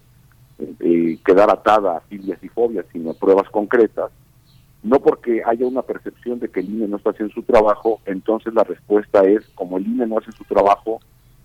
[0.58, 4.10] eh, quedar atada a filias y fobias, sino a pruebas concretas,
[4.82, 8.52] no porque haya una percepción de que el INE no está haciendo su trabajo, entonces
[8.54, 11.00] la respuesta es, como el INE no hace su trabajo,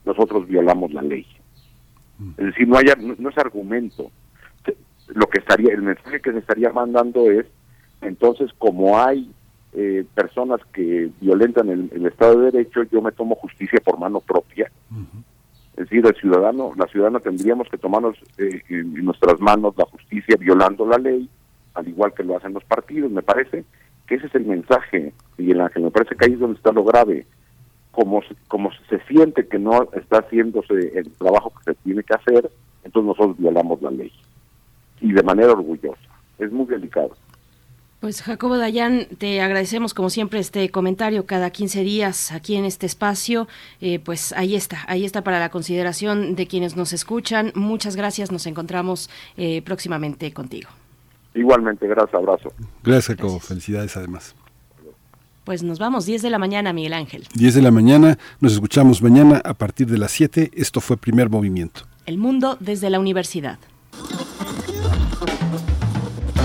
[0.06, 1.26] nosotros violamos la ley.
[2.38, 4.10] Es decir, no, haya, no es argumento.
[5.10, 7.46] Lo que estaría, el mensaje que se estaría mandando es,
[8.02, 9.32] entonces, como hay
[9.80, 14.72] eh, personas que violentan el, Estado de Derecho, yo me tomo justicia por mano propia.
[15.74, 20.36] Es decir, el ciudadano, la ciudadana tendríamos que tomarnos eh, en nuestras manos la justicia
[20.36, 21.30] violando la ley,
[21.76, 23.12] al igual que lo hacen los partidos.
[23.12, 23.66] Me parece
[24.08, 26.58] que ese es el mensaje, y en la que me parece que ahí es donde
[26.58, 27.28] está lo grave.
[27.92, 32.50] Como, como se siente que no está haciéndose el trabajo que se tiene que hacer,
[32.84, 34.12] entonces nosotros violamos la ley.
[35.02, 36.02] Y de manera orgullosa.
[36.40, 37.12] Es muy delicado.
[38.00, 42.86] Pues Jacobo Dayan, te agradecemos como siempre este comentario cada 15 días aquí en este
[42.86, 43.48] espacio.
[43.82, 47.52] Eh, pues ahí está, ahí está para la consideración de quienes nos escuchan.
[47.56, 50.70] Muchas gracias, nos encontramos eh, próximamente contigo.
[51.34, 52.54] Igualmente, gracias, abrazo.
[52.84, 54.36] Gracias Jacobo, felicidades además.
[55.44, 57.28] Pues nos vamos, 10 de la mañana, Miguel Ángel.
[57.34, 60.52] 10 de la mañana, nos escuchamos mañana a partir de las 7.
[60.54, 61.82] Esto fue Primer Movimiento.
[62.06, 63.58] El mundo desde la universidad.